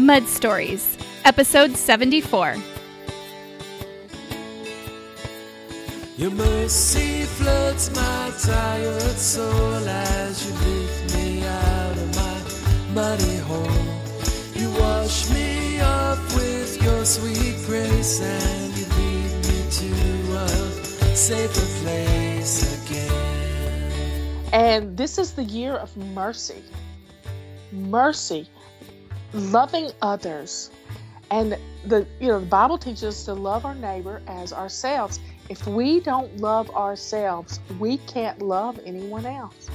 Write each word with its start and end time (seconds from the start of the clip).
Mud 0.00 0.26
Stories, 0.26 0.96
episode 1.26 1.76
74. 1.76 2.56
Your 6.16 6.30
mercy 6.30 7.24
floods 7.24 7.94
my 7.94 8.32
tired 8.40 9.02
soul 9.02 9.74
as 9.86 10.46
you 10.46 10.52
lift 10.54 11.14
me 11.14 11.44
out 11.44 11.98
of 11.98 12.16
my 12.16 12.94
muddy 12.94 13.36
hole. 13.40 13.66
You 14.54 14.70
wash 14.80 15.28
me 15.28 15.80
off 15.82 16.34
with 16.34 16.82
your 16.82 17.04
sweet 17.04 17.56
grace 17.66 18.22
and 18.22 18.78
you 18.78 18.86
lead 18.86 19.32
me 19.48 19.70
to 19.70 20.34
a 20.36 21.14
safer 21.14 21.84
place 21.84 22.86
again. 22.86 24.48
And 24.54 24.96
this 24.96 25.18
is 25.18 25.32
the 25.32 25.44
year 25.44 25.74
of 25.74 25.94
mercy. 25.94 26.64
Mercy, 27.70 28.48
loving 29.32 29.90
others. 30.02 30.70
And 31.30 31.56
the 31.86 32.06
you 32.20 32.28
know 32.28 32.40
the 32.40 32.46
Bible 32.46 32.76
teaches 32.76 33.04
us 33.04 33.24
to 33.24 33.34
love 33.34 33.64
our 33.64 33.74
neighbor 33.74 34.20
as 34.26 34.52
ourselves. 34.52 35.20
If 35.48 35.66
we 35.66 36.00
don't 36.00 36.36
love 36.38 36.70
ourselves, 36.70 37.60
we 37.78 37.98
can't 37.98 38.40
love 38.42 38.78
anyone 38.84 39.26
else. 39.26 39.70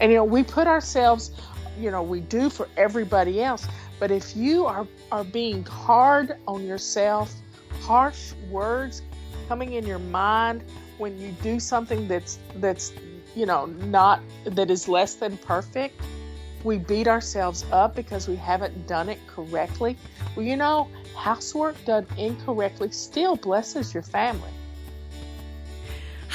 And 0.00 0.10
you 0.10 0.18
know, 0.18 0.24
we 0.24 0.42
put 0.42 0.66
ourselves, 0.66 1.30
you 1.78 1.90
know, 1.90 2.02
we 2.02 2.20
do 2.20 2.50
for 2.50 2.68
everybody 2.76 3.42
else. 3.42 3.66
But 3.98 4.10
if 4.10 4.34
you 4.36 4.66
are 4.66 4.86
are 5.12 5.24
being 5.24 5.64
hard 5.64 6.36
on 6.48 6.64
yourself, 6.64 7.34
harsh 7.82 8.32
words 8.50 9.02
coming 9.48 9.74
in 9.74 9.86
your 9.86 9.98
mind 9.98 10.64
when 10.98 11.18
you 11.18 11.32
do 11.42 11.60
something 11.60 12.08
that's 12.08 12.38
that's 12.56 12.92
you 13.34 13.46
know 13.46 13.66
not 13.66 14.20
that 14.44 14.70
is 14.70 14.88
less 14.88 15.14
than 15.14 15.36
perfect 15.38 16.00
we 16.64 16.78
beat 16.78 17.06
ourselves 17.06 17.64
up 17.70 17.94
because 17.94 18.26
we 18.26 18.36
haven't 18.36 18.86
done 18.86 19.08
it 19.08 19.18
correctly 19.26 19.96
well 20.34 20.44
you 20.44 20.56
know 20.56 20.88
housework 21.16 21.76
done 21.84 22.06
incorrectly 22.18 22.90
still 22.90 23.36
blesses 23.36 23.94
your 23.94 24.02
family 24.02 24.50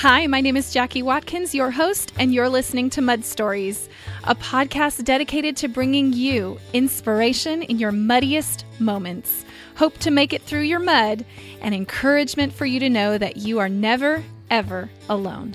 Hi, 0.02 0.28
my 0.28 0.39
name 0.39 0.56
is 0.56 0.72
Jackie 0.72 1.02
Watkins, 1.04 1.54
your 1.54 1.72
host, 1.72 2.14
and 2.17 2.34
you're 2.34 2.48
listening 2.48 2.89
to 2.92 3.02
Mud 3.02 3.26
Stories, 3.26 3.89
a 4.23 4.34
podcast 4.34 5.04
dedicated 5.04 5.58
to 5.58 5.67
bringing 5.67 6.14
you 6.14 6.58
inspiration 6.72 7.64
in 7.64 7.80
your 7.80 7.92
muddiest 7.92 8.64
moments, 8.80 9.44
hope 9.76 9.98
to 9.98 10.09
make 10.09 10.32
it 10.32 10.42
through 10.42 10.61
your 10.61 10.80
mud, 10.80 11.26
and 11.59 11.76
encouragement 11.76 12.54
for 12.54 12.66
you 12.66 12.80
to 12.80 12.89
know 12.89 13.17
that 13.17 13.36
you 13.36 13.59
are 13.59 13.67
never, 13.67 14.23
ever 14.50 14.89
alone. 15.09 15.54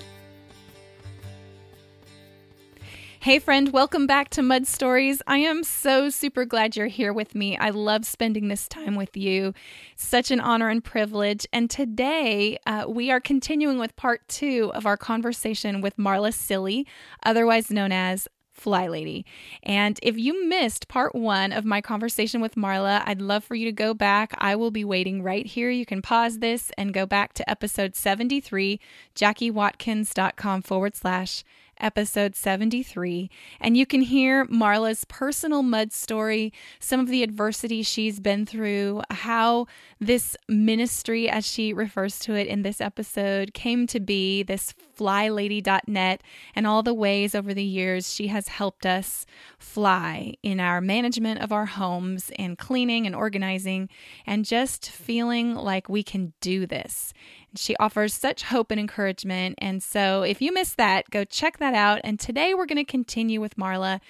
Hey, 3.24 3.38
friend, 3.38 3.72
welcome 3.72 4.06
back 4.06 4.28
to 4.32 4.42
Mud 4.42 4.66
Stories. 4.66 5.22
I 5.26 5.38
am 5.38 5.64
so 5.64 6.10
super 6.10 6.44
glad 6.44 6.76
you're 6.76 6.88
here 6.88 7.10
with 7.10 7.34
me. 7.34 7.56
I 7.56 7.70
love 7.70 8.04
spending 8.04 8.48
this 8.48 8.68
time 8.68 8.96
with 8.96 9.16
you. 9.16 9.54
Such 9.96 10.30
an 10.30 10.40
honor 10.40 10.68
and 10.68 10.84
privilege. 10.84 11.46
And 11.50 11.70
today 11.70 12.58
uh, 12.66 12.84
we 12.86 13.10
are 13.10 13.20
continuing 13.20 13.78
with 13.78 13.96
part 13.96 14.28
two 14.28 14.70
of 14.74 14.84
our 14.84 14.98
conversation 14.98 15.80
with 15.80 15.96
Marla 15.96 16.34
Cilley, 16.34 16.84
otherwise 17.22 17.70
known 17.70 17.92
as 17.92 18.28
Fly 18.52 18.88
Lady. 18.88 19.24
And 19.62 19.98
if 20.02 20.18
you 20.18 20.46
missed 20.46 20.88
part 20.88 21.14
one 21.14 21.50
of 21.50 21.64
my 21.64 21.80
conversation 21.80 22.42
with 22.42 22.56
Marla, 22.56 23.02
I'd 23.06 23.22
love 23.22 23.42
for 23.42 23.54
you 23.54 23.64
to 23.64 23.72
go 23.72 23.94
back. 23.94 24.34
I 24.36 24.54
will 24.54 24.70
be 24.70 24.84
waiting 24.84 25.22
right 25.22 25.46
here. 25.46 25.70
You 25.70 25.86
can 25.86 26.02
pause 26.02 26.40
this 26.40 26.70
and 26.76 26.92
go 26.92 27.06
back 27.06 27.32
to 27.34 27.50
episode 27.50 27.96
73, 27.96 28.78
jackiewatkins.com 29.14 30.60
forward 30.60 30.94
slash 30.94 31.42
episode 31.84 32.34
73, 32.34 33.30
and 33.60 33.76
you 33.76 33.84
can 33.84 34.00
hear 34.00 34.46
Marla's 34.46 35.04
personal 35.04 35.62
mud 35.62 35.92
story, 35.92 36.52
some 36.80 36.98
of 36.98 37.08
the 37.08 37.22
adversity 37.22 37.82
she's 37.82 38.18
been 38.18 38.46
through, 38.46 39.02
how 39.10 39.66
this 40.00 40.36
ministry, 40.48 41.28
as 41.28 41.46
she 41.46 41.72
refers 41.72 42.18
to 42.20 42.34
it 42.34 42.46
in 42.48 42.62
this 42.62 42.80
episode, 42.80 43.52
came 43.52 43.86
to 43.86 44.00
be 44.00 44.42
this 44.42 44.72
flylady.net, 44.96 46.22
and 46.54 46.66
all 46.66 46.82
the 46.82 46.94
ways 46.94 47.34
over 47.34 47.54
the 47.54 47.64
years 47.64 48.12
she 48.12 48.28
has 48.28 48.48
helped 48.48 48.86
us 48.86 49.26
fly 49.58 50.34
in 50.42 50.60
our 50.60 50.80
management 50.80 51.40
of 51.40 51.52
our 51.52 51.66
homes 51.66 52.30
and 52.38 52.58
cleaning 52.58 53.06
and 53.06 53.14
organizing, 53.14 53.88
and 54.26 54.44
just 54.44 54.90
feeling 54.90 55.54
like 55.54 55.88
we 55.88 56.02
can 56.02 56.32
do 56.40 56.66
this. 56.66 57.12
She 57.56 57.76
offers 57.76 58.12
such 58.12 58.42
hope 58.44 58.70
and 58.70 58.80
encouragement. 58.80 59.56
And 59.58 59.82
so, 59.82 60.22
if 60.22 60.42
you 60.42 60.52
missed 60.52 60.76
that, 60.76 61.10
go 61.10 61.24
check 61.24 61.58
that 61.58 61.74
out. 61.74 62.00
And 62.02 62.18
today 62.18 62.52
we're 62.52 62.66
going 62.66 62.84
to 62.84 62.84
continue 62.84 63.40
with 63.40 63.56
Marla, 63.56 64.00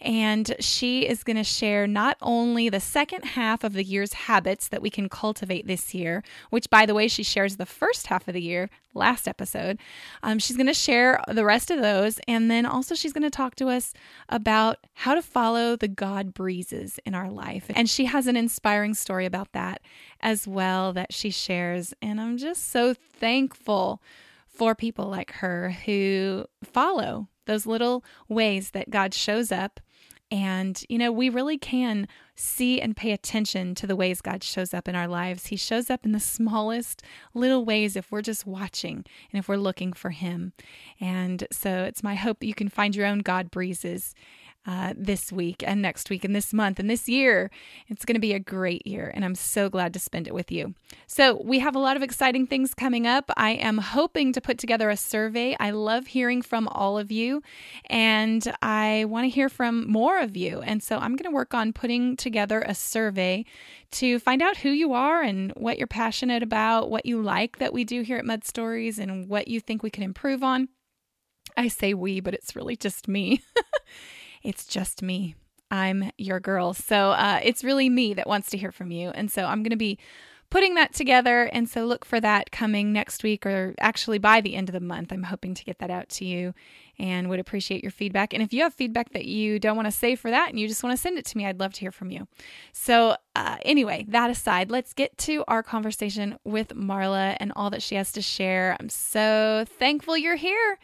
and 0.00 0.54
she 0.60 1.06
is 1.06 1.24
going 1.24 1.36
to 1.36 1.44
share 1.44 1.86
not 1.86 2.16
only 2.20 2.68
the 2.68 2.80
second 2.80 3.24
half 3.24 3.64
of 3.64 3.72
the 3.72 3.84
year's 3.84 4.12
habits 4.12 4.68
that 4.68 4.82
we 4.82 4.90
can 4.90 5.08
cultivate 5.08 5.66
this 5.66 5.94
year, 5.94 6.22
which, 6.50 6.68
by 6.68 6.84
the 6.84 6.94
way, 6.94 7.08
she 7.08 7.22
shares 7.22 7.56
the 7.56 7.66
first 7.66 8.08
half 8.08 8.28
of 8.28 8.34
the 8.34 8.42
year 8.42 8.68
last 8.94 9.28
episode. 9.28 9.78
Um, 10.30 10.38
she's 10.38 10.56
going 10.56 10.66
to 10.66 10.74
share 10.74 11.20
the 11.28 11.44
rest 11.44 11.70
of 11.70 11.80
those. 11.80 12.20
And 12.28 12.50
then 12.50 12.64
also, 12.64 12.94
she's 12.94 13.12
going 13.12 13.24
to 13.24 13.30
talk 13.30 13.56
to 13.56 13.68
us 13.68 13.92
about 14.28 14.78
how 14.94 15.14
to 15.14 15.22
follow 15.22 15.76
the 15.76 15.88
God 15.88 16.32
breezes 16.32 17.00
in 17.04 17.14
our 17.14 17.30
life. 17.30 17.66
And 17.70 17.90
she 17.90 18.04
has 18.04 18.26
an 18.26 18.36
inspiring 18.36 18.94
story 18.94 19.26
about 19.26 19.52
that 19.52 19.82
as 20.20 20.46
well 20.46 20.92
that 20.92 21.12
she 21.12 21.30
shares. 21.30 21.92
And 22.00 22.20
I'm 22.20 22.38
just 22.38 22.70
so 22.70 22.94
thankful 22.94 24.02
for 24.46 24.74
people 24.74 25.08
like 25.08 25.32
her 25.32 25.70
who 25.84 26.46
follow 26.62 27.28
those 27.46 27.66
little 27.66 28.04
ways 28.28 28.70
that 28.70 28.90
God 28.90 29.14
shows 29.14 29.50
up 29.50 29.80
and, 30.30 30.80
you 30.88 30.98
know, 30.98 31.10
we 31.10 31.28
really 31.28 31.58
can 31.58 32.06
see 32.40 32.80
and 32.80 32.96
pay 32.96 33.12
attention 33.12 33.74
to 33.76 33.86
the 33.86 33.96
ways 33.96 34.20
God 34.20 34.42
shows 34.42 34.72
up 34.72 34.88
in 34.88 34.94
our 34.94 35.06
lives. 35.06 35.46
He 35.48 35.56
shows 35.56 35.90
up 35.90 36.04
in 36.04 36.12
the 36.12 36.20
smallest 36.20 37.02
little 37.34 37.64
ways 37.64 37.96
if 37.96 38.10
we're 38.10 38.22
just 38.22 38.46
watching 38.46 39.04
and 39.32 39.38
if 39.38 39.48
we're 39.48 39.56
looking 39.56 39.92
for 39.92 40.10
Him. 40.10 40.52
And 41.00 41.46
so 41.52 41.84
it's 41.84 42.02
my 42.02 42.14
hope 42.14 42.40
that 42.40 42.46
you 42.46 42.54
can 42.54 42.68
find 42.68 42.96
your 42.96 43.06
own 43.06 43.18
God 43.20 43.50
breezes 43.50 44.14
uh, 44.66 44.92
this 44.96 45.32
week 45.32 45.64
and 45.66 45.80
next 45.80 46.10
week 46.10 46.24
and 46.24 46.36
this 46.36 46.52
month 46.52 46.78
and 46.78 46.90
this 46.90 47.08
year. 47.08 47.50
It's 47.88 48.04
going 48.04 48.14
to 48.14 48.20
be 48.20 48.34
a 48.34 48.38
great 48.38 48.86
year, 48.86 49.10
and 49.14 49.24
I'm 49.24 49.34
so 49.34 49.70
glad 49.70 49.94
to 49.94 49.98
spend 49.98 50.26
it 50.26 50.34
with 50.34 50.52
you. 50.52 50.74
So, 51.06 51.40
we 51.42 51.60
have 51.60 51.74
a 51.74 51.78
lot 51.78 51.96
of 51.96 52.02
exciting 52.02 52.46
things 52.46 52.74
coming 52.74 53.06
up. 53.06 53.30
I 53.36 53.52
am 53.52 53.78
hoping 53.78 54.32
to 54.34 54.40
put 54.40 54.58
together 54.58 54.90
a 54.90 54.96
survey. 54.96 55.56
I 55.58 55.70
love 55.70 56.08
hearing 56.08 56.42
from 56.42 56.68
all 56.68 56.98
of 56.98 57.10
you, 57.10 57.42
and 57.88 58.54
I 58.60 59.06
want 59.08 59.24
to 59.24 59.30
hear 59.30 59.48
from 59.48 59.90
more 59.90 60.18
of 60.20 60.36
you. 60.36 60.60
And 60.60 60.82
so, 60.82 60.98
I'm 60.98 61.16
going 61.16 61.30
to 61.30 61.34
work 61.34 61.54
on 61.54 61.72
putting 61.72 62.16
together 62.16 62.60
a 62.60 62.74
survey 62.74 63.46
to 63.92 64.18
find 64.18 64.42
out 64.42 64.58
who 64.58 64.70
you 64.70 64.92
are 64.92 65.22
and 65.22 65.52
what 65.56 65.78
you're 65.78 65.86
passionate 65.86 66.42
about, 66.42 66.90
what 66.90 67.06
you 67.06 67.22
like 67.22 67.58
that 67.58 67.72
we 67.72 67.84
do 67.84 68.02
here 68.02 68.18
at 68.18 68.26
Mud 68.26 68.44
Stories, 68.44 68.98
and 68.98 69.28
what 69.28 69.48
you 69.48 69.58
think 69.60 69.82
we 69.82 69.90
can 69.90 70.02
improve 70.02 70.44
on. 70.44 70.68
I 71.56 71.68
say 71.68 71.94
we, 71.94 72.20
but 72.20 72.34
it's 72.34 72.54
really 72.54 72.76
just 72.76 73.08
me. 73.08 73.42
it's 74.42 74.66
just 74.66 75.02
me. 75.02 75.34
I'm 75.70 76.10
your 76.18 76.40
girl. 76.40 76.74
So 76.74 77.10
uh, 77.10 77.40
it's 77.42 77.62
really 77.62 77.88
me 77.88 78.14
that 78.14 78.26
wants 78.26 78.50
to 78.50 78.58
hear 78.58 78.72
from 78.72 78.90
you. 78.90 79.10
And 79.10 79.30
so 79.30 79.44
I'm 79.44 79.62
going 79.62 79.70
to 79.70 79.76
be 79.76 79.98
putting 80.50 80.74
that 80.74 80.92
together. 80.92 81.44
And 81.44 81.68
so 81.68 81.86
look 81.86 82.04
for 82.04 82.20
that 82.20 82.50
coming 82.50 82.92
next 82.92 83.22
week 83.22 83.46
or 83.46 83.72
actually 83.78 84.18
by 84.18 84.40
the 84.40 84.56
end 84.56 84.68
of 84.68 84.72
the 84.72 84.80
month. 84.80 85.12
I'm 85.12 85.22
hoping 85.22 85.54
to 85.54 85.64
get 85.64 85.78
that 85.78 85.90
out 85.90 86.08
to 86.10 86.24
you 86.24 86.54
and 86.98 87.30
would 87.30 87.38
appreciate 87.38 87.84
your 87.84 87.92
feedback. 87.92 88.34
And 88.34 88.42
if 88.42 88.52
you 88.52 88.62
have 88.64 88.74
feedback 88.74 89.12
that 89.12 89.26
you 89.26 89.60
don't 89.60 89.76
want 89.76 89.86
to 89.86 89.92
save 89.92 90.18
for 90.18 90.30
that 90.30 90.50
and 90.50 90.58
you 90.58 90.66
just 90.66 90.82
want 90.82 90.94
to 90.94 91.00
send 91.00 91.18
it 91.18 91.24
to 91.26 91.38
me, 91.38 91.46
I'd 91.46 91.60
love 91.60 91.72
to 91.74 91.80
hear 91.80 91.92
from 91.92 92.10
you. 92.10 92.26
So, 92.72 93.16
uh, 93.36 93.58
anyway, 93.62 94.04
that 94.08 94.28
aside, 94.28 94.70
let's 94.70 94.92
get 94.92 95.16
to 95.18 95.44
our 95.46 95.62
conversation 95.62 96.36
with 96.44 96.70
Marla 96.70 97.36
and 97.38 97.52
all 97.54 97.70
that 97.70 97.82
she 97.82 97.94
has 97.94 98.10
to 98.12 98.22
share. 98.22 98.76
I'm 98.80 98.88
so 98.88 99.64
thankful 99.78 100.16
you're 100.16 100.34
here. 100.34 100.78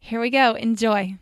Here 0.00 0.20
we 0.20 0.30
go. 0.30 0.54
Enjoy. 0.54 1.18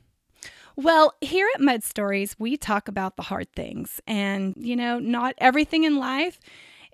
Well, 0.79 1.15
here 1.21 1.49
at 1.57 1.61
Mud 1.61 1.83
Stories, 1.83 2.37
we 2.39 2.57
talk 2.57 2.87
about 2.87 3.17
the 3.17 3.25
hard 3.25 3.53
things. 3.53 4.01
And, 4.07 4.55
you 4.57 4.77
know, 4.77 5.01
not 5.01 5.35
everything 5.39 5.83
in 5.83 5.97
life 5.97 6.39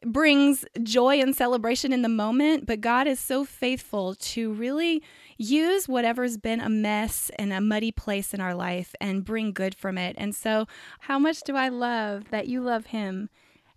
brings 0.03 0.65
joy 0.83 1.21
and 1.21 1.37
celebration 1.37 1.93
in 1.93 2.01
the 2.01 2.09
moment, 2.09 2.65
but 2.65 2.81
God 2.81 3.07
is 3.07 3.21
so 3.21 3.45
faithful 3.45 4.15
to 4.15 4.55
really 4.55 5.03
use 5.37 5.87
whatever's 5.87 6.39
been 6.39 6.63
a 6.63 6.71
mess 6.71 7.31
and 7.39 7.53
a 7.53 7.61
muddy 7.61 7.93
place 7.93 8.33
in 8.33 8.41
our 8.41 8.55
life 8.55 8.95
and 9.03 9.23
bring 9.23 9.53
good 9.53 9.75
from 9.75 9.99
it. 9.99 10.17
And 10.17 10.35
so, 10.35 10.67
how 11.01 11.19
much 11.19 11.43
do 11.43 11.55
I 11.55 11.69
love 11.69 12.31
that 12.31 12.49
you 12.49 12.63
love 12.63 12.87
Him 12.87 13.29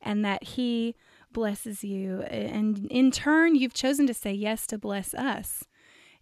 and 0.01 0.23
that 0.23 0.41
He 0.41 0.95
blesses 1.33 1.83
you? 1.83 2.21
And 2.21 2.87
in 2.89 3.11
turn, 3.11 3.55
you've 3.55 3.73
chosen 3.73 4.07
to 4.07 4.13
say 4.13 4.31
yes 4.31 4.67
to 4.67 4.77
bless 4.77 5.13
us. 5.13 5.65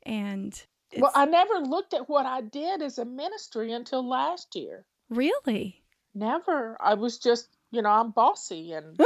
And 0.02 0.66
well, 0.98 1.12
I 1.16 1.26
never 1.26 1.56
looked 1.56 1.94
at 1.94 2.10
what 2.10 2.26
I 2.26 2.42
did 2.42 2.82
as 2.82 2.98
a 2.98 3.06
ministry 3.06 3.72
until 3.72 4.08
last 4.08 4.56
year. 4.56 4.86
Really? 5.10 5.84
Never. 6.14 6.78
I 6.80 6.94
was 6.94 7.18
just, 7.18 7.50
you 7.72 7.82
know, 7.82 7.90
I'm 7.90 8.12
bossy 8.12 8.74
and 8.74 9.00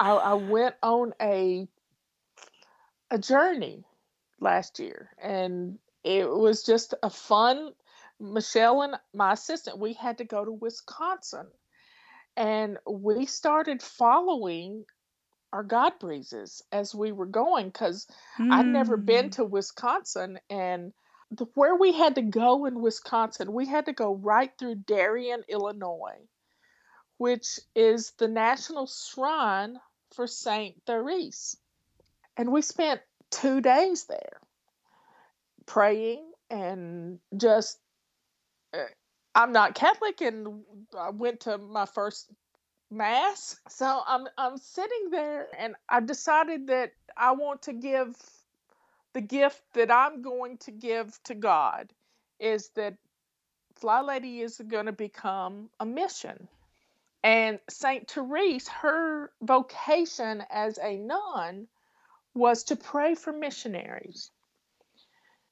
I, 0.00 0.10
I 0.12 0.34
went 0.34 0.74
on 0.82 1.12
a 1.20 1.66
a 3.10 3.18
journey 3.18 3.84
last 4.40 4.78
year 4.80 5.10
and 5.22 5.78
it 6.02 6.28
was 6.28 6.64
just 6.64 6.92
a 7.02 7.10
fun 7.10 7.72
Michelle 8.18 8.82
and 8.82 8.94
my 9.12 9.32
assistant, 9.32 9.78
we 9.78 9.92
had 9.92 10.18
to 10.18 10.24
go 10.24 10.44
to 10.44 10.52
Wisconsin 10.52 11.46
and 12.36 12.78
we 12.88 13.26
started 13.26 13.82
following 13.82 14.84
our 15.56 15.62
God 15.62 15.94
breezes 15.98 16.62
as 16.70 16.94
we 16.94 17.12
were 17.12 17.24
going 17.26 17.68
because 17.68 18.06
I'd 18.52 18.66
never 18.66 18.98
been 18.98 19.30
Mm. 19.30 19.36
to 19.36 19.44
Wisconsin 19.44 20.38
and 20.50 20.92
the, 21.30 21.46
where 21.54 21.74
we 21.74 21.92
had 21.92 22.16
to 22.16 22.22
go 22.22 22.66
in 22.66 22.82
Wisconsin, 22.82 23.54
we 23.54 23.66
had 23.66 23.86
to 23.86 23.94
go 23.94 24.14
right 24.14 24.52
through 24.58 24.74
Darien, 24.76 25.44
Illinois, 25.48 26.20
which 27.16 27.58
is 27.74 28.12
the 28.18 28.28
national 28.28 28.86
shrine 28.86 29.80
for 30.14 30.26
Saint 30.26 30.76
Therese. 30.86 31.56
And 32.36 32.52
we 32.52 32.60
spent 32.60 33.00
two 33.30 33.62
days 33.62 34.04
there 34.04 34.42
praying 35.64 36.30
and 36.50 37.18
just 37.34 37.78
uh, 38.74 38.84
I'm 39.34 39.52
not 39.52 39.74
Catholic 39.74 40.20
and 40.20 40.64
I 40.98 41.10
went 41.10 41.40
to 41.40 41.56
my 41.56 41.86
first 41.86 42.30
mass. 42.96 43.56
So 43.68 44.02
I'm 44.06 44.26
I'm 44.38 44.56
sitting 44.58 45.10
there 45.10 45.48
and 45.58 45.74
I've 45.88 46.06
decided 46.06 46.68
that 46.68 46.92
I 47.16 47.32
want 47.32 47.62
to 47.62 47.72
give 47.72 48.16
the 49.12 49.20
gift 49.20 49.62
that 49.74 49.90
I'm 49.90 50.22
going 50.22 50.58
to 50.58 50.70
give 50.70 51.18
to 51.24 51.34
God 51.34 51.92
is 52.38 52.70
that 52.76 52.96
Fly 53.76 54.00
Lady 54.02 54.40
is 54.40 54.60
going 54.68 54.86
to 54.86 54.92
become 54.92 55.70
a 55.80 55.86
mission. 55.86 56.48
And 57.22 57.58
Saint 57.68 58.10
Therese, 58.10 58.68
her 58.68 59.32
vocation 59.42 60.44
as 60.50 60.78
a 60.78 60.96
nun 60.96 61.66
was 62.34 62.64
to 62.64 62.76
pray 62.76 63.14
for 63.14 63.32
missionaries. 63.32 64.30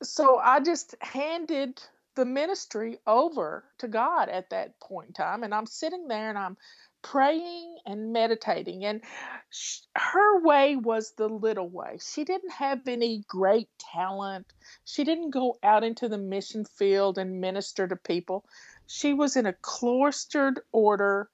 So 0.02 0.38
I 0.38 0.60
just 0.60 0.94
handed 1.00 1.82
the 2.14 2.24
ministry 2.24 2.98
over 3.06 3.64
to 3.78 3.88
God 3.88 4.28
at 4.28 4.50
that 4.50 4.78
point 4.80 5.08
in 5.08 5.14
time. 5.14 5.42
And 5.42 5.54
I'm 5.54 5.66
sitting 5.66 6.06
there 6.08 6.28
and 6.28 6.38
I'm 6.38 6.56
praying 7.04 7.78
and 7.86 8.12
meditating. 8.12 8.84
And 8.86 9.02
sh- 9.50 9.80
her 9.96 10.40
way 10.42 10.76
was 10.76 11.14
the 11.18 11.28
little 11.28 11.70
way. 11.70 12.00
She 12.02 12.24
didn't 12.24 12.52
have 12.52 12.88
any 12.88 13.24
great 13.28 13.70
talent, 13.78 14.52
she 14.86 15.04
didn't 15.04 15.30
go 15.32 15.58
out 15.64 15.84
into 15.84 16.08
the 16.10 16.18
mission 16.18 16.66
field 16.66 17.18
and 17.18 17.40
minister 17.42 17.88
to 17.88 17.96
people. 17.96 18.46
She 18.88 19.14
was 19.14 19.36
in 19.36 19.46
a 19.46 19.54
cloistered 19.54 20.60
order 20.72 21.30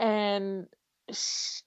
and 0.00 0.66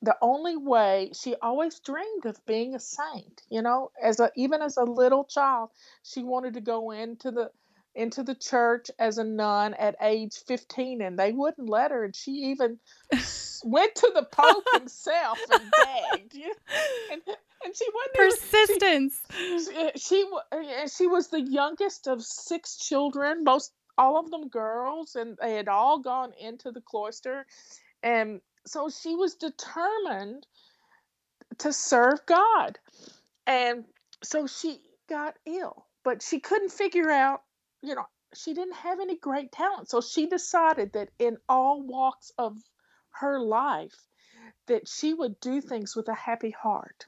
the 0.01 0.15
only 0.21 0.57
way 0.57 1.11
she 1.13 1.35
always 1.41 1.79
dreamed 1.79 2.25
of 2.25 2.45
being 2.45 2.75
a 2.75 2.79
saint 2.79 3.41
you 3.49 3.61
know 3.61 3.91
as 4.03 4.19
a 4.19 4.29
even 4.35 4.61
as 4.61 4.77
a 4.77 4.83
little 4.83 5.23
child 5.23 5.69
she 6.03 6.23
wanted 6.23 6.53
to 6.53 6.61
go 6.61 6.91
into 6.91 7.31
the 7.31 7.49
into 7.97 8.23
the 8.23 8.35
church 8.35 8.89
as 8.99 9.17
a 9.17 9.23
nun 9.23 9.73
at 9.73 9.95
age 10.01 10.35
15 10.47 11.01
and 11.01 11.17
they 11.17 11.31
wouldn't 11.31 11.69
let 11.69 11.91
her 11.91 12.03
and 12.03 12.15
she 12.15 12.31
even 12.31 12.79
went 13.63 13.95
to 13.95 14.11
the 14.13 14.23
pope 14.23 14.63
himself 14.73 15.39
and 15.51 15.71
begged 16.11 16.33
you 16.33 16.47
know, 16.47 16.53
and, 17.11 17.21
and 17.65 17.75
she 17.75 17.85
wasn't 17.93 18.17
even, 18.17 18.31
she, 18.31 18.79
Persistence. 18.79 19.21
she, 19.67 19.75
eh, 19.75 19.91
she 19.95 20.25
eh, 20.51 20.87
she 20.87 21.07
was 21.07 21.27
the 21.29 21.41
youngest 21.41 22.07
of 22.07 22.23
six 22.23 22.77
children 22.77 23.43
most 23.43 23.73
all 23.97 24.19
of 24.19 24.29
them 24.29 24.47
girls 24.47 25.15
and 25.15 25.37
they 25.41 25.55
had 25.55 25.67
all 25.67 25.99
gone 25.99 26.31
into 26.39 26.71
the 26.71 26.81
cloister 26.81 27.45
and 28.03 28.41
so 28.65 28.89
she 28.89 29.15
was 29.15 29.35
determined 29.35 30.45
to 31.59 31.73
serve 31.73 32.25
God. 32.25 32.77
And 33.45 33.85
so 34.23 34.47
she 34.47 34.79
got 35.09 35.35
ill, 35.45 35.85
but 36.03 36.21
she 36.21 36.39
couldn't 36.39 36.71
figure 36.71 37.09
out, 37.09 37.41
you 37.87 37.95
know, 37.95 38.05
she 38.33 38.53
didn't 38.53 38.75
have 38.75 38.99
any 38.99 39.17
great 39.17 39.51
talent. 39.51 39.89
So 39.89 40.01
she 40.01 40.27
decided 40.27 40.93
that 40.93 41.09
in 41.17 41.37
all 41.47 41.81
walks 41.81 42.31
of 42.37 42.57
her 43.11 43.39
life 43.39 43.95
that 44.67 44.87
she 44.87 45.13
would 45.13 45.39
do 45.39 45.61
things 45.61 45.95
with 45.95 46.07
a 46.09 46.13
happy 46.13 46.51
heart 46.51 47.07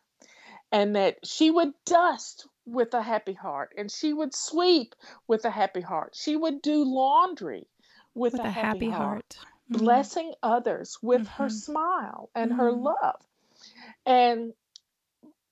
and 0.72 0.96
that 0.96 1.18
she 1.26 1.52
would 1.52 1.74
dust 1.86 2.48
with 2.66 2.94
a 2.94 3.02
happy 3.02 3.34
heart 3.34 3.74
and 3.78 3.92
she 3.92 4.14
would 4.14 4.34
sweep 4.34 4.96
with 5.28 5.46
a 5.46 5.50
happy 5.50 5.82
heart. 5.82 6.16
She 6.16 6.36
would 6.36 6.62
do 6.62 6.84
laundry 6.84 7.68
with, 8.14 8.34
With 8.34 8.42
a, 8.42 8.50
happy, 8.50 8.90
heart 8.90 8.98
heart. 8.98 9.38
Mm. 9.72 9.80
blessing 9.84 10.34
others 10.42 10.98
with 11.02 11.28
her 11.28 11.46
Mhm. 11.46 11.52
smile 11.52 12.30
and 12.34 12.54
her 12.54 12.72
Mm. 12.72 12.84
love. 12.86 13.22
And 14.06 14.54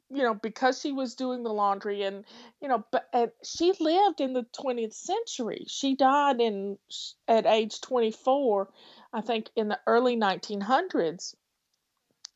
you 0.09 0.23
know, 0.23 0.33
because 0.33 0.79
she 0.79 0.91
was 0.91 1.15
doing 1.15 1.43
the 1.43 1.53
laundry 1.53 2.03
and 2.03 2.23
you 2.61 2.67
know, 2.67 2.85
but 2.91 3.07
and 3.13 3.31
she 3.43 3.73
lived 3.79 4.21
in 4.21 4.33
the 4.33 4.45
20th 4.59 4.93
century. 4.93 5.65
She 5.67 5.95
died 5.95 6.39
in 6.39 6.77
at 7.27 7.45
age 7.45 7.81
24, 7.81 8.69
I 9.13 9.21
think 9.21 9.49
in 9.55 9.67
the 9.67 9.79
early 9.85 10.15
1900s. 10.15 11.35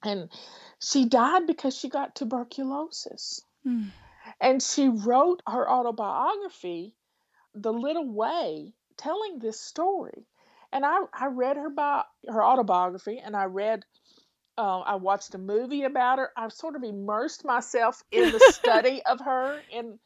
And 0.03 0.29
she 0.79 1.05
died 1.05 1.45
because 1.47 1.77
she 1.77 1.89
got 1.89 2.15
tuberculosis. 2.15 3.41
Mm. 3.65 3.91
And 4.39 4.61
she 4.61 4.89
wrote 4.89 5.41
her 5.47 5.69
autobiography, 5.69 6.95
The 7.53 7.71
Little 7.71 8.09
Way, 8.09 8.73
telling 8.97 9.39
this 9.39 9.59
story. 9.59 10.25
And 10.71 10.85
I, 10.85 11.01
I 11.13 11.27
read 11.27 11.57
her 11.57 11.69
bi- 11.69 12.05
her 12.27 12.43
autobiography 12.43 13.19
and 13.19 13.35
I 13.35 13.45
read 13.45 13.85
uh, 14.61 14.81
I 14.81 14.95
watched 14.95 15.33
a 15.33 15.39
movie 15.39 15.83
about 15.83 16.19
her. 16.19 16.29
I've 16.37 16.53
sort 16.53 16.75
of 16.75 16.83
immersed 16.83 17.43
myself 17.43 18.03
in 18.11 18.31
the 18.31 18.39
study 18.53 19.01
of 19.09 19.19
her 19.21 19.59
in 19.71 19.97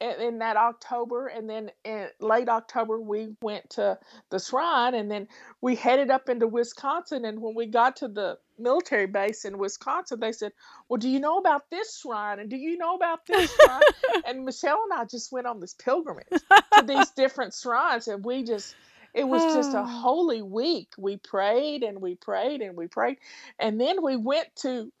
in, 0.00 0.20
in 0.20 0.38
that 0.38 0.56
October, 0.56 1.28
and 1.28 1.48
then 1.48 1.70
in 1.84 2.08
late 2.20 2.48
October 2.48 2.98
we 2.98 3.36
went 3.40 3.70
to 3.70 3.98
the 4.30 4.40
shrine, 4.40 4.94
and 4.94 5.10
then 5.10 5.28
we 5.60 5.76
headed 5.76 6.10
up 6.10 6.28
into 6.28 6.48
Wisconsin. 6.48 7.24
And 7.24 7.40
when 7.40 7.54
we 7.54 7.66
got 7.66 7.96
to 7.96 8.08
the 8.08 8.38
military 8.58 9.06
base 9.06 9.44
in 9.44 9.58
Wisconsin, 9.58 10.18
they 10.18 10.32
said, 10.32 10.52
"Well, 10.88 10.96
do 10.98 11.08
you 11.08 11.20
know 11.20 11.38
about 11.38 11.70
this 11.70 11.96
shrine? 12.00 12.40
And 12.40 12.50
do 12.50 12.56
you 12.56 12.78
know 12.78 12.96
about 12.96 13.26
this 13.26 13.54
shrine?" 13.54 13.82
and 14.26 14.44
Michelle 14.44 14.82
and 14.90 15.00
I 15.00 15.04
just 15.04 15.30
went 15.30 15.46
on 15.46 15.60
this 15.60 15.74
pilgrimage 15.74 16.26
to 16.30 16.82
these 16.84 17.10
different 17.16 17.54
shrines, 17.54 18.08
and 18.08 18.24
we 18.24 18.42
just 18.42 18.74
it 19.14 19.24
was 19.26 19.42
just 19.52 19.74
a 19.74 19.84
holy 19.86 20.42
week. 20.42 20.92
We 20.98 21.16
prayed 21.16 21.82
and 21.82 22.00
we 22.00 22.14
prayed 22.16 22.62
and 22.62 22.76
we 22.76 22.86
prayed, 22.86 23.18
and 23.58 23.80
then 23.80 24.02
we 24.02 24.16
went 24.16 24.48
to 24.56 24.92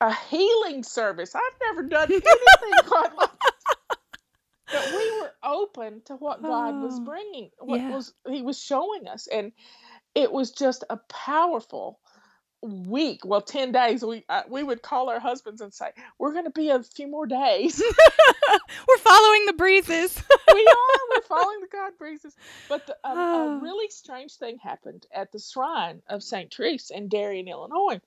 a 0.00 0.14
healing 0.14 0.82
service. 0.82 1.34
I've 1.34 1.42
never 1.62 1.88
done 1.88 2.10
anything 2.12 2.72
quite 2.86 3.14
like 3.18 3.30
but 4.70 4.86
we 4.86 5.20
were 5.20 5.32
open 5.42 6.02
to 6.06 6.14
what 6.16 6.42
God 6.42 6.80
was 6.80 7.00
Oh, 7.00 7.04
bringing, 7.04 7.50
what 7.58 7.80
yeah. 7.80 7.90
was 7.90 8.14
He 8.28 8.42
was 8.42 8.60
showing 8.60 9.08
us, 9.08 9.26
and 9.26 9.52
it 10.14 10.30
was 10.30 10.50
just 10.50 10.84
a 10.90 10.98
powerful 11.08 12.00
week. 12.62 13.20
Well, 13.24 13.40
ten 13.42 13.72
days. 13.72 14.04
We 14.04 14.24
uh, 14.28 14.42
we 14.48 14.62
would 14.62 14.82
call 14.82 15.08
our 15.10 15.20
husbands 15.20 15.60
and 15.60 15.72
say, 15.72 15.90
"We're 16.18 16.32
going 16.32 16.44
to 16.44 16.50
be 16.50 16.70
a 16.70 16.82
few 16.82 17.06
more 17.08 17.26
days." 17.26 17.82
We're 18.88 18.98
following 18.98 19.46
the 19.46 19.52
breezes. 19.54 20.22
we 20.52 20.60
are. 20.66 20.98
We're 21.16 21.22
following 21.22 21.60
the 21.60 21.68
God 21.70 21.92
breezes. 21.98 22.34
But 22.68 22.86
the, 22.86 22.96
um, 23.04 23.18
a 23.18 23.20
Oh. 23.20 23.60
really 23.62 23.88
strange 23.90 24.34
thing 24.36 24.58
happened 24.58 25.06
at 25.12 25.32
the 25.32 25.38
shrine 25.38 26.02
of 26.08 26.22
Saint 26.22 26.52
Therese 26.54 26.90
in 26.90 27.08
Darien, 27.08 27.48
Illinois. 27.48 28.00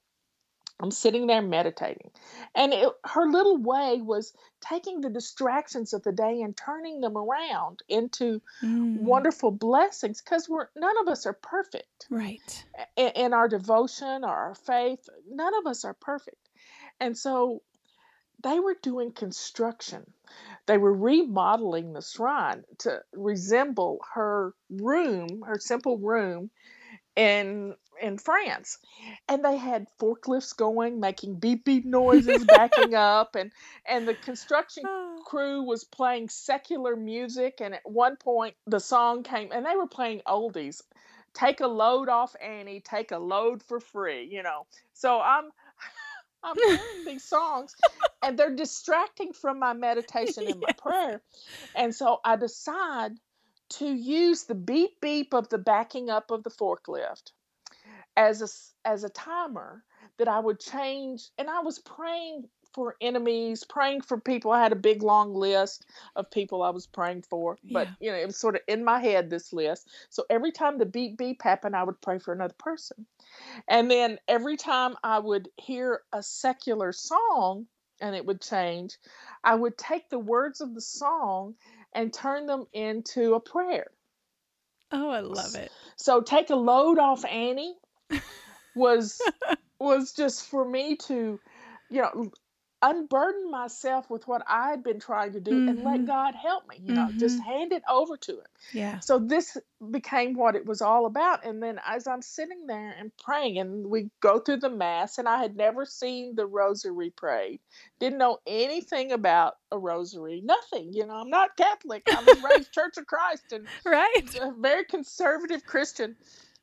I'm 0.82 0.92
sitting 0.92 1.28
there 1.28 1.42
meditating, 1.42 2.12
and 2.56 2.74
it, 2.74 2.90
her 3.06 3.28
little 3.28 3.58
way 3.58 4.02
was 4.02 4.34
taking 4.62 5.02
the 5.02 5.10
distractions 5.10 5.94
of 5.94 6.04
the 6.04 6.12
day 6.12 6.42
and 6.42 6.56
turning 6.58 7.02
them 7.02 7.18
around 7.18 7.84
into 7.90 8.42
Mm. 8.64 8.98
wonderful 8.98 9.52
blessings. 9.52 10.22
Because 10.22 10.50
we're 10.50 10.68
none 10.76 10.98
of 11.00 11.08
us 11.08 11.26
are 11.26 11.34
perfect 11.34 12.08
Right. 12.10 12.66
in, 12.98 13.10
in 13.10 13.34
our 13.34 13.48
devotion 13.48 14.24
or 14.24 14.30
our 14.36 14.56
faith. 14.56 15.08
None 15.30 15.54
of 15.56 15.68
us 15.68 15.86
are 15.86 15.94
perfect, 15.96 16.50
and 17.00 17.18
so 17.18 17.62
they 18.44 18.60
were 18.60 18.76
doing 18.82 19.12
construction. 19.12 20.14
They 20.66 20.78
were 20.78 20.94
remodeling 20.94 21.94
the 21.94 22.02
shrine 22.02 22.64
to 22.80 23.02
resemble 23.14 24.00
her 24.14 24.54
room, 24.70 25.44
her 25.46 25.58
simple 25.60 25.98
room 25.98 26.50
in 27.16 27.76
in 28.02 28.18
France. 28.18 28.78
And 29.28 29.44
they 29.44 29.58
had 29.58 29.88
forklifts 30.00 30.56
going, 30.56 31.00
making 31.00 31.40
beep 31.40 31.66
beep 31.66 31.86
noises, 31.86 32.46
backing 32.46 32.94
up, 32.96 33.36
and 33.36 33.52
and 33.86 34.08
the 34.08 34.16
construction 34.16 34.90
crew 35.26 35.64
was 35.64 35.84
playing 35.84 36.30
secular 36.30 36.96
music. 36.96 37.62
And 37.62 37.74
at 37.74 37.82
one 37.90 38.18
point, 38.18 38.56
the 38.68 38.80
song 38.80 39.24
came, 39.24 39.52
and 39.52 39.66
they 39.66 39.76
were 39.76 39.88
playing 39.88 40.22
oldies. 40.28 40.82
Take 41.34 41.62
a 41.62 41.68
load 41.68 42.10
off 42.10 42.36
Annie, 42.42 42.82
take 42.82 43.12
a 43.12 43.18
load 43.18 43.64
for 43.64 43.80
free, 43.80 44.28
you 44.30 44.44
know. 44.44 44.68
So 44.94 45.20
I'm 45.20 45.46
I'm 46.44 46.58
hearing 46.62 46.80
these 47.06 47.26
songs 47.26 47.76
and 48.24 48.38
they're 48.38 48.56
distracting 48.56 49.34
from 49.34 49.60
my 49.60 49.74
meditation 49.74 50.48
and 50.48 50.60
my 50.60 50.72
Yes. 50.72 50.78
prayer. 50.78 51.24
And 51.76 51.94
so 51.96 52.20
I 52.26 52.36
decide 52.36 53.14
to 53.72 53.88
use 53.88 54.44
the 54.44 54.56
beep 54.56 55.00
beep 55.02 55.34
of 55.34 55.50
the 55.50 55.58
backing 55.58 56.10
up 56.10 56.32
of 56.32 56.44
the 56.44 56.50
forklift 56.52 57.32
as 58.22 58.42
a 58.42 58.88
as 58.88 59.04
a 59.04 59.10
timer 59.10 59.84
that 60.18 60.28
I 60.28 60.40
would 60.40 60.60
change 60.60 61.30
and 61.38 61.50
I 61.50 61.62
was 61.62 61.80
praying 61.80 62.48
for 62.74 62.96
enemies, 63.02 63.64
praying 63.66 64.02
for 64.02 64.20
people. 64.20 64.52
I 64.52 64.62
had 64.64 64.72
a 64.72 64.78
big 64.78 65.04
long 65.04 65.34
list 65.36 65.86
of 66.16 66.32
people 66.32 66.62
I 66.64 66.70
was 66.70 66.88
praying 66.88 67.24
for, 67.24 67.58
but 67.64 67.88
Yeah. 67.88 67.96
you 68.00 68.12
know, 68.12 68.18
it 68.18 68.28
was 68.28 68.38
sort 68.38 68.56
of 68.56 68.62
in 68.68 68.84
my 68.86 69.00
head 69.00 69.30
this 69.30 69.52
list. 69.52 69.90
So 70.10 70.26
every 70.30 70.52
time 70.52 70.78
the 70.78 70.86
beep 70.86 71.18
beep 71.18 71.42
happened, 71.42 71.76
I 71.76 71.84
would 71.84 72.00
pray 72.02 72.20
for 72.20 72.34
another 72.34 72.56
person. 72.58 73.08
And 73.68 73.90
then 73.92 74.20
every 74.28 74.58
time 74.58 74.96
I 75.04 75.20
would 75.20 75.50
hear 75.58 76.02
a 76.14 76.24
secular 76.24 76.94
song 76.94 77.68
and 78.00 78.16
it 78.16 78.26
would 78.26 78.42
change, 78.42 78.98
I 79.44 79.56
would 79.56 79.78
take 79.78 80.10
the 80.10 80.20
words 80.20 80.62
of 80.62 80.76
the 80.76 80.82
song 80.82 81.56
and 81.94 82.14
turn 82.14 82.46
them 82.46 82.68
into 82.74 83.34
a 83.34 83.40
prayer. 83.40 83.92
Oh, 84.92 85.10
I 85.10 85.22
love 85.22 85.56
it. 85.56 85.74
So 85.98 86.22
take 86.22 86.50
a 86.50 86.56
load 86.56 87.00
off 87.00 87.26
Annie 87.26 87.76
was 88.76 89.20
was 89.80 90.14
just 90.14 90.48
for 90.50 90.64
me 90.68 90.96
to, 90.96 91.40
you 91.90 92.02
know, 92.02 92.32
unburden 92.84 93.50
myself 93.52 94.10
with 94.10 94.28
what 94.28 94.44
I 94.48 94.70
had 94.70 94.84
been 94.84 95.00
trying 95.00 95.34
to 95.34 95.40
do 95.40 95.62
and 95.68 95.84
let 95.84 96.02
Mhm. 96.02 96.08
God 96.08 96.36
help 96.36 96.68
me, 96.68 96.78
you 96.84 96.94
know, 96.94 97.12
just 97.20 97.40
Mhm. 97.40 97.46
hand 97.46 97.74
it 97.74 97.84
over 97.90 98.18
to 98.18 98.32
him. 98.34 98.46
Yeah. 98.72 99.00
So 99.02 99.20
this 99.20 99.58
became 99.92 100.34
what 100.34 100.56
it 100.56 100.66
was 100.66 100.82
all 100.82 101.06
about. 101.06 101.46
And 101.46 101.62
then 101.62 101.80
as 101.86 102.08
I'm 102.08 102.22
sitting 102.22 102.68
there 102.68 102.92
and 102.98 103.12
praying, 103.18 103.60
and 103.60 103.88
we 103.88 104.10
go 104.20 104.40
through 104.40 104.58
the 104.58 104.70
mass, 104.70 105.18
and 105.18 105.28
I 105.28 105.38
had 105.38 105.56
never 105.56 105.86
seen 105.86 106.36
the 106.36 106.46
rosary 106.48 107.12
prayed, 107.12 107.62
didn't 108.00 108.20
know 108.20 108.40
anything 108.48 109.12
about 109.12 109.56
a 109.72 109.78
rosary, 109.78 110.42
nothing. 110.42 110.94
You 110.94 111.06
know, 111.08 111.16
I'm 111.16 111.30
not 111.30 111.58
Catholic. 111.58 112.08
I'm 112.12 112.42
raised 112.44 112.74
Church 112.74 112.98
of 112.98 113.06
Christ 113.08 113.52
and 113.52 113.68
Right. 113.86 114.36
a 114.40 114.52
very 114.60 114.86
conservative 114.86 115.66
Christian. 115.66 116.16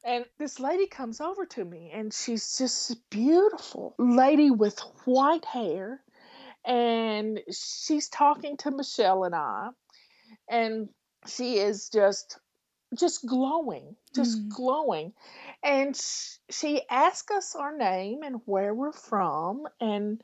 And 0.05 0.25
this 0.38 0.61
lady 0.61 0.87
comes 0.87 1.21
over 1.21 1.47
to 1.47 1.64
me, 1.64 1.90
and 1.93 2.12
she's 2.12 2.57
just 2.59 2.90
a 2.90 2.97
beautiful 3.11 3.95
lady 3.99 4.50
with 4.50 4.78
white 5.05 5.45
hair. 5.45 6.02
And 6.64 7.40
she's 7.50 8.09
talking 8.09 8.57
to 8.59 8.71
Michelle 8.71 9.25
and 9.25 9.35
I, 9.35 9.71
and 10.49 10.88
she 11.26 11.59
is 11.59 11.88
just 11.88 12.38
just 12.95 13.26
glowing, 13.26 13.97
just 14.14 14.38
Mm. 14.38 14.49
glowing. 14.49 15.14
And 15.62 15.97
sh- 15.97 16.38
she 16.50 16.88
asked 16.88 17.31
us 17.31 17.55
our 17.55 17.76
name 17.76 18.23
and 18.23 18.40
where 18.47 18.75
we're 18.75 18.93
from, 18.93 19.69
and 19.81 20.23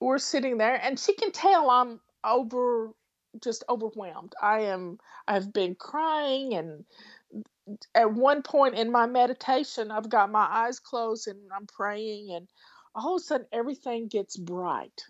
we're 0.00 0.18
sitting 0.18 0.58
there, 0.58 0.76
and 0.76 0.98
she 0.98 1.14
can 1.14 1.32
tell 1.32 1.70
I'm 1.70 2.00
over, 2.24 2.92
just 3.42 3.64
overwhelmed. 3.68 4.34
I 4.42 4.60
am. 4.62 4.98
I've 5.26 5.52
been 5.52 5.74
crying, 5.76 6.54
and 6.54 6.84
at 7.94 8.12
one 8.12 8.42
point 8.42 8.74
in 8.74 8.90
my 8.92 9.06
meditation, 9.06 9.90
I've 9.90 10.08
got 10.08 10.30
my 10.30 10.46
eyes 10.50 10.78
closed 10.80 11.28
and 11.28 11.38
I'm 11.54 11.66
praying, 11.66 12.32
and 12.32 12.48
all 12.94 13.16
of 13.16 13.20
a 13.20 13.24
sudden 13.24 13.46
everything 13.52 14.08
gets 14.08 14.36
bright 14.36 15.02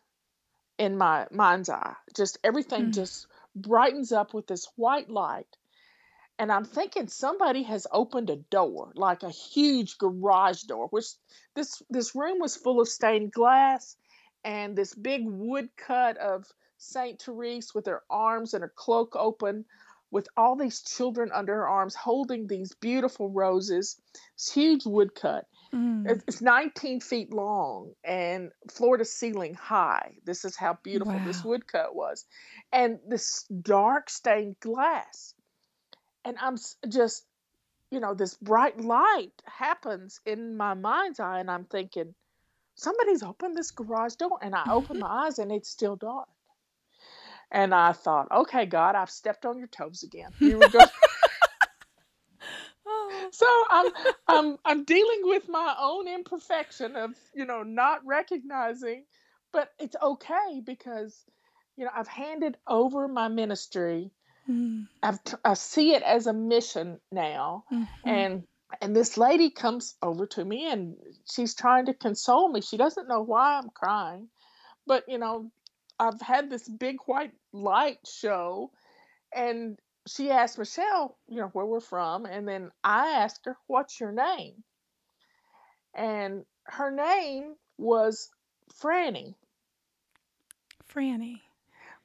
in 0.79 0.97
my 0.97 1.27
mind's 1.31 1.69
eye. 1.69 1.95
Just 2.17 2.39
everything 2.45 2.91
Mm. 2.91 2.95
just 2.95 3.27
brightens 3.55 4.13
up 4.13 4.35
with 4.35 4.47
this 4.47 4.67
white 4.77 5.11
light. 5.11 5.57
And 6.39 6.53
I'm 6.53 6.65
thinking 6.65 7.09
somebody 7.09 7.65
has 7.65 7.87
opened 7.91 8.31
a 8.31 8.37
door, 8.37 8.93
like 8.95 9.23
a 9.25 9.31
huge 9.31 9.99
garage 9.99 10.63
door, 10.63 10.87
which 10.89 11.07
this 11.55 11.83
this 11.91 12.15
room 12.15 12.39
was 12.39 12.57
full 12.57 12.81
of 12.81 12.89
stained 12.89 13.33
glass 13.33 13.97
and 14.45 14.77
this 14.77 14.95
big 14.95 15.23
woodcut 15.27 16.17
of 16.19 16.47
Saint 16.79 17.21
Therese 17.21 17.75
with 17.75 17.87
her 17.87 18.03
arms 18.09 18.55
and 18.55 18.63
her 18.63 18.73
cloak 18.75 19.17
open, 19.17 19.65
with 20.11 20.29
all 20.37 20.57
these 20.57 20.81
children 20.81 21.31
under 21.33 21.55
her 21.55 21.69
arms 21.69 21.95
holding 21.95 22.47
these 22.47 22.73
beautiful 22.75 23.31
roses. 23.31 24.01
This 24.37 24.53
huge 24.53 24.87
woodcut. 24.87 25.47
Mm. 25.73 26.09
It's 26.09 26.25
it's 26.27 26.41
19 26.41 27.01
feet 27.01 27.33
long 27.33 27.93
and 28.03 28.51
floor 28.71 28.97
to 28.97 29.05
ceiling 29.05 29.55
high. 29.55 30.17
This 30.25 30.45
is 30.45 30.57
how 30.57 30.79
beautiful 30.83 31.19
this 31.25 31.45
woodcut 31.45 31.95
was. 31.95 32.25
And 32.73 32.99
this 33.07 33.45
dark 33.45 34.09
stained 34.09 34.59
glass. 34.61 35.35
And 36.25 36.37
I'm 36.41 36.57
just, 36.89 37.25
you 37.91 38.01
know, 38.01 38.15
this 38.15 38.35
bright 38.35 38.81
light 38.81 39.33
happens 39.45 40.21
in 40.25 40.57
my 40.57 40.75
mind's 40.75 41.21
eye, 41.21 41.41
and 41.41 41.51
I'm 41.51 41.65
thinking, 41.65 42.15
somebody's 42.75 43.23
opened 43.23 43.57
this 43.57 43.71
garage 43.71 44.15
door. 44.15 44.39
And 44.41 44.55
I 44.55 44.65
open 44.71 44.99
my 44.99 45.07
eyes, 45.27 45.39
and 45.39 45.53
it's 45.53 45.69
still 45.69 45.97
dark. 45.97 46.29
And 47.51 47.75
I 47.75 47.93
thought, 47.93 48.31
okay, 48.31 48.67
God, 48.67 48.95
I've 48.95 49.11
stepped 49.11 49.47
on 49.47 49.59
your 49.59 49.69
toes 49.69 50.03
again. 50.03 50.33
Here 50.39 50.59
we 50.59 50.69
go. 50.69 50.85
Oh. 52.87 53.29
so 53.33 53.47
I'm 53.71 53.93
I'm 54.27 54.57
I'm 54.65 54.85
dealing 54.85 55.21
with 55.25 55.49
my 55.49 55.75
own 55.79 56.09
imperfection 56.09 56.97
of 56.97 57.11
you 57.35 57.45
know 57.45 57.63
not 57.63 58.01
recognizing, 58.07 59.05
but 59.53 59.71
it's 59.79 59.97
okay 60.03 60.63
because 60.65 61.25
you 61.77 61.85
know 61.85 61.91
I've 61.95 62.09
handed 62.09 62.57
over 62.67 63.07
my 63.09 63.29
ministry. 63.29 64.11
Mm. 64.49 64.87
I've 65.03 65.23
t- 65.23 65.37
I 65.45 65.55
see 65.55 65.95
it 65.95 66.03
as 66.03 66.27
a 66.27 66.33
mission 66.33 66.99
now, 67.13 67.65
Mhm. 67.71 67.87
and 68.07 68.45
and 68.81 68.97
this 68.97 69.19
lady 69.19 69.51
comes 69.51 69.95
over 70.03 70.27
to 70.27 70.45
me 70.45 70.71
and 70.71 70.97
she's 71.31 71.55
trying 71.55 71.87
to 71.87 71.95
console 71.95 72.49
me. 72.49 72.61
She 72.63 72.77
doesn't 72.79 73.09
know 73.09 73.21
why 73.23 73.59
I'm 73.59 73.71
crying, 73.71 74.29
but 74.87 75.05
you 75.09 75.19
know 75.19 75.51
I've 75.99 76.21
had 76.21 76.49
this 76.51 76.69
big 76.69 76.97
white 77.07 77.33
light 77.53 77.99
show, 78.07 78.71
and 79.35 79.79
she 80.07 80.31
asked 80.31 80.59
Michelle, 80.59 81.17
you 81.29 81.37
know, 81.37 81.49
where 81.49 81.67
we're 81.67 81.81
from, 81.81 82.25
and 82.25 82.47
then 82.49 82.71
I 82.83 83.11
asked 83.11 83.45
her, 83.47 83.57
"What's 83.67 84.01
your 84.01 84.13
name?" 84.13 84.65
And 85.95 86.45
her 86.65 86.91
name 86.91 87.57
was 87.77 88.31
Franny. 88.81 89.35
Franny. 90.93 91.41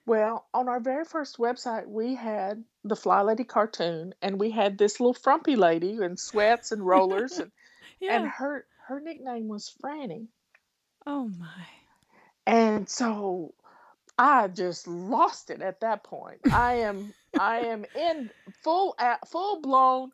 Well, 0.05 0.45
on 0.53 0.67
our 0.67 0.81
very 0.81 1.05
first 1.05 1.37
website, 1.37 1.87
we 1.87 2.15
had 2.15 2.63
the 2.83 2.95
Fly 2.95 3.21
Lady 3.21 3.45
cartoon, 3.45 4.13
and 4.21 4.39
we 4.39 4.51
had 4.51 4.77
this 4.77 4.99
little 4.99 5.13
frumpy 5.13 5.55
lady 5.55 5.97
in 6.01 6.17
sweats 6.17 6.73
and 6.73 6.85
rollers, 6.85 7.39
and, 7.39 7.51
and 8.01 8.27
her 8.27 8.65
her 8.87 8.99
nickname 8.99 9.47
was 9.47 9.73
Franny. 9.81 10.27
Oh 11.05 11.29
my. 11.29 11.65
And 12.45 12.89
so 12.89 13.53
I 14.17 14.47
just 14.47 14.87
lost 14.87 15.49
it 15.49 15.61
at 15.61 15.81
that 15.81 16.03
point. 16.03 16.39
I 16.51 16.75
am 16.75 17.13
I 17.39 17.59
am 17.59 17.85
in 17.95 18.29
full 18.63 18.95
a- 18.99 19.25
full 19.25 19.61
blown 19.61 20.11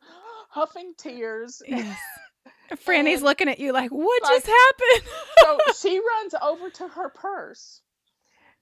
huffing 0.48 0.94
tears. 0.96 1.62
Yes. 1.66 1.98
Franny's 2.86 3.16
And 3.16 3.22
looking 3.22 3.48
at 3.48 3.58
you 3.58 3.72
like, 3.72 3.90
what 3.90 4.22
like 4.22 4.32
just 4.32 4.46
happened? 4.46 5.12
so 5.40 5.58
she 5.88 5.98
runs 5.98 6.34
over 6.40 6.70
to 6.70 6.88
her 6.88 7.08
purse 7.10 7.82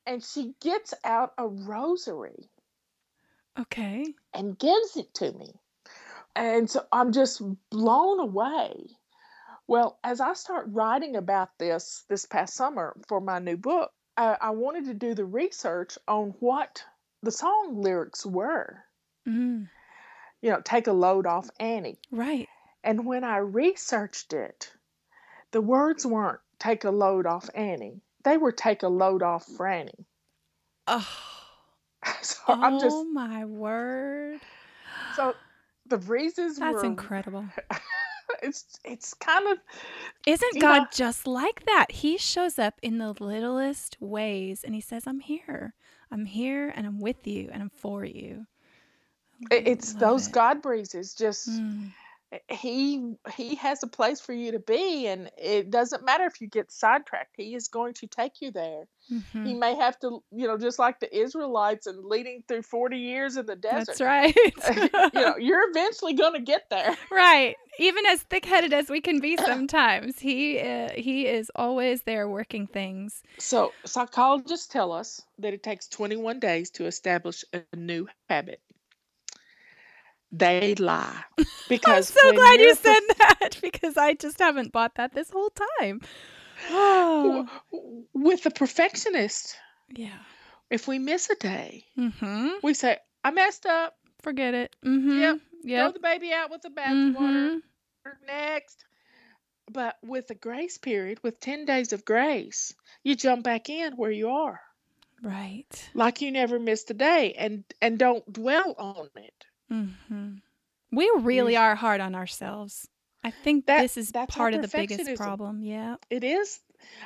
and 0.06 0.24
she 0.24 0.54
gets 0.62 0.94
out 1.04 1.32
a 1.36 1.46
rosary 1.46 2.48
okay. 3.58 4.06
and 4.32 4.58
gives 4.58 4.96
it 4.96 5.12
to 5.14 5.32
me. 5.32 5.52
And 6.34 6.70
so 6.70 6.86
I'm 6.92 7.12
just 7.12 7.42
blown 7.70 8.20
away. 8.20 8.72
Well, 9.66 9.98
as 10.02 10.20
I 10.20 10.32
start 10.32 10.66
writing 10.70 11.16
about 11.16 11.50
this 11.58 12.04
this 12.08 12.24
past 12.24 12.54
summer 12.54 12.96
for 13.06 13.20
my 13.20 13.38
new 13.38 13.56
book, 13.58 13.90
I, 14.18 14.36
I 14.40 14.50
wanted 14.50 14.86
to 14.86 14.94
do 14.94 15.14
the 15.14 15.24
research 15.24 15.96
on 16.08 16.34
what 16.40 16.84
the 17.22 17.30
song 17.30 17.80
lyrics 17.80 18.26
were. 18.26 18.82
Mm. 19.26 19.68
You 20.42 20.50
know, 20.50 20.60
take 20.60 20.88
a 20.88 20.92
load 20.92 21.24
off 21.24 21.48
Annie. 21.60 22.00
Right. 22.10 22.48
And 22.82 23.06
when 23.06 23.22
I 23.22 23.38
researched 23.38 24.32
it, 24.32 24.72
the 25.52 25.60
words 25.60 26.04
weren't 26.04 26.40
take 26.58 26.84
a 26.84 26.90
load 26.90 27.26
off 27.26 27.48
Annie. 27.54 28.00
They 28.24 28.36
were 28.36 28.52
take 28.52 28.82
a 28.82 28.88
load 28.88 29.22
off 29.22 29.46
Franny. 29.46 30.04
Oh. 30.90 31.06
So 32.22 32.38
I'm 32.46 32.80
just 32.80 32.96
oh 32.96 33.04
my 33.04 33.44
word. 33.44 34.40
so 35.16 35.34
the 35.84 35.98
breezes 35.98 36.56
That's 36.56 36.76
were 36.76 36.84
incredible. 36.84 37.44
it's 38.42 38.78
it's 38.84 39.14
kind 39.14 39.48
of 39.48 39.58
Isn't 40.26 40.60
God 40.60 40.80
know 40.80 40.86
just 40.92 41.26
like 41.26 41.64
that? 41.66 41.86
He 41.92 42.18
shows 42.18 42.58
up 42.58 42.74
in 42.82 42.98
the 42.98 43.14
littlest 43.20 43.96
ways 44.00 44.64
and 44.64 44.74
he 44.74 44.80
says, 44.80 45.06
I'm 45.06 45.20
here. 45.20 45.74
I'm 46.10 46.26
here 46.26 46.72
and 46.74 46.86
I'm 46.86 47.00
with 47.00 47.26
you 47.26 47.50
and 47.52 47.62
I'm 47.62 47.70
for 47.70 48.04
you. 48.04 48.46
it- 49.50 49.66
it's 49.68 49.94
those 49.94 50.28
it. 50.28 50.32
God 50.32 50.62
breezes 50.62 51.14
just 51.14 51.48
Mm. 51.48 51.92
He 52.50 53.14
he 53.34 53.54
has 53.54 53.82
a 53.82 53.86
place 53.86 54.20
for 54.20 54.32
you 54.34 54.52
to 54.52 54.58
be 54.58 55.06
and 55.06 55.30
it 55.38 55.70
doesn't 55.70 56.04
matter 56.04 56.24
if 56.24 56.40
you 56.40 56.46
get 56.46 56.70
sidetracked 56.70 57.34
he 57.36 57.54
is 57.54 57.68
going 57.68 57.94
to 57.94 58.06
take 58.06 58.40
you 58.40 58.50
there 58.50 58.84
Mhm. 59.10 59.46
he 59.46 59.54
may 59.54 59.74
have 59.76 59.98
to 60.00 60.22
you 60.30 60.46
know 60.46 60.58
just 60.58 60.78
like 60.78 61.00
the 61.00 61.16
israelites 61.16 61.86
and 61.86 62.04
leading 62.04 62.44
through 62.46 62.60
40 62.62 62.98
years 62.98 63.38
in 63.38 63.46
the 63.46 63.56
desert 63.56 63.86
That's 63.86 64.00
right. 64.02 64.36
you 65.14 65.20
know 65.20 65.36
you're 65.38 65.70
eventually 65.70 66.12
going 66.12 66.34
to 66.34 66.40
get 66.40 66.68
there 66.68 66.94
right. 67.10 67.54
Even 67.80 68.04
as 68.06 68.22
thick-headed 68.24 68.72
as 68.72 68.90
we 68.90 69.00
can 69.00 69.20
be 69.20 69.36
sometimes, 69.50 70.18
he 70.18 70.58
uh, 70.58 70.90
he 70.96 71.26
is 71.28 71.48
always 71.54 72.02
there 72.02 72.28
working 72.28 72.66
things. 72.66 73.22
so 73.38 73.72
psychologists 73.86 74.66
tell 74.66 74.90
us 74.92 75.22
that 75.38 75.54
it 75.54 75.62
takes 75.62 75.86
21 75.88 76.40
days 76.40 76.70
to 76.70 76.86
establish 76.86 77.44
a 77.54 77.62
new 77.76 78.08
habit 78.28 78.60
they 80.32 80.74
lie 80.74 81.22
Because 81.68 82.10
I'm 82.10 82.22
so 82.22 82.32
glad 82.32 82.60
you 82.60 82.74
said 82.74 83.00
that 83.18 83.58
because 83.62 83.96
I 83.96 84.14
just 84.14 84.38
haven't 84.38 84.72
bought 84.72 84.94
that 84.96 85.14
this 85.14 85.30
whole 85.30 85.50
time. 85.80 86.00
Oh, 86.70 87.46
With 88.14 88.42
the 88.42 88.50
perfectionist, 88.50 89.56
yeah. 89.94 90.18
if 90.70 90.88
we 90.88 90.98
miss 90.98 91.30
a 91.30 91.34
day, 91.36 91.84
Mm-hmm. 91.96 92.48
we 92.62 92.74
say, 92.74 92.98
I 93.24 93.30
messed 93.30 93.66
up. 93.66 93.94
Forget 94.22 94.54
it. 94.54 94.74
Mm-hmm. 94.84 95.36
Yep. 95.64 95.84
Throw 95.84 95.92
the 95.92 96.00
baby 96.00 96.32
out 96.32 96.50
with 96.50 96.62
the 96.62 96.70
bathwater. 96.70 97.14
Mhm. 97.16 97.60
Next. 98.26 98.84
But 99.70 99.96
with 100.02 100.26
the 100.28 100.34
grace 100.34 100.78
period, 100.78 101.20
with 101.22 101.40
10 101.40 101.64
days 101.66 101.92
of 101.92 102.04
grace, 102.04 102.74
you 103.04 103.14
jump 103.14 103.44
back 103.44 103.68
in 103.68 103.92
where 103.94 104.10
you 104.10 104.30
are. 104.30 104.60
Right. 105.22 105.90
Like 105.94 106.20
you 106.22 106.30
never 106.32 106.58
missed 106.58 106.90
a 106.90 106.94
day 106.94 107.34
and 107.38 107.64
and 107.82 107.98
don't 107.98 108.30
dwell 108.32 108.74
on 108.78 109.08
it. 109.16 109.44
Mm-hmm. 109.72 110.34
We 110.92 111.10
really 111.20 111.56
are 111.56 111.74
hard 111.74 112.00
on 112.00 112.14
ourselves. 112.14 112.88
I 113.24 113.30
think 113.30 113.66
That- 113.66 113.82
this 113.82 113.96
is 113.96 114.10
that's 114.10 114.34
part 114.34 114.54
of 114.54 114.62
the 114.62 114.68
biggest 114.68 115.16
problem. 115.16 115.62
Yeah. 115.62 115.96
It 116.08 116.24
is. 116.24 116.60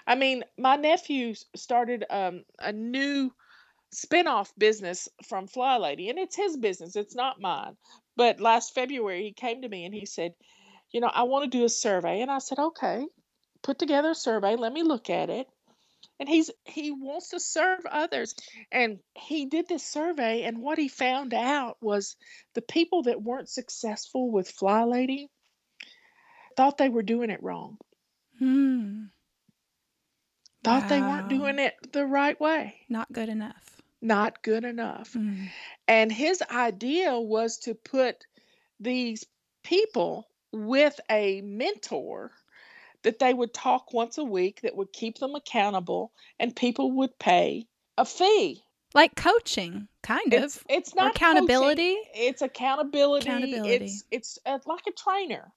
I 0.07 0.15
mean, 0.15 0.45
my 0.59 0.77
nephew 0.77 1.35
started 1.57 2.05
um, 2.11 2.45
a 2.59 2.73
new 2.73 3.33
spin-off 3.91 4.53
business 4.57 5.09
from 5.27 5.47
Fly 5.47 5.79
Lady, 5.79 6.11
and 6.11 6.19
it's 6.19 6.37
his 6.37 6.57
business. 6.57 6.95
It's 6.97 7.15
not 7.15 7.41
mine. 7.41 7.77
But 8.17 8.41
last 8.41 8.75
February, 8.75 9.23
he 9.23 9.33
came 9.33 9.63
to 9.63 9.69
me 9.69 9.85
and 9.87 9.95
he 9.95 10.05
said, 10.05 10.35
"You 10.91 11.01
know, 11.01 11.09
I 11.09 11.23
want 11.23 11.45
to 11.51 11.59
do 11.59 11.65
a 11.65 11.69
survey." 11.71 12.21
And 12.21 12.31
I 12.31 12.39
said, 12.39 12.59
"Okay, 12.59 13.07
put 13.63 13.79
together 13.79 14.11
a 14.11 14.15
survey. 14.15 14.57
Let 14.57 14.73
me 14.73 14.83
look 14.83 15.09
at 15.09 15.31
it." 15.31 15.49
And 16.23 16.29
he's 16.29 16.53
he 16.65 16.93
wants 16.93 17.31
to 17.31 17.41
serve 17.41 17.85
others, 17.85 18.37
and 18.71 19.01
he 19.13 19.47
did 19.47 19.67
this 19.67 19.83
survey, 19.83 20.45
and 20.45 20.63
what 20.63 20.79
he 20.79 20.87
found 20.87 21.35
out 21.35 21.79
was 21.81 22.15
the 22.55 22.63
people 22.63 23.03
that 23.03 23.21
weren't 23.21 23.49
successful 23.49 24.31
with 24.31 24.49
Fly 24.49 24.85
Lady 24.85 25.31
thought 26.57 26.79
they 26.79 26.89
were 26.89 27.03
doing 27.03 27.31
it 27.31 27.43
wrong. 27.43 27.77
Hmm. 28.39 29.07
thought 30.63 30.89
they 30.89 31.01
weren't 31.01 31.29
doing 31.29 31.59
it 31.59 31.75
the 31.91 32.07
right 32.07 32.41
way. 32.41 32.77
Not 32.89 33.11
good 33.11 33.29
enough. 33.29 33.83
Not 34.01 34.45
good 34.45 34.63
enough. 34.65 35.15
Mm. 35.15 35.49
And 35.89 36.13
his 36.13 36.41
idea 36.41 37.19
was 37.19 37.59
to 37.65 37.75
put 37.75 38.29
these 38.79 39.27
people 39.65 40.29
with 40.53 41.01
a 41.11 41.41
mentor 41.41 42.31
that 43.03 43.19
they 43.19 43.35
would 43.35 43.53
talk 43.55 43.93
once 43.93 44.19
a 44.19 44.25
week 44.25 44.61
that 44.63 44.77
would 44.77 44.93
keep 44.93 45.19
them 45.19 45.35
accountable 45.35 46.13
and 46.39 46.55
people 46.55 46.93
would 46.93 47.19
pay 47.19 47.67
a 47.99 48.05
fee. 48.05 48.63
Like 48.95 49.15
coaching, 49.17 49.89
kind 50.03 50.33
It's 50.35 50.57
of. 50.57 50.65
it's 50.69 50.95
not 50.95 51.15
coaching, 51.15 51.29
accountability. 51.29 51.97
It's 52.15 52.43
accountability. 52.43 53.27
Accountability. 53.29 53.85
It's 53.87 54.05
it's 54.11 54.39
uh, 54.45 54.59
like 54.67 54.83
a 54.87 54.93
trainer. 54.93 55.51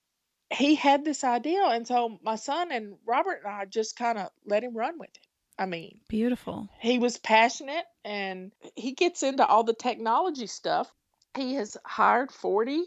He 0.54 0.76
had 0.76 1.04
this 1.04 1.24
idea, 1.24 1.62
and 1.66 1.86
so 1.88 2.20
my 2.24 2.36
son 2.36 2.72
and 2.72 2.96
Robert 3.06 3.42
and 3.44 3.54
I 3.54 3.66
just 3.66 3.98
kind 3.98 4.18
of 4.18 4.30
let 4.46 4.64
him 4.64 4.76
run 4.78 4.98
with 5.00 5.10
it. 5.10 5.28
I 5.58 5.66
mean, 5.66 6.00
Beautiful. 6.08 6.70
he 6.80 7.00
was 7.00 7.18
passionate 7.18 7.86
and 8.04 8.52
he 8.76 8.92
gets 8.92 9.24
into 9.24 9.46
all 9.46 9.64
the 9.64 9.74
technology 9.74 10.48
stuff. 10.48 10.92
He 11.36 11.56
has 11.56 11.76
hired 11.86 12.32
40 12.32 12.84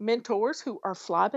mentors 0.00 0.60
who 0.60 0.80
are 0.82 0.94
fly 0.94 1.28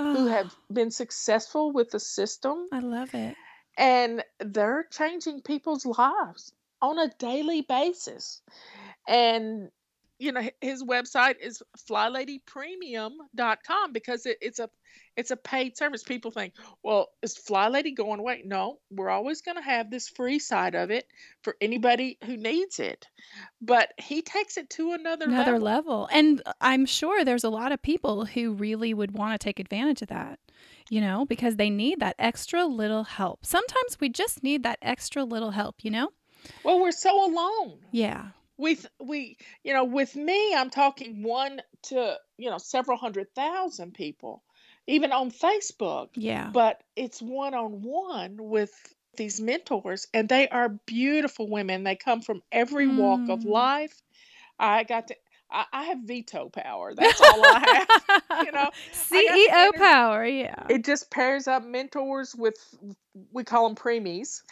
who 0.00 0.26
have 0.26 0.54
been 0.72 0.90
successful 0.90 1.72
with 1.72 1.90
the 1.90 2.00
system 2.00 2.68
I 2.72 2.80
love 2.80 3.14
it. 3.14 3.36
and 3.76 4.24
they're 4.40 4.86
changing 4.90 5.42
people's 5.42 5.86
lives 5.86 6.52
on 6.82 6.98
a 6.98 7.12
daily 7.18 7.62
basis. 7.62 8.42
And 9.08 9.70
you 10.20 10.32
know 10.32 10.42
his 10.60 10.84
website 10.84 11.36
is 11.40 11.62
flyladypremium.com 11.90 13.92
because 13.92 14.26
it, 14.26 14.38
it's 14.40 14.58
a 14.58 14.68
it's 15.16 15.30
a 15.30 15.36
paid 15.36 15.76
service. 15.76 16.02
People 16.02 16.30
think, 16.30 16.54
well, 16.82 17.08
is 17.22 17.36
Fly 17.36 17.68
Lady 17.68 17.92
going 17.92 18.20
away? 18.20 18.42
No, 18.44 18.78
we're 18.90 19.10
always 19.10 19.42
going 19.42 19.56
to 19.56 19.62
have 19.62 19.90
this 19.90 20.08
free 20.08 20.38
side 20.38 20.74
of 20.74 20.90
it 20.90 21.06
for 21.42 21.56
anybody 21.60 22.16
who 22.24 22.36
needs 22.36 22.78
it. 22.78 23.06
But 23.60 23.92
he 23.98 24.22
takes 24.22 24.56
it 24.56 24.70
to 24.70 24.92
another, 24.92 25.26
Another 25.26 25.58
level. 25.58 26.02
level. 26.02 26.08
And 26.12 26.42
uh, 26.46 26.52
I'm 26.60 26.86
sure 26.86 27.24
there's 27.24 27.44
a 27.44 27.50
lot 27.50 27.72
of 27.72 27.82
people 27.82 28.24
who 28.24 28.54
really 28.54 28.94
would 28.94 29.12
want 29.12 29.38
to 29.38 29.44
take 29.44 29.60
advantage 29.60 30.00
of 30.02 30.08
that, 30.08 30.38
you 30.88 31.00
know, 31.00 31.26
because 31.26 31.56
they 31.56 31.70
need 31.70 32.00
that 32.00 32.16
extra 32.18 32.64
little 32.66 33.04
help. 33.04 33.44
Sometimes 33.44 33.98
we 34.00 34.08
just 34.08 34.42
need 34.42 34.62
that 34.62 34.78
extra 34.80 35.24
little 35.24 35.50
help, 35.50 35.76
you 35.82 35.90
know? 35.90 36.10
Well, 36.64 36.80
we're 36.80 36.92
so 36.92 37.26
alone. 37.26 37.78
Yeah. 37.90 38.28
With 38.60 38.86
we 39.02 39.36
you 39.64 39.72
know 39.72 39.84
with 39.84 40.14
me 40.14 40.54
i'm 40.54 40.70
talking 40.70 41.22
one 41.22 41.60
to 41.82 42.14
you 42.36 42.50
know 42.50 42.58
several 42.58 42.98
hundred 42.98 43.26
thousand 43.34 43.94
people 43.94 44.42
even 44.86 45.12
on 45.12 45.30
facebook 45.30 46.08
Yeah. 46.14 46.50
but 46.52 46.82
it's 46.96 47.20
one 47.22 47.54
on 47.54 47.82
one 47.82 48.36
with 48.38 48.72
these 49.16 49.40
mentors 49.40 50.06
and 50.14 50.28
they 50.28 50.48
are 50.48 50.68
beautiful 50.86 51.48
women 51.48 51.84
they 51.84 51.96
come 51.96 52.20
from 52.22 52.42
every 52.52 52.86
walk 52.86 53.28
of 53.28 53.40
Mm. 53.42 53.50
life 53.50 54.02
i 54.58 54.84
got 54.84 55.08
to 55.08 55.16
I, 55.50 55.64
I 55.72 55.82
have 55.84 55.98
veto 56.04 56.48
power 56.50 56.94
that's 56.94 57.20
all 57.20 57.42
i 57.44 57.58
have 57.58 57.88
you 58.44 58.52
know 58.52 58.70
CEO 59.10 59.70
power. 59.76 60.24
Yeah. 60.24 60.66
it 60.68 60.84
just 60.84 61.10
pairs 61.10 61.48
up 61.48 61.64
mentors 61.64 62.34
with 62.34 62.54
we 63.32 63.42
call 63.44 63.66
them 63.68 63.76
preemies 63.76 64.42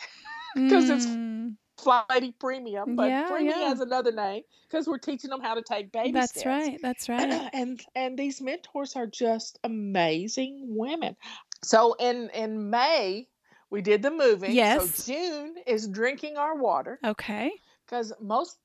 'cause 0.71 0.89
it's 0.91 1.07
Mm, 1.07 1.57
fly 1.57 1.68
lady 1.87 2.33
premium 2.33 2.97
but 2.97 3.09
Yeah, 3.09 3.29
preemie 3.31 3.47
yeah. 3.51 3.69
has 3.69 3.81
another 3.81 4.13
name 4.13 4.43
because 4.69 4.87
we're 4.87 4.99
teaching 4.99 5.31
them 5.31 5.41
how 5.41 5.55
to 5.55 5.63
take 5.63 5.93
baby 5.93 6.13
that's 6.13 6.33
steps 6.33 6.47
right. 6.47 6.79
That's 6.83 7.09
right. 7.09 7.49
and 7.53 7.81
and 7.95 8.19
these 8.19 8.41
mentors 8.41 8.97
are 8.97 9.07
just 9.07 9.59
amazing 9.65 10.67
women. 10.71 11.17
So 11.65 11.95
in 11.95 12.31
in 12.31 12.71
May 12.71 13.29
we 13.71 13.83
did 13.83 14.03
the 14.03 14.11
moving. 14.11 14.53
Yes. 14.53 14.95
So 14.95 15.13
June 15.13 15.57
is 15.67 15.87
drinking 15.89 16.37
our 16.37 16.57
water 16.57 16.99
Okay. 17.05 17.51
because 17.87 18.13
most 18.21 18.57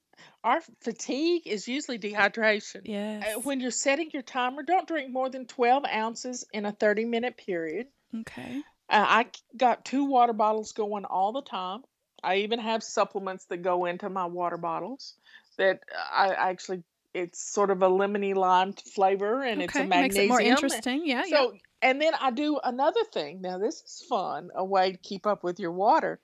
our 0.44 0.62
fatigue 0.82 1.44
is 1.48 1.68
usually 1.68 1.98
dehydration. 2.00 2.78
Uh, 2.78 2.82
Yes. 2.86 3.44
When 3.44 3.60
you're 3.60 3.72
setting 3.72 4.10
your 4.14 4.22
timer, 4.24 4.64
don't 4.64 4.88
drink 4.88 5.12
more 5.12 5.30
than 5.30 5.46
12 5.48 5.84
ounces 5.92 6.46
in 6.54 6.66
a 6.66 6.72
30 6.72 7.06
minute 7.06 7.36
period. 7.38 7.88
Okay. 8.22 8.62
Uh, 8.90 9.06
I 9.08 9.26
got 9.58 9.86
two 9.86 10.06
water 10.06 10.34
bottles 10.34 10.72
going 10.74 11.04
all 11.06 11.32
the 11.32 11.42
time. 11.42 11.82
I 12.24 12.38
even 12.38 12.60
have 12.60 12.84
supplements 12.84 13.46
that 13.46 13.58
go 13.58 13.86
into 13.86 14.10
my 14.10 14.26
water 14.26 14.58
bottles 14.58 15.16
that 15.58 15.82
I 16.12 16.34
actually 16.34 16.84
it's 17.14 17.40
sort 17.40 17.70
of 17.70 17.84
a 17.84 17.90
lemony 17.90 18.34
lime 18.34 18.74
flavor 18.74 19.44
and 19.44 19.62
it's 19.62 19.76
a 19.76 19.84
okay. 19.84 20.02
Makes 20.02 20.16
it 20.16 20.30
more 20.30 20.42
interesting. 20.42 21.04
Yeah. 21.06 21.24
yeah. 21.26 21.38
So 21.38 21.54
and 21.82 22.02
then 22.02 22.14
I 22.20 22.32
do 22.32 22.60
another 22.64 23.04
thing. 23.14 23.42
Now 23.42 23.58
this 23.58 23.76
is 23.82 24.06
fun. 24.10 24.50
A 24.56 24.64
way 24.64 24.94
to 24.94 24.98
keep 24.98 25.28
up 25.28 25.44
with 25.44 25.60
your 25.60 25.72
water 25.72 26.20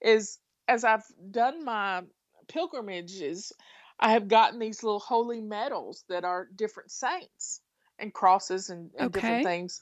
is 0.00 0.38
as 0.68 0.84
I've 0.84 1.04
done 1.30 1.64
my 1.64 2.02
pilgrimages, 2.48 3.52
I 3.98 4.12
have 4.12 4.28
gotten 4.28 4.58
these 4.58 4.82
little 4.82 5.00
holy 5.00 5.40
medals 5.40 6.04
that 6.08 6.24
are 6.24 6.48
different 6.56 6.90
saints 6.90 7.60
and 7.98 8.14
crosses 8.14 8.70
and, 8.70 8.90
and 8.96 9.08
Okay. 9.08 9.20
different 9.20 9.42
things. 9.44 9.80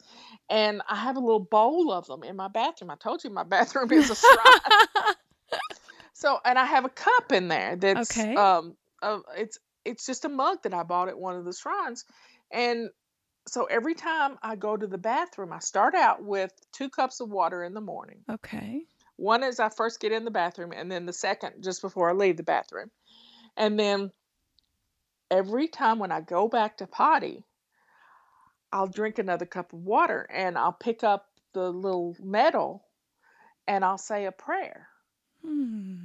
And 0.51 0.83
I 0.89 0.97
have 0.97 1.17
a 1.17 1.21
little 1.21 1.41
bowl 1.41 1.93
of 1.93 2.07
them 2.07 2.25
in 2.25 2.37
my 2.37 2.49
bathroom. 2.49 2.91
I 2.91 2.97
told 2.97 3.23
you 3.23 3.31
my 3.31 3.43
bathroom 3.45 3.93
is 3.93 4.11
a 4.11 4.17
shrine. 4.17 5.15
So, 6.19 6.41
and 6.45 6.59
I 6.59 6.65
have 6.65 6.85
a 6.85 6.89
cup 6.89 7.31
in 7.31 7.47
there 7.47 7.77
that's 7.77 8.19
Okay. 8.19 8.35
um 8.35 8.77
uh, 9.01 9.21
it's 9.37 9.57
it's 9.85 10.05
just 10.05 10.25
a 10.25 10.29
mug 10.29 10.59
that 10.65 10.75
I 10.75 10.83
bought 10.83 11.09
at 11.09 11.17
one 11.17 11.37
of 11.37 11.45
the 11.45 11.53
shrines. 11.53 12.05
And 12.51 12.91
so 13.47 13.67
every 13.67 13.95
time 13.95 14.37
I 14.43 14.57
go 14.57 14.77
to 14.77 14.87
the 14.89 14.99
bathroom, 14.99 15.53
I 15.53 15.61
start 15.61 15.95
out 15.95 16.21
with 16.25 16.51
two 16.73 16.91
cups 16.91 17.21
of 17.21 17.31
water 17.31 17.63
in 17.63 17.73
the 17.73 17.81
morning. 17.81 18.25
okay. 18.29 18.83
One 19.15 19.45
is 19.45 19.61
I 19.61 19.69
first 19.69 20.01
get 20.01 20.11
in 20.11 20.25
the 20.25 20.33
bathroom, 20.33 20.73
and 20.73 20.91
then 20.91 21.07
the 21.07 21.13
second 21.13 21.63
just 21.63 21.83
before 21.83 22.11
I 22.11 22.15
leave 22.15 22.37
the 22.37 22.43
bathroom. 22.43 22.91
And 23.57 23.79
then 23.79 24.11
every 25.31 25.69
time 25.69 26.01
when 26.01 26.11
I 26.11 26.21
go 26.21 26.49
back 26.49 26.79
to 26.79 26.89
potty, 26.89 27.45
I'll 28.73 28.89
drink 28.89 29.21
another 29.21 29.47
cup 29.47 29.73
of 29.73 29.85
water 29.85 30.27
and 30.31 30.59
I'll 30.59 30.73
pick 30.73 31.05
up 31.05 31.27
the 31.55 31.71
little 31.71 32.17
medal 32.21 32.85
and 33.69 33.85
I'll 33.85 33.99
say 33.99 34.27
a 34.27 34.33
prayer. 34.33 34.89
Hmm. 35.45 35.97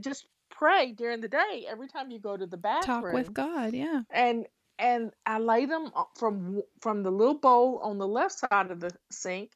Just 0.00 0.26
pray 0.50 0.92
during 0.92 1.20
the 1.20 1.28
day 1.28 1.66
every 1.68 1.88
time 1.88 2.10
you 2.10 2.18
go 2.18 2.36
to 2.36 2.46
the 2.46 2.56
bathroom. 2.56 3.02
Talk 3.02 3.12
with 3.12 3.32
God. 3.34 3.72
Yeah. 3.74 4.02
and 4.10 4.46
and 4.78 5.10
I 5.24 5.38
lay 5.38 5.64
them 5.64 5.90
from 6.18 6.62
from 6.82 7.02
the 7.02 7.10
little 7.10 7.38
bowl 7.38 7.80
on 7.82 7.96
the 7.98 8.06
left 8.08 8.34
side 8.38 8.70
of 8.70 8.80
the 8.80 8.90
sink 9.10 9.50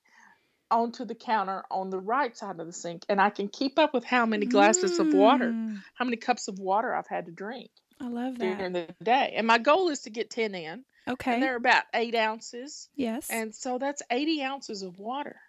onto 0.70 1.05
the 1.05 1.14
counter 1.14 1.64
on 1.70 1.90
the 1.90 1.98
right 1.98 2.35
side 2.37 2.59
of 2.61 2.66
the 2.66 2.72
sink, 2.72 3.03
and 3.09 3.20
I 3.20 3.29
can 3.31 3.48
keep 3.48 3.79
up 3.79 3.92
with 3.92 4.05
how 4.05 4.24
many 4.24 4.46
glasses 4.46 4.98
of 5.00 5.12
water, 5.12 5.50
Mm, 5.50 5.83
how 5.94 6.05
many 6.05 6.16
cups 6.16 6.46
of 6.48 6.59
water 6.59 6.94
I've 6.94 7.09
had 7.09 7.26
to 7.26 7.33
drink 7.33 7.70
I 8.00 8.07
love 8.07 8.38
that. 8.38 8.57
during 8.57 8.72
the 8.72 8.87
day. 9.03 9.35
And 9.37 9.46
my 9.48 9.59
goal 9.59 9.88
is 9.90 10.03
to 10.03 10.11
get 10.11 10.31
ten 10.31 10.55
in, 10.55 10.85
Okay. 11.09 11.35
and 11.35 11.42
they're 11.42 11.57
about 11.57 11.83
eight 11.92 12.14
ounces, 12.14 12.88
yes. 12.94 13.29
and 13.31 13.53
so 13.55 13.79
that's 13.79 14.00
eighty 14.11 14.42
ounces 14.42 14.83
of 14.83 14.98
water. 14.98 15.40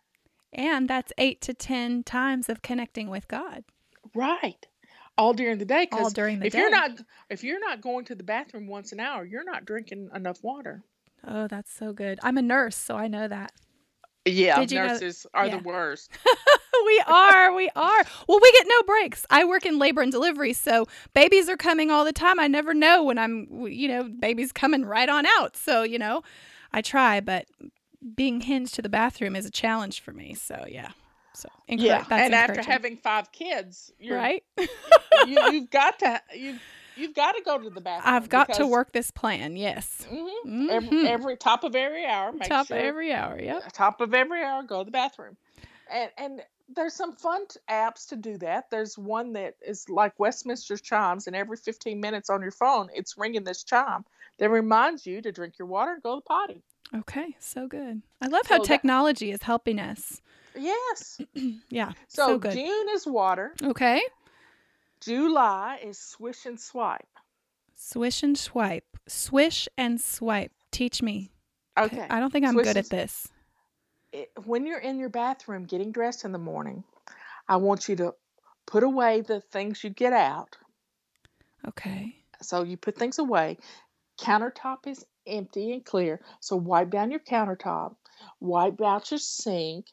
And 0.53 0.89
that's 0.89 1.13
eight 1.17 1.39
to 1.41 1.53
10 1.53 2.03
times 2.03 2.49
of 2.49 2.61
connecting 2.61 3.09
with 3.09 3.27
God 3.27 3.63
Right. 4.13 4.65
All 5.17 5.33
during 5.33 5.57
the 5.57 5.65
day. 5.65 5.87
all 5.91 6.09
during 6.09 6.39
the 6.39 6.47
if 6.47 6.53
day. 6.53 6.59
you're 6.59 6.69
not 6.71 6.91
if 7.29 7.43
you're 7.43 7.59
not 7.59 7.81
going 7.81 8.05
to 8.05 8.15
the 8.15 8.23
bathroom 8.23 8.67
once 8.67 8.91
an 8.91 8.99
hour, 8.99 9.23
you're 9.25 9.43
not 9.43 9.65
drinking 9.65 10.09
enough 10.15 10.43
water. 10.43 10.83
oh, 11.27 11.47
that's 11.47 11.71
so 11.71 11.93
good. 11.93 12.19
I'm 12.23 12.37
a 12.37 12.41
nurse, 12.41 12.75
so 12.75 12.95
I 12.95 13.07
know 13.07 13.27
that. 13.27 13.51
Yeah, 14.25 14.59
Did 14.59 14.71
you 14.71 14.79
know- 14.79 14.87
nurses 14.87 15.25
are 15.33 15.47
yeah. 15.47 15.57
the 15.57 15.63
worst. 15.63 16.11
we 16.85 17.03
are. 17.07 17.53
We 17.53 17.69
are. 17.75 18.03
Well, 18.27 18.39
we 18.41 18.51
get 18.51 18.65
no 18.67 18.81
breaks. 18.83 19.25
I 19.29 19.45
work 19.45 19.65
in 19.65 19.79
labor 19.79 20.01
and 20.01 20.11
delivery, 20.11 20.53
so 20.53 20.87
babies 21.13 21.47
are 21.49 21.57
coming 21.57 21.91
all 21.91 22.05
the 22.05 22.13
time. 22.13 22.39
I 22.39 22.47
never 22.47 22.73
know 22.73 23.03
when 23.03 23.17
I'm, 23.17 23.47
you 23.67 23.87
know, 23.87 24.03
babies 24.03 24.51
coming 24.51 24.83
right 24.85 25.09
on 25.09 25.25
out. 25.39 25.55
So, 25.57 25.83
you 25.83 25.99
know, 25.99 26.23
I 26.73 26.81
try, 26.81 27.19
but 27.19 27.45
being 28.15 28.41
hinged 28.41 28.73
to 28.75 28.81
the 28.81 28.89
bathroom 28.89 29.35
is 29.35 29.45
a 29.45 29.51
challenge 29.51 30.01
for 30.01 30.11
me. 30.11 30.33
So, 30.33 30.65
yeah. 30.67 30.89
So, 31.33 31.49
yeah, 31.67 32.03
and 32.11 32.35
after 32.35 32.61
having 32.61 32.97
five 32.97 33.31
kids, 33.31 33.91
you're 33.99 34.17
right? 34.17 34.43
you, 34.57 35.39
you've 35.51 35.69
got 35.69 35.99
to 35.99 36.21
you 36.35 36.59
you've 36.97 37.13
got 37.13 37.33
to 37.37 37.41
go 37.41 37.57
to 37.57 37.69
the 37.69 37.79
bathroom. 37.79 38.13
I've 38.15 38.27
got 38.27 38.53
to 38.55 38.67
work 38.67 38.91
this 38.91 39.11
plan. 39.11 39.55
Yes. 39.55 40.05
Mhm. 40.11 40.69
Every, 40.69 40.89
Mhm. 40.89 41.05
every 41.05 41.37
top 41.37 41.63
of 41.63 41.73
every 41.75 42.05
hour, 42.05 42.33
make 42.33 42.49
Top 42.49 42.67
sure 42.67 42.77
every 42.77 43.13
hour. 43.13 43.39
Yep. 43.39 43.71
top 43.71 44.01
of 44.01 44.13
every 44.13 44.43
hour, 44.43 44.61
go 44.63 44.79
to 44.79 44.85
the 44.85 44.91
bathroom, 44.91 45.37
and 45.89 46.11
and 46.17 46.41
there's 46.73 46.93
some 46.93 47.13
fun 47.15 47.47
t- 47.47 47.59
apps 47.69 48.09
to 48.09 48.15
do 48.17 48.37
that. 48.39 48.69
There's 48.69 48.97
one 48.97 49.33
that 49.33 49.55
is 49.65 49.87
like 49.89 50.19
Westminster 50.19 50.77
chimes, 50.77 51.27
and 51.27 51.35
every 51.35 51.57
15 51.57 51.99
minutes 51.99 52.29
on 52.29 52.41
your 52.41 52.51
phone, 52.51 52.89
it's 52.93 53.17
ringing 53.17 53.43
this 53.45 53.63
chime 53.63 54.05
that 54.37 54.49
reminds 54.49 55.05
you 55.05 55.21
to 55.21 55.31
drink 55.31 55.57
your 55.59 55.67
water 55.67 55.93
and 55.93 56.03
go 56.03 56.15
to 56.15 56.17
the 56.17 56.21
potty. 56.25 56.61
Okay. 56.95 57.35
So 57.39 57.67
good. 57.67 58.01
I 58.21 58.27
love 58.27 58.45
how 58.47 58.57
So 58.57 58.63
technology 58.63 59.31
is 59.31 59.41
helping 59.43 59.79
us. 59.79 60.21
Yes. 60.57 61.21
Yeah. 61.69 61.91
So, 62.09 62.27
So, 62.27 62.37
good. 62.39 62.53
June 62.53 62.87
is 62.93 63.07
water. 63.07 63.53
Okay. 63.63 64.01
July 64.99 65.79
is 65.83 65.97
swish 65.97 66.45
and 66.45 66.59
swipe. 66.59 67.07
Swish 67.75 68.21
and 68.23 68.37
swipe. 68.37 68.85
Swish 69.07 69.67
and 69.77 69.99
swipe. 69.99 70.51
Teach 70.71 71.01
me. 71.01 71.31
Okay. 71.79 72.05
I 72.09 72.19
don't 72.19 72.31
think 72.31 72.45
I'm 72.45 72.53
Swish 72.53 72.65
good 72.67 72.77
at 72.77 72.89
this. 72.89 73.27
it, 74.11 74.29
when 74.45 74.65
you're 74.67 74.79
in 74.79 74.99
your 74.99 75.09
bathroom 75.09 75.63
getting 75.63 75.91
dressed 75.91 76.25
in 76.25 76.31
the 76.33 76.37
morning, 76.37 76.83
I 77.47 77.55
want 77.55 77.87
you 77.89 77.95
to 77.97 78.13
put 78.67 78.83
away 78.83 79.21
the 79.21 79.39
things 79.39 79.83
you 79.83 79.89
get 79.89 80.13
out. 80.13 80.57
Okay. 81.67 82.15
So 82.41 82.63
you 82.63 82.77
put 82.77 82.97
things 82.97 83.17
away. 83.19 83.57
Countertop 84.19 84.85
is 84.85 85.05
empty 85.27 85.73
and 85.73 85.85
clear. 85.85 86.21
So 86.39 86.55
wipe 86.55 86.89
down 86.89 87.11
your 87.11 87.19
countertop, 87.19 87.95
wipe 88.39 88.81
out 88.81 89.11
your 89.11 89.19
sink, 89.19 89.87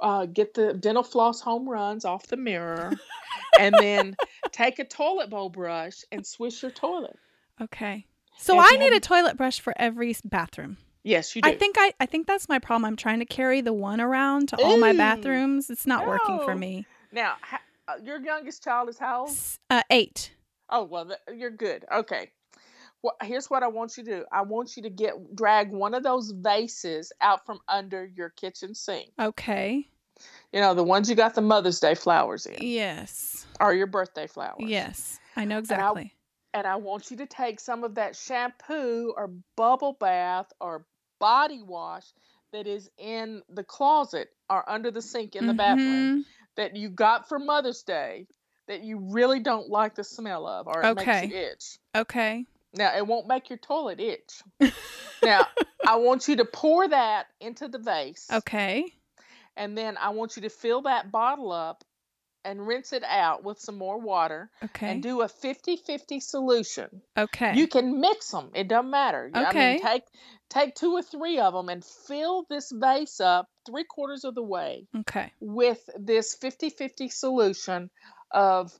uh, 0.00 0.26
get 0.26 0.54
the 0.54 0.74
dental 0.74 1.02
floss 1.02 1.40
home 1.40 1.68
runs 1.68 2.04
off 2.04 2.26
the 2.26 2.36
mirror, 2.36 2.92
and 3.58 3.74
then 3.74 4.16
take 4.52 4.78
a 4.78 4.84
toilet 4.84 5.30
bowl 5.30 5.48
brush 5.48 6.04
and 6.12 6.26
swish 6.26 6.62
your 6.62 6.70
toilet. 6.70 7.16
Okay. 7.60 8.06
So 8.36 8.58
if 8.58 8.64
I 8.66 8.76
need 8.76 8.92
a 8.94 9.00
toilet 9.00 9.36
brush 9.36 9.60
for 9.60 9.72
every 9.76 10.14
bathroom. 10.24 10.76
Yes, 11.04 11.36
you 11.36 11.42
do. 11.42 11.50
I 11.50 11.52
think 11.52 11.76
I 11.78 11.92
I 12.00 12.06
think 12.06 12.26
that's 12.26 12.48
my 12.48 12.58
problem. 12.58 12.86
I'm 12.86 12.96
trying 12.96 13.18
to 13.20 13.26
carry 13.26 13.60
the 13.60 13.72
one 13.72 14.00
around 14.00 14.48
to 14.48 14.56
all 14.56 14.78
my 14.78 14.92
bathrooms. 14.92 15.70
It's 15.70 15.86
not 15.86 16.06
working 16.06 16.40
for 16.44 16.56
me. 16.56 16.86
now, 17.12 17.34
ha- 17.42 17.60
uh, 17.86 17.96
your 18.02 18.18
youngest 18.20 18.64
child 18.64 18.88
is 18.88 18.98
how 18.98 19.26
old? 19.26 19.36
Uh, 19.68 19.82
eight. 19.90 20.32
Oh 20.70 20.84
well, 20.84 21.04
th- 21.06 21.18
you're 21.38 21.50
good. 21.50 21.84
Okay. 21.92 22.30
Well, 23.04 23.16
here's 23.22 23.50
what 23.50 23.62
I 23.62 23.66
want 23.66 23.98
you 23.98 24.04
to 24.04 24.10
do. 24.20 24.24
I 24.32 24.40
want 24.40 24.78
you 24.78 24.84
to 24.84 24.88
get 24.88 25.36
drag 25.36 25.70
one 25.70 25.92
of 25.92 26.02
those 26.02 26.30
vases 26.30 27.12
out 27.20 27.44
from 27.44 27.58
under 27.68 28.06
your 28.06 28.30
kitchen 28.30 28.74
sink. 28.74 29.10
Okay. 29.20 29.86
You 30.54 30.60
know, 30.62 30.72
the 30.72 30.82
ones 30.84 31.10
you 31.10 31.14
got 31.14 31.34
the 31.34 31.42
Mother's 31.42 31.80
Day 31.80 31.94
flowers 31.94 32.46
in, 32.46 32.56
Yes. 32.62 33.46
or 33.60 33.74
your 33.74 33.88
birthday 33.88 34.26
flowers. 34.26 34.56
Yes. 34.60 35.20
I 35.36 35.44
know 35.44 35.58
exactly. 35.58 36.14
And 36.54 36.66
I 36.66 36.76
want 36.76 37.10
you 37.10 37.18
to 37.18 37.26
take 37.26 37.60
some 37.60 37.84
of 37.84 37.96
that 37.96 38.16
shampoo 38.16 39.12
or 39.14 39.30
bubble 39.54 39.98
bath 40.00 40.50
or 40.58 40.86
body 41.18 41.60
wash 41.60 42.06
that 42.52 42.66
is 42.66 42.88
in 42.96 43.42
the 43.50 43.64
closet 43.64 44.30
or 44.48 44.66
under 44.66 44.90
the 44.90 45.02
sink 45.02 45.36
in 45.36 45.46
the 45.46 45.52
bathroom 45.52 46.20
Mhm. 46.20 46.24
that 46.56 46.74
you 46.74 46.88
got 46.88 47.28
for 47.28 47.38
Mother's 47.38 47.82
Day 47.82 48.26
that 48.66 48.80
you 48.82 48.96
really 48.98 49.40
don't 49.40 49.68
like 49.68 49.94
the 49.94 50.04
smell 50.04 50.46
of 50.46 50.68
or 50.68 50.80
it 50.82 50.94
makes 50.94 51.02
Okay. 51.02 51.26
you 51.26 51.36
itch. 51.36 51.78
Okay. 51.94 52.46
Now, 52.74 52.96
it 52.96 53.06
won't 53.06 53.26
make 53.28 53.50
your 53.50 53.58
toilet 53.58 54.00
itch. 54.00 54.72
now, 55.22 55.46
I 55.86 55.96
want 55.96 56.28
you 56.28 56.36
to 56.36 56.44
pour 56.44 56.88
that 56.88 57.26
into 57.40 57.68
the 57.68 57.78
vase. 57.78 58.26
Okay. 58.32 58.84
And 59.56 59.78
then 59.78 59.96
I 59.96 60.10
want 60.10 60.36
you 60.36 60.42
to 60.42 60.48
fill 60.48 60.82
that 60.82 61.12
bottle 61.12 61.52
up 61.52 61.84
and 62.44 62.66
rinse 62.66 62.92
it 62.92 63.04
out 63.04 63.42
with 63.44 63.58
some 63.58 63.78
more 63.78 63.98
water 63.98 64.50
Okay. 64.62 64.90
and 64.90 65.02
do 65.02 65.22
a 65.22 65.28
50 65.28 65.76
50 65.76 66.20
solution. 66.20 67.00
okay. 67.16 67.54
You 67.56 67.66
can 67.68 68.00
mix 68.00 68.30
them, 68.30 68.50
it 68.54 68.68
doesn't 68.68 68.90
matter. 68.90 69.30
I 69.32 69.48
Okay. 69.48 69.72
mean, 69.74 69.80
take, 69.82 70.02
take 70.50 70.74
two 70.74 70.92
or 70.92 71.02
three 71.02 71.38
of 71.38 71.54
them 71.54 71.68
and 71.70 71.82
fill 71.84 72.44
this 72.50 72.70
vase 72.70 73.20
up 73.20 73.48
three 73.64 73.84
quarters 73.84 74.24
of 74.24 74.34
the 74.34 74.42
way 74.42 74.86
okay. 74.94 75.32
with 75.40 75.78
this 75.98 76.34
50 76.34 76.68
50 76.70 77.08
solution 77.08 77.88
of 78.30 78.72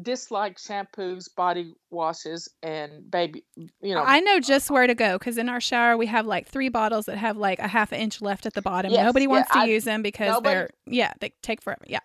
disliked 0.00 0.58
shampoos, 0.58 1.34
body 1.34 1.74
washes, 1.90 2.48
and 2.62 3.10
baby, 3.10 3.44
you 3.56 3.94
know, 3.94 4.02
I 4.02 4.20
know 4.20 4.36
uh, 4.36 4.40
just 4.40 4.70
where 4.70 4.86
to 4.86 4.94
go 4.94 5.18
because 5.18 5.36
in 5.38 5.48
our 5.48 5.60
shower 5.60 5.96
we 5.96 6.06
have 6.06 6.24
like 6.26 6.48
three 6.48 6.68
bottles 6.70 7.06
that 7.06 7.18
have 7.18 7.36
like 7.36 7.58
a 7.58 7.68
half 7.68 7.92
an 7.92 8.00
inch 8.00 8.22
left 8.22 8.46
at 8.46 8.54
the 8.54 8.62
bottom. 8.62 8.90
Yes, 8.92 9.04
Nobody 9.04 9.24
yeah, 9.24 9.30
wants 9.30 9.50
to 9.50 9.58
I- 9.58 9.64
use 9.64 9.84
them 9.84 10.02
because 10.02 10.28
nobody- 10.32 10.54
they're 10.54 10.70
yeah 10.86 11.12
they 11.20 11.32
take 11.42 11.60
forever. 11.62 11.84
Yeah. 11.86 11.98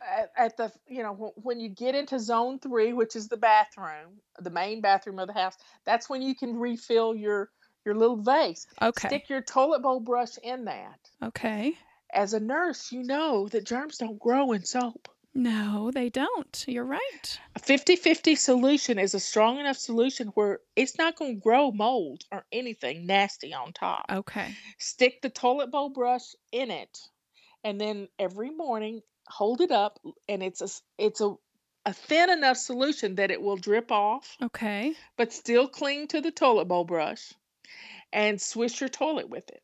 at, 0.00 0.30
at 0.36 0.56
the 0.56 0.70
you 0.86 1.02
know 1.02 1.32
when 1.36 1.58
you 1.58 1.68
get 1.70 1.94
into 1.94 2.18
zone 2.18 2.58
three 2.58 2.92
which 2.92 3.16
is 3.16 3.28
the 3.28 3.36
bathroom 3.38 4.20
the 4.38 4.50
main 4.50 4.80
bathroom 4.80 5.18
of 5.18 5.26
the 5.26 5.32
house 5.32 5.56
that's 5.86 6.08
when 6.10 6.20
you 6.22 6.34
can 6.34 6.56
refill 6.58 7.14
your 7.14 7.48
your 7.86 7.94
little 7.94 8.16
vase 8.16 8.66
Okay. 8.82 9.08
stick 9.08 9.28
your 9.30 9.40
toilet 9.40 9.80
bowl 9.82 10.00
brush 10.00 10.36
in 10.42 10.66
that 10.66 10.98
Okay. 11.22 11.72
as 12.12 12.34
a 12.34 12.40
nurse 12.40 12.92
you 12.92 13.02
know 13.02 13.48
that 13.48 13.64
germs 13.64 13.96
don't 13.96 14.18
grow 14.18 14.52
in 14.52 14.62
soap 14.64 15.08
No, 15.34 15.90
they 15.92 16.10
don't. 16.10 16.64
You're 16.68 16.84
right. 16.84 17.40
a 17.56 17.60
50-50 17.60 18.38
solution 18.38 18.98
is 18.98 19.14
a 19.14 19.20
strong 19.20 19.58
enough 19.58 19.76
solution 19.76 20.28
where 20.28 20.60
it's 20.76 20.96
not 20.96 21.16
going 21.16 21.34
to 21.36 21.40
grow 21.40 21.72
mold 21.72 22.22
or 22.30 22.44
anything 22.52 23.06
nasty 23.06 23.52
on 23.52 23.72
top 23.72 24.06
Okay. 24.10 24.54
stick 24.78 25.20
the 25.22 25.30
toilet 25.30 25.70
bowl 25.72 25.88
brush 25.88 26.34
in 26.52 26.70
it 26.70 26.98
and 27.64 27.80
then 27.80 28.06
every 28.18 28.50
morning 28.50 29.00
hold 29.26 29.60
it 29.60 29.72
up 29.72 29.98
and 30.28 30.42
it's 30.42 30.60
a, 30.62 30.68
it's 30.98 31.20
a 31.20 31.34
a 31.86 31.92
thin 31.92 32.30
enough 32.30 32.56
solution 32.56 33.16
that 33.16 33.30
it 33.30 33.42
will 33.42 33.56
drip 33.56 33.90
off 33.90 34.36
Okay. 34.40 34.94
but 35.18 35.32
still 35.32 35.66
cling 35.68 36.06
to 36.08 36.20
the 36.20 36.30
toilet 36.30 36.66
bowl 36.66 36.84
brush 36.84 37.32
and 38.12 38.40
swish 38.40 38.80
your 38.80 38.88
toilet 38.88 39.28
with 39.28 39.48
it 39.50 39.62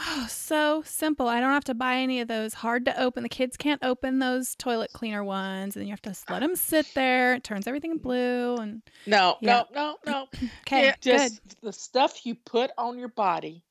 Oh, 0.00 0.26
so 0.30 0.82
simple. 0.86 1.26
I 1.28 1.40
don't 1.40 1.52
have 1.52 1.64
to 1.64 1.74
buy 1.74 1.96
any 1.96 2.20
of 2.20 2.28
those 2.28 2.54
hard 2.54 2.84
to 2.84 3.00
open. 3.02 3.24
The 3.24 3.28
kids 3.28 3.56
can't 3.56 3.82
open 3.84 4.20
those 4.20 4.54
toilet 4.54 4.92
cleaner 4.92 5.24
ones, 5.24 5.76
and 5.76 5.86
you 5.86 5.90
have 5.90 6.02
to 6.02 6.14
let 6.30 6.40
them 6.40 6.54
sit 6.56 6.86
there. 6.94 7.34
It 7.34 7.44
turns 7.44 7.66
everything 7.66 7.98
blue. 7.98 8.56
And 8.56 8.82
no 9.06 9.36
Yeah. 9.40 9.64
no 9.74 9.96
no 10.06 10.10
no 10.12 10.28
okay, 10.66 10.84
Yeah, 10.86 10.94
just 11.00 11.40
good. 11.42 11.56
the 11.62 11.72
stuff 11.72 12.24
you 12.24 12.34
put 12.34 12.70
on 12.78 12.98
your 12.98 13.08
body 13.08 13.64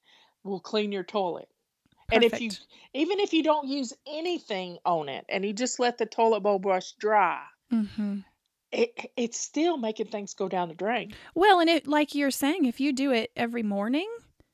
will 0.44 0.60
clean 0.60 0.92
your 0.92 1.04
toilet 1.04 1.48
and 2.12 2.24
if 2.24 2.40
you 2.40 2.50
Perfect. 2.50 2.68
even 2.94 3.20
if 3.20 3.34
you 3.34 3.44
don't 3.44 3.68
use 3.68 3.94
anything 4.08 4.78
on 4.86 5.10
it 5.10 5.26
and 5.28 5.44
you 5.46 5.52
just 5.52 5.78
let 5.80 5.98
the 5.98 6.06
toilet 6.06 6.40
bowl 6.42 6.58
brush 6.60 6.94
dry 6.94 7.42
Mm-hmm. 7.74 8.20
it, 8.72 9.12
it's 9.18 9.38
still 9.40 9.76
making 9.78 10.08
things 10.08 10.34
go 10.34 10.48
down 10.48 10.70
the 10.70 10.74
drain 10.76 11.14
Well, 11.36 11.60
and 11.60 11.70
it 11.70 11.86
like 11.86 12.16
you're 12.16 12.32
saying, 12.32 12.64
if 12.66 12.80
you 12.80 12.94
do 12.94 13.12
it 13.12 13.32
every 13.36 13.64
morning, 13.64 14.08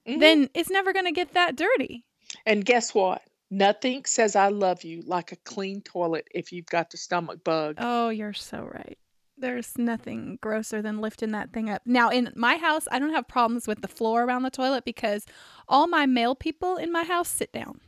Mhm. 0.08 0.20
then 0.20 0.50
it's 0.54 0.70
never 0.70 0.94
going 0.94 1.06
to 1.06 1.12
get 1.12 1.34
that 1.34 1.56
dirty. 1.56 2.06
And 2.46 2.66
guess 2.66 2.94
what? 2.94 3.22
Nothing 3.50 4.04
says 4.06 4.36
I 4.36 4.48
love 4.50 4.84
you 4.84 5.04
like 5.06 5.32
a 5.32 5.36
clean 5.38 5.82
toilet 5.82 6.28
if 6.34 6.52
you've 6.52 6.66
got 6.66 6.90
the 6.90 6.98
stomach 6.98 7.44
bug. 7.44 7.76
Oh, 7.78 8.10
you're 8.10 8.34
so 8.34 8.62
right. 8.64 8.98
There's 9.38 9.78
nothing 9.78 10.38
grosser 10.42 10.82
than 10.82 11.00
lifting 11.02 11.32
that 11.32 11.52
thing 11.54 11.70
up. 11.70 11.82
Now, 11.86 12.10
in 12.10 12.32
my 12.36 12.58
house, 12.58 12.88
I 12.92 13.00
don't 13.00 13.14
have 13.14 13.28
problems 13.28 13.68
with 13.68 13.82
the 13.82 13.88
floor 13.88 14.24
around 14.24 14.44
the 14.44 14.50
toilet 14.52 14.86
because 14.86 15.26
all 15.68 15.88
my 15.88 16.06
male 16.06 16.36
people 16.36 16.78
in 16.78 16.92
my 16.92 17.04
house 17.04 17.30
sit 17.30 17.52
down. 17.52 17.80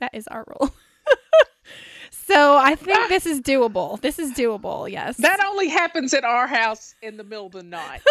That 0.00 0.14
is 0.14 0.26
our 0.28 0.44
rule. 0.46 0.74
so 2.10 2.56
I 2.56 2.74
think 2.74 2.98
this 3.08 3.26
is 3.26 3.40
doable. 3.40 4.00
This 4.00 4.18
is 4.18 4.32
doable, 4.32 4.90
yes. 4.90 5.16
That 5.18 5.40
only 5.44 5.68
happens 5.68 6.14
at 6.14 6.24
our 6.24 6.46
house 6.46 6.94
in 7.02 7.16
the 7.16 7.24
middle 7.24 7.46
of 7.46 7.52
the 7.52 7.62
night 7.62 8.02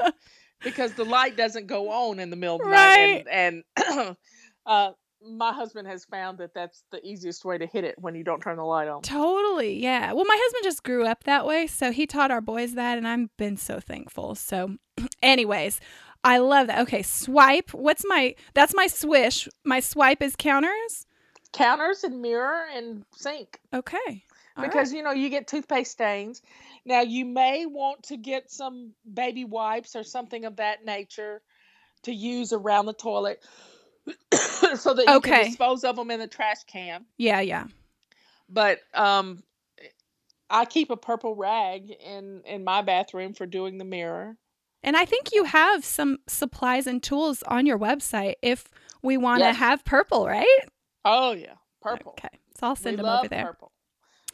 because 0.62 0.92
the 0.94 1.04
light 1.04 1.36
doesn't 1.36 1.66
go 1.66 1.90
on 1.90 2.18
in 2.18 2.30
the 2.30 2.36
middle 2.36 2.56
of 2.56 2.62
the 2.62 2.70
night. 2.70 3.24
And, 3.30 3.64
and 3.76 4.16
uh, 4.66 4.92
my 5.22 5.52
husband 5.52 5.88
has 5.88 6.04
found 6.04 6.38
that 6.38 6.54
that's 6.54 6.84
the 6.90 7.04
easiest 7.04 7.44
way 7.44 7.58
to 7.58 7.66
hit 7.66 7.84
it 7.84 7.96
when 7.98 8.14
you 8.14 8.24
don't 8.24 8.40
turn 8.40 8.56
the 8.56 8.64
light 8.64 8.88
on. 8.88 9.02
Totally. 9.02 9.82
Yeah. 9.82 10.12
Well, 10.12 10.24
my 10.24 10.38
husband 10.38 10.64
just 10.64 10.82
grew 10.82 11.06
up 11.06 11.24
that 11.24 11.46
way, 11.46 11.66
so 11.66 11.92
he 11.92 12.06
taught 12.06 12.30
our 12.30 12.40
boys 12.40 12.74
that 12.74 12.98
and 12.98 13.08
I've 13.08 13.36
been 13.36 13.56
so 13.56 13.80
thankful. 13.80 14.34
So, 14.34 14.76
anyways, 15.22 15.80
I 16.24 16.38
love 16.38 16.66
that. 16.68 16.80
Okay, 16.80 17.02
swipe. 17.02 17.72
What's 17.72 18.04
my 18.06 18.34
That's 18.54 18.74
my 18.74 18.86
swish. 18.86 19.48
My 19.64 19.80
swipe 19.80 20.22
is 20.22 20.36
counters. 20.36 21.06
Counters 21.52 22.04
and 22.04 22.20
mirror 22.20 22.66
and 22.74 23.04
sink 23.16 23.60
Okay. 23.72 24.24
All 24.58 24.64
right. 24.64 24.70
because 24.70 24.92
you 24.92 25.02
know 25.02 25.12
you 25.12 25.28
get 25.30 25.46
toothpaste 25.46 25.92
stains. 25.92 26.42
Now 26.84 27.02
you 27.02 27.24
may 27.24 27.66
want 27.66 28.04
to 28.04 28.16
get 28.16 28.50
some 28.50 28.92
baby 29.12 29.44
wipes 29.44 29.94
or 29.96 30.02
something 30.04 30.44
of 30.44 30.56
that 30.56 30.84
nature 30.84 31.42
to 32.04 32.12
use 32.12 32.52
around 32.52 32.86
the 32.86 32.92
toilet. 32.94 33.42
so 34.76 34.94
that 34.94 35.08
you 35.08 35.16
Okay. 35.16 35.30
can 35.38 35.46
dispose 35.46 35.84
of 35.84 35.96
them 35.96 36.10
in 36.10 36.20
the 36.20 36.26
trash 36.26 36.64
can. 36.66 37.04
Yeah, 37.18 37.40
yeah. 37.40 37.66
But 38.48 38.78
um, 38.94 39.42
I 40.50 40.64
keep 40.64 40.90
a 40.90 40.96
purple 40.96 41.34
rag 41.34 41.90
in 41.90 42.42
in 42.46 42.64
my 42.64 42.82
bathroom 42.82 43.34
for 43.34 43.46
doing 43.46 43.78
the 43.78 43.84
mirror. 43.84 44.36
And 44.82 44.96
I 44.96 45.04
think 45.04 45.34
you 45.34 45.44
have 45.44 45.84
some 45.84 46.18
supplies 46.28 46.86
and 46.86 47.02
tools 47.02 47.42
on 47.42 47.66
your 47.66 47.78
website 47.78 48.34
if 48.42 48.64
we 49.02 49.16
want 49.16 49.40
to 49.40 49.46
Yes. 49.46 49.56
have 49.56 49.84
purple, 49.84 50.26
right? 50.26 50.58
Oh 51.04 51.32
yeah, 51.32 51.54
purple. 51.82 52.12
Okay. 52.18 52.28
So 52.58 52.68
I'll 52.68 52.76
send 52.76 52.98
we 52.98 53.04
them 53.04 53.12
over 53.12 53.28
there. 53.28 53.44
purple. 53.44 53.72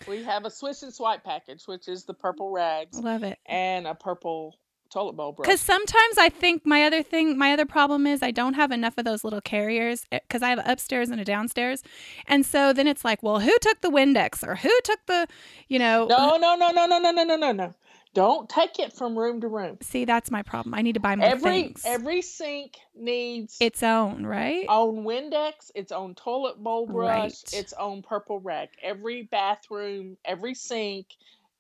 We 0.06 0.22
have 0.22 0.44
a 0.44 0.50
Swish 0.50 0.82
and 0.82 0.92
Swipe 0.92 1.24
package, 1.24 1.64
which 1.66 1.88
is 1.88 2.04
the 2.04 2.14
purple 2.14 2.50
rags 2.50 2.98
Love 2.98 3.22
it. 3.22 3.38
and 3.46 3.86
a 3.86 3.94
purple 3.94 4.58
toilet 4.90 5.14
bowl 5.14 5.32
brush. 5.32 5.46
Because 5.46 5.60
sometimes 5.60 6.18
I 6.18 6.28
think 6.28 6.64
my 6.64 6.84
other 6.84 7.02
thing, 7.02 7.36
my 7.36 7.52
other 7.52 7.66
problem 7.66 8.06
is 8.06 8.22
I 8.22 8.30
don't 8.30 8.54
have 8.54 8.70
enough 8.70 8.96
of 8.96 9.04
those 9.04 9.24
little 9.24 9.40
carriers 9.40 10.04
eh, 10.12 10.20
because 10.26 10.42
I 10.42 10.50
have 10.50 10.58
an 10.58 10.70
upstairs 10.70 11.10
and 11.10 11.20
a 11.20 11.24
downstairs. 11.24 11.82
And 12.26 12.46
so 12.46 12.72
then 12.72 12.86
it's 12.86 13.04
like, 13.04 13.22
well, 13.22 13.40
who 13.40 13.56
took 13.60 13.80
the 13.80 13.90
Windex 13.90 14.46
or 14.46 14.54
who 14.54 14.70
took 14.84 15.00
the, 15.06 15.26
you 15.68 15.78
know, 15.78 16.06
No, 16.06 16.36
no, 16.36 16.54
no, 16.54 16.70
no, 16.70 16.86
no, 16.86 16.98
no, 16.98 17.10
no, 17.10 17.24
no, 17.24 17.36
no, 17.36 17.52
no. 17.52 17.74
Don't 18.14 18.48
take 18.48 18.78
it 18.78 18.92
from 18.92 19.18
room 19.18 19.40
to 19.42 19.48
room. 19.48 19.78
see, 19.82 20.04
that's 20.04 20.30
my 20.30 20.42
problem. 20.42 20.74
I 20.74 20.82
need 20.82 20.94
to 20.94 21.00
buy 21.00 21.16
more 21.16 21.26
Every 21.28 21.62
things. 21.64 21.82
every 21.84 22.22
sink 22.22 22.76
needs 22.94 23.56
its 23.60 23.82
own, 23.82 24.24
right? 24.24 24.64
own 24.68 25.04
Windex, 25.04 25.70
its 25.74 25.92
own 25.92 26.14
toilet 26.14 26.56
bowl 26.62 26.86
brush, 26.86 27.20
Right. 27.22 27.44
its 27.52 27.72
own 27.74 28.02
purple 28.02 28.38
rag. 28.40 28.68
Every 28.82 29.22
bathroom, 29.22 30.16
every 30.24 30.54
sink 30.54 31.08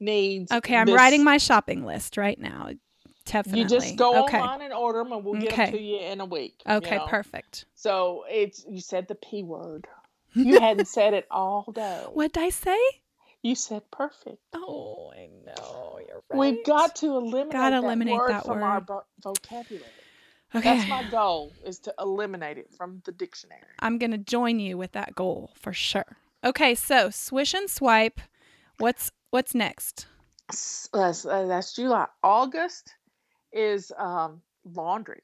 needs. 0.00 0.50
Okay, 0.52 0.76
I'm 0.76 0.86
this- 0.86 0.94
writing 0.94 1.24
my 1.24 1.38
shopping 1.38 1.84
list 1.84 2.16
right 2.16 2.38
now. 2.38 2.70
Definitely. 3.26 3.62
You 3.62 3.68
just 3.68 3.96
go 3.96 4.24
okay. 4.24 4.38
online 4.38 4.60
and 4.62 4.72
order 4.74 4.98
them, 4.98 5.12
and 5.12 5.24
we'll 5.24 5.40
get 5.40 5.52
Okay. 5.52 5.64
them 5.66 5.74
to 5.74 5.80
you 5.80 5.98
in 5.98 6.20
a 6.20 6.26
week. 6.26 6.62
you 6.66 6.74
Okay, 6.74 6.96
know? 6.98 7.06
perfect. 7.06 7.64
So 7.74 8.24
it's 8.28 8.64
you 8.68 8.80
said 8.80 9.08
the 9.08 9.14
p 9.16 9.42
word. 9.42 9.86
You 10.34 10.60
hadn't 10.60 10.86
said 10.88 11.14
it 11.14 11.26
all 11.30 11.64
day. 11.72 12.02
What 12.12 12.32
did 12.32 12.42
I 12.42 12.48
say? 12.50 12.78
You 13.44 13.54
said 13.54 13.82
perfect. 13.90 14.38
Oh, 14.54 15.12
I 15.14 15.28
know. 15.44 16.00
You're 16.08 16.22
right. 16.30 16.38
We've 16.38 16.64
got 16.64 16.96
to 16.96 17.14
eliminate, 17.14 17.52
Gotta 17.52 17.74
that, 17.76 17.84
eliminate 17.84 18.14
word 18.14 18.30
that 18.30 18.46
from 18.46 18.62
our 18.62 18.80
vo- 18.80 19.04
vocabulary. 19.22 19.90
Okay. 20.54 20.62
That's 20.76 20.88
my 20.88 21.02
goal: 21.10 21.52
is 21.62 21.78
to 21.80 21.94
eliminate 21.98 22.56
it 22.56 22.70
from 22.74 23.02
the 23.04 23.12
dictionary. 23.12 23.60
I'm 23.80 23.98
going 23.98 24.12
to 24.12 24.18
join 24.18 24.60
you 24.60 24.78
with 24.78 24.92
that 24.92 25.14
goal 25.14 25.50
for 25.60 25.74
sure. 25.74 26.16
Okay, 26.42 26.74
so 26.74 27.10
swish 27.10 27.52
and 27.52 27.68
swipe. 27.68 28.18
What's 28.78 29.12
what's 29.28 29.54
next? 29.54 30.06
S- 30.50 30.88
That's, 30.94 31.26
uh, 31.26 31.44
that's 31.44 31.74
July. 31.74 32.06
August 32.22 32.94
is 33.52 33.92
um, 33.98 34.40
laundry. 34.64 35.20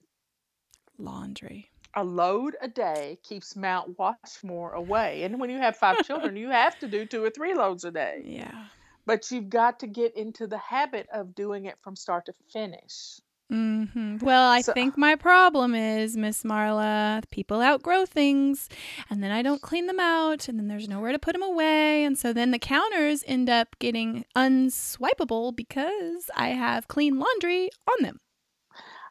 Laundry. 0.99 1.71
A 1.95 2.05
load 2.05 2.57
a 2.61 2.69
day 2.69 3.19
keeps 3.23 3.57
Mount 3.57 3.99
Washmore 3.99 4.73
away. 4.73 5.25
And 5.25 5.41
when 5.41 5.51
you 5.51 5.59
have 5.59 5.77
five 5.77 6.05
children, 6.07 6.37
you 6.37 6.51
have 6.51 6.79
to 6.81 6.89
do 6.89 7.05
two 7.05 7.23
or 7.25 7.31
three 7.31 7.55
loads 7.55 7.85
a 7.85 7.91
day. 7.91 8.23
Yeah. 8.25 8.67
But 9.07 9.31
you've 9.31 9.51
got 9.51 9.81
to 9.81 9.87
get 9.89 10.17
into 10.17 10.47
the 10.47 10.59
habit 10.59 11.09
of 11.13 11.35
doing 11.35 11.65
it 11.65 11.77
from 11.83 11.97
start 11.97 12.27
to 12.27 12.33
finish. 12.53 13.21
Mm-hmm. 13.51 14.19
Well, 14.19 14.49
I 14.49 14.61
So- 14.61 14.73
think 14.73 14.97
my 14.97 15.17
problem 15.17 15.75
is, 15.75 16.17
Miss 16.17 16.45
Marla, 16.45 17.29
people 17.33 17.61
outgrow 17.61 18.07
things, 18.07 18.69
and 19.09 19.25
then 19.25 19.33
I 19.33 19.43
don't 19.43 19.61
clean 19.61 19.87
them 19.89 19.99
out, 19.99 20.47
and 20.47 20.57
then 20.57 20.69
there's 20.69 20.89
nowhere 20.89 21.11
to 21.11 21.19
put 21.19 21.33
them 21.33 21.43
away, 21.43 22.05
and 22.05 22.17
so 22.17 22.33
then 22.33 22.53
the 22.53 22.61
counters 22.61 23.25
end 23.27 23.51
up 23.51 23.75
getting 23.81 24.25
unswipeable 24.37 25.57
because 25.57 26.31
I 26.37 26.51
have 26.51 26.87
clean 26.87 27.19
laundry 27.19 27.71
on 27.91 28.05
them. 28.05 28.21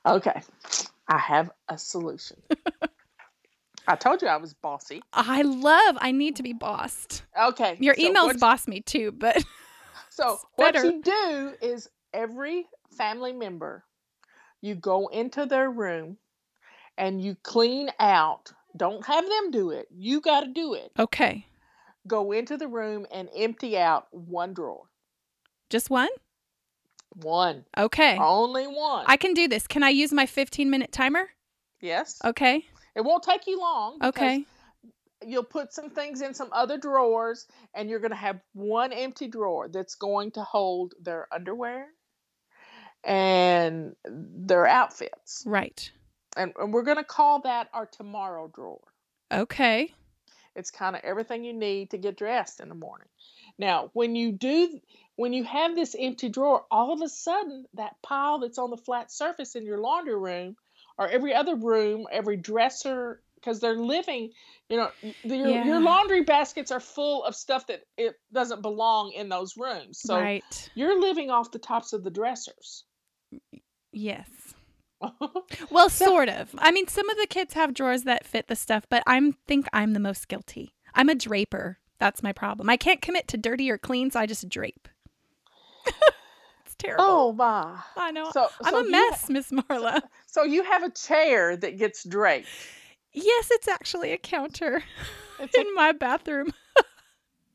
Okay, 0.05 0.41
I 1.09 1.17
have 1.17 1.51
a 1.67 1.77
solution. 1.77 2.37
I 3.87 3.95
told 3.95 4.21
you 4.21 4.27
I 4.27 4.37
was 4.37 4.53
bossy. 4.53 5.01
I 5.11 5.41
love. 5.41 5.97
I 5.99 6.11
need 6.11 6.35
to 6.35 6.43
be 6.43 6.53
bossed. 6.53 7.23
Okay. 7.37 7.75
Your 7.79 7.95
so 7.95 8.01
emails 8.01 8.39
boss 8.39 8.67
me 8.67 8.81
too, 8.81 9.11
but 9.11 9.43
So 10.11 10.37
what 10.57 10.75
you 10.75 11.01
do 11.01 11.53
is 11.61 11.89
every 12.13 12.65
family 12.95 13.33
member, 13.33 13.83
you 14.61 14.75
go 14.75 15.07
into 15.07 15.45
their 15.45 15.71
room 15.71 16.17
and 16.97 17.21
you 17.23 17.35
clean 17.41 17.89
out. 17.99 18.51
Don't 18.77 19.03
have 19.05 19.27
them 19.27 19.51
do 19.51 19.71
it. 19.71 19.87
You 19.89 20.21
got 20.21 20.41
to 20.41 20.47
do 20.47 20.73
it. 20.75 20.91
okay, 20.99 21.45
Go 22.07 22.31
into 22.31 22.57
the 22.57 22.67
room 22.67 23.05
and 23.11 23.29
empty 23.35 23.77
out 23.77 24.07
one 24.11 24.53
drawer. 24.53 24.83
just 25.69 25.89
one. 25.89 26.09
One. 27.15 27.65
Okay, 27.77 28.17
Only 28.17 28.65
one. 28.67 29.05
I 29.07 29.17
can 29.17 29.33
do 29.33 29.47
this. 29.47 29.67
Can 29.67 29.83
I 29.83 29.89
use 29.89 30.11
my 30.13 30.25
15 30.25 30.69
minute 30.69 30.91
timer? 30.91 31.29
yes. 31.81 32.19
Okay, 32.23 32.65
It 32.95 33.01
won't 33.01 33.23
take 33.23 33.47
you 33.47 33.59
long. 33.59 33.97
okay, 34.03 34.45
You'll 35.25 35.43
put 35.43 35.73
some 35.73 35.89
things 35.89 36.21
in 36.21 36.33
some 36.33 36.49
other 36.53 36.77
drawers 36.77 37.45
and 37.73 37.89
you're 37.89 37.99
going 37.99 38.11
to 38.11 38.17
have 38.17 38.39
one 38.53 38.93
empty 38.93 39.27
drawer 39.27 39.67
that's 39.67 39.95
going 39.95 40.31
to 40.31 40.43
hold 40.43 40.93
their 41.01 41.27
underwear 41.33 41.87
and 43.03 43.95
their 44.05 44.65
outfits. 44.65 45.43
right. 45.45 45.91
and, 46.37 46.53
and 46.57 46.73
we're 46.73 46.83
going 46.83 46.97
to 46.97 47.03
call 47.03 47.41
that 47.41 47.69
our 47.73 47.85
tomorrow 47.85 48.49
drawer. 48.53 48.79
Okay, 49.31 49.93
It's 50.55 50.71
kind 50.71 50.95
of 50.95 51.01
everything 51.03 51.43
you 51.43 51.53
need 51.53 51.91
to 51.91 51.97
get 51.97 52.17
dressed 52.17 52.59
in 52.59 52.69
the 52.69 52.75
morning. 52.75 53.07
Now, 53.57 53.89
when 53.93 54.15
you 54.15 54.31
do, 54.31 54.79
when 55.19 55.33
you 55.33 55.43
have 55.43 55.75
this 55.75 55.95
empty 55.99 56.29
drawer, 56.29 56.63
all 56.71 56.93
of 56.93 57.01
a 57.01 57.09
sudden 57.09 57.65
that 57.73 57.95
pile 58.01 58.39
that's 58.39 58.57
on 58.57 58.69
the 58.69 58.77
flat 58.77 59.11
surface 59.11 59.55
in 59.55 59.65
your 59.65 59.77
laundry 59.77 60.15
room, 60.15 60.55
or 60.97 61.07
every 61.09 61.33
other 61.33 61.55
room, 61.55 62.07
every 62.11 62.37
dresser, 62.37 63.21
because 63.35 63.59
they're 63.59 63.75
living, 63.77 64.31
you 64.69 64.77
know, 64.77 64.89
y- 65.03 65.15
your 65.23 65.47
Yeah. 65.47 65.65
your 65.65 65.79
laundry 65.81 66.23
baskets 66.23 66.71
are 66.71 66.79
full 66.79 67.23
of 67.25 67.35
stuff 67.35 67.67
that 67.67 67.81
it 67.97 68.15
doesn't 68.31 68.61
belong 68.61 69.11
in 69.11 69.29
those 69.29 69.57
rooms. 69.57 69.99
So 70.01 70.17
right. 70.19 70.69
you're 70.75 70.99
living 71.01 71.29
off 71.29 71.51
the 71.51 71.59
tops 71.59 71.93
of 71.93 72.03
the 72.03 72.11
dressers. 72.11 72.85
Yes. 73.91 74.27
Well, 75.71 75.89
So- 75.89 76.05
sort 76.05 76.29
of. 76.29 76.53
I 76.57 76.71
mean, 76.71 76.87
some 76.87 77.09
of 77.09 77.17
the 77.17 77.27
kids 77.27 77.53
have 77.53 77.73
drawers 77.73 78.03
that 78.03 78.25
fit 78.25 78.47
the 78.47 78.55
stuff, 78.55 78.85
but 78.89 79.03
I'm 79.07 79.33
think 79.47 79.67
I'm 79.71 79.93
the 79.93 79.99
most 79.99 80.27
guilty. 80.27 80.75
I'm 80.93 81.09
a 81.09 81.15
draper. 81.15 81.79
That's 81.99 82.21
my 82.23 82.33
problem. 82.33 82.69
I 82.69 82.77
can't 82.77 83.01
commit 83.01 83.27
to 83.29 83.37
dirty 83.37 83.69
or 83.69 83.77
clean, 83.77 84.11
so 84.11 84.19
I 84.19 84.25
just 84.25 84.47
drape. 84.49 84.87
it's 86.65 86.75
terrible. 86.77 87.03
oh 87.07 87.33
my! 87.33 87.79
I 87.97 88.11
know. 88.11 88.31
So 88.31 88.47
I'm 88.63 88.73
so 88.73 88.87
a 88.87 88.89
mess, 88.89 89.29
Miss 89.29 89.51
Marla. 89.51 90.01
So 90.27 90.43
you 90.43 90.63
have 90.63 90.83
a 90.83 90.91
chair 90.91 91.57
that 91.57 91.77
gets 91.79 92.03
draped. 92.03 92.47
yes, 93.13 93.47
it's 93.51 93.67
actually 93.67 94.11
a 94.11 94.17
counter 94.17 94.83
It's 95.39 95.57
a 95.57 95.61
in 95.61 95.73
my 95.73 95.91
bathroom. 95.91 96.53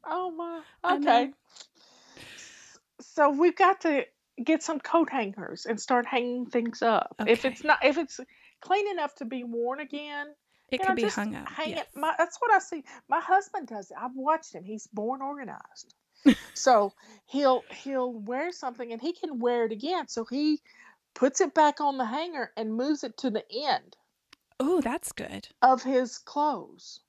Oh 0.07 0.31
my. 0.33 0.61
Okay. 0.97 1.33
So 3.01 3.31
we've 3.31 3.57
got 3.57 3.83
to 3.83 4.05
get 4.43 4.63
some 4.63 4.81
coat 4.81 5.09
hangers 5.11 5.67
and 5.67 5.81
start 5.81 6.05
hanging 6.07 6.47
things 6.47 6.83
up. 6.83 7.15
If 7.27 7.45
it's 7.45 7.63
not 7.63 7.79
if 7.85 7.97
it's 7.97 8.19
clean 8.61 8.91
enough 8.91 9.15
to 9.17 9.25
be 9.25 9.45
worn 9.45 9.81
again, 9.81 10.27
It 10.71 10.83
can 10.83 10.97
be 10.97 11.05
hung 11.05 11.35
up. 11.37 11.49
Hang 11.49 11.71
yes. 11.71 11.87
it. 11.95 11.99
My, 11.99 12.15
that's 12.19 12.39
what 12.41 12.53
I 12.53 12.59
see. 12.59 12.83
My 13.09 13.21
husband 13.21 13.69
does 13.69 13.91
it. 13.91 13.97
I've 14.01 14.17
watched 14.17 14.55
him. 14.55 14.65
He's 14.65 14.87
born 14.89 15.23
organized. 15.23 15.95
So 16.55 16.93
he'll 17.27 17.63
he'll 17.71 18.13
wear 18.13 18.53
something 18.53 18.93
and 18.93 19.01
he 19.01 19.13
can 19.13 19.39
wear 19.39 19.65
it 19.65 19.73
again. 19.73 20.09
So 20.09 20.25
he 20.25 20.61
puts 21.15 21.41
it 21.41 21.55
back 21.55 21.81
on 21.81 21.99
the 21.99 22.05
hanger 22.05 22.51
and 22.57 22.75
moves 22.75 23.05
it 23.05 23.17
to 23.19 23.31
the 23.31 23.45
end 23.53 23.97
Oh, 24.61 24.81
that's 24.81 25.13
good. 25.13 25.49
of 25.63 25.83
his 25.83 26.19
clothes 26.19 27.01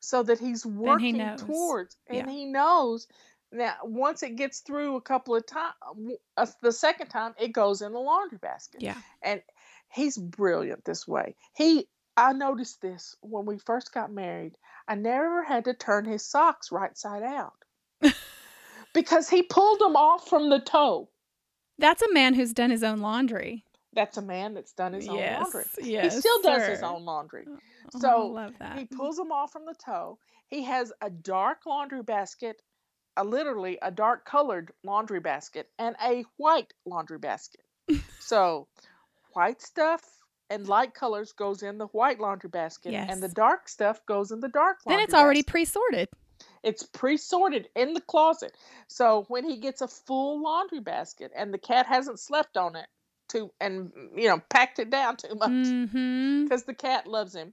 so 0.00 0.22
that 0.22 0.38
he's 0.38 0.62
he 0.64 0.68
working 0.70 1.16
knows. 1.18 1.40
towards 1.40 1.96
and 2.08 2.18
Yeah. 2.18 2.30
he 2.30 2.44
knows 2.44 3.06
that 3.52 3.88
once 3.88 4.22
it 4.22 4.36
gets 4.36 4.60
through 4.60 4.96
a 4.96 5.00
couple 5.00 5.34
of 5.36 5.46
times 5.46 5.74
uh, 6.36 6.46
the 6.60 6.72
second 6.72 7.08
time 7.08 7.34
it 7.40 7.52
goes 7.52 7.82
in 7.82 7.92
the 7.92 7.98
laundry 7.98 8.38
basket 8.38 8.82
Yeah. 8.82 8.96
and 9.22 9.40
he's 9.92 10.18
brilliant 10.18 10.84
this 10.84 11.06
way 11.06 11.36
he 11.54 11.86
i 12.16 12.32
noticed 12.32 12.80
this 12.82 13.16
when 13.20 13.46
we 13.46 13.58
first 13.58 13.94
got 13.94 14.10
married 14.12 14.58
i 14.88 14.94
never 14.96 15.44
had 15.44 15.64
to 15.66 15.74
turn 15.74 16.04
his 16.04 16.24
socks 16.26 16.72
right 16.72 16.98
side 16.98 17.22
out 17.22 17.64
because 18.94 19.28
he 19.28 19.42
pulled 19.42 19.80
them 19.80 19.96
off 19.96 20.26
from 20.28 20.48
the 20.48 20.60
toe 20.60 21.08
That's 21.78 22.02
a 22.02 22.12
man 22.12 22.32
who's 22.34 22.52
done 22.54 22.70
his 22.70 22.82
own 22.82 23.00
laundry. 23.00 23.64
that's 23.92 24.16
a 24.16 24.22
man 24.22 24.54
that's 24.54 24.72
done 24.72 24.92
his 24.94 25.08
own 25.08 25.16
laundry 25.16 25.64
Yes. 25.82 26.14
he 26.14 26.20
still 26.20 26.40
does 26.42 26.66
his 26.66 26.82
own 26.82 27.04
laundry 27.04 27.44
Oh, 27.46 27.58
oh 27.94 27.98
So, 28.00 28.26
love 28.28 28.54
that. 28.60 28.78
He 28.78 28.86
pulls 28.86 29.16
them 29.16 29.30
off 29.30 29.52
from 29.52 29.66
the 29.66 29.74
toe. 29.74 30.18
He 30.48 30.62
has 30.64 30.90
a 31.02 31.10
dark 31.10 31.66
laundry 31.66 32.02
basket, 32.02 32.62
a 33.16 33.22
literally 33.24 33.78
a 33.82 33.90
dark 33.90 34.24
colored 34.24 34.72
laundry 34.82 35.20
basket, 35.20 35.68
and 35.78 35.94
a 36.02 36.24
white 36.38 36.72
laundry 36.86 37.18
basket. 37.18 37.60
so, 38.20 38.68
white 39.34 39.60
stuff 39.60 40.02
and 40.50 40.66
light 40.66 40.94
colors 40.94 41.32
goes 41.32 41.62
in 41.62 41.76
the 41.78 41.86
white 41.88 42.20
laundry 42.20 42.48
basket, 42.50 42.94
and 42.94 43.22
the 43.22 43.28
dark 43.28 43.68
stuff 43.68 44.04
goes 44.06 44.30
in 44.30 44.40
the 44.40 44.48
dark 44.48 44.78
then 44.86 45.00
it's 45.00 45.14
already 45.14 45.40
basket. 45.40 45.50
pre-sorted. 45.50 46.08
It's 46.64 46.82
pre-sorted 46.82 47.68
in 47.76 47.92
the 47.94 48.00
closet. 48.00 48.56
So 48.88 49.24
when 49.28 49.48
he 49.48 49.58
gets 49.58 49.82
a 49.82 49.88
full 49.88 50.42
laundry 50.42 50.80
basket 50.80 51.30
and 51.36 51.52
the 51.52 51.58
cat 51.58 51.86
hasn't 51.86 52.18
slept 52.18 52.56
on 52.56 52.74
it 52.76 52.86
too 53.28 53.50
and 53.60 53.90
you 54.16 54.28
know 54.28 54.40
packed 54.50 54.78
it 54.78 54.90
down 54.90 55.16
too 55.16 55.34
much 55.34 55.50
Mm-hmm. 55.50 56.44
because 56.44 56.64
the 56.64 56.74
cat 56.74 57.06
loves 57.06 57.34
him. 57.34 57.52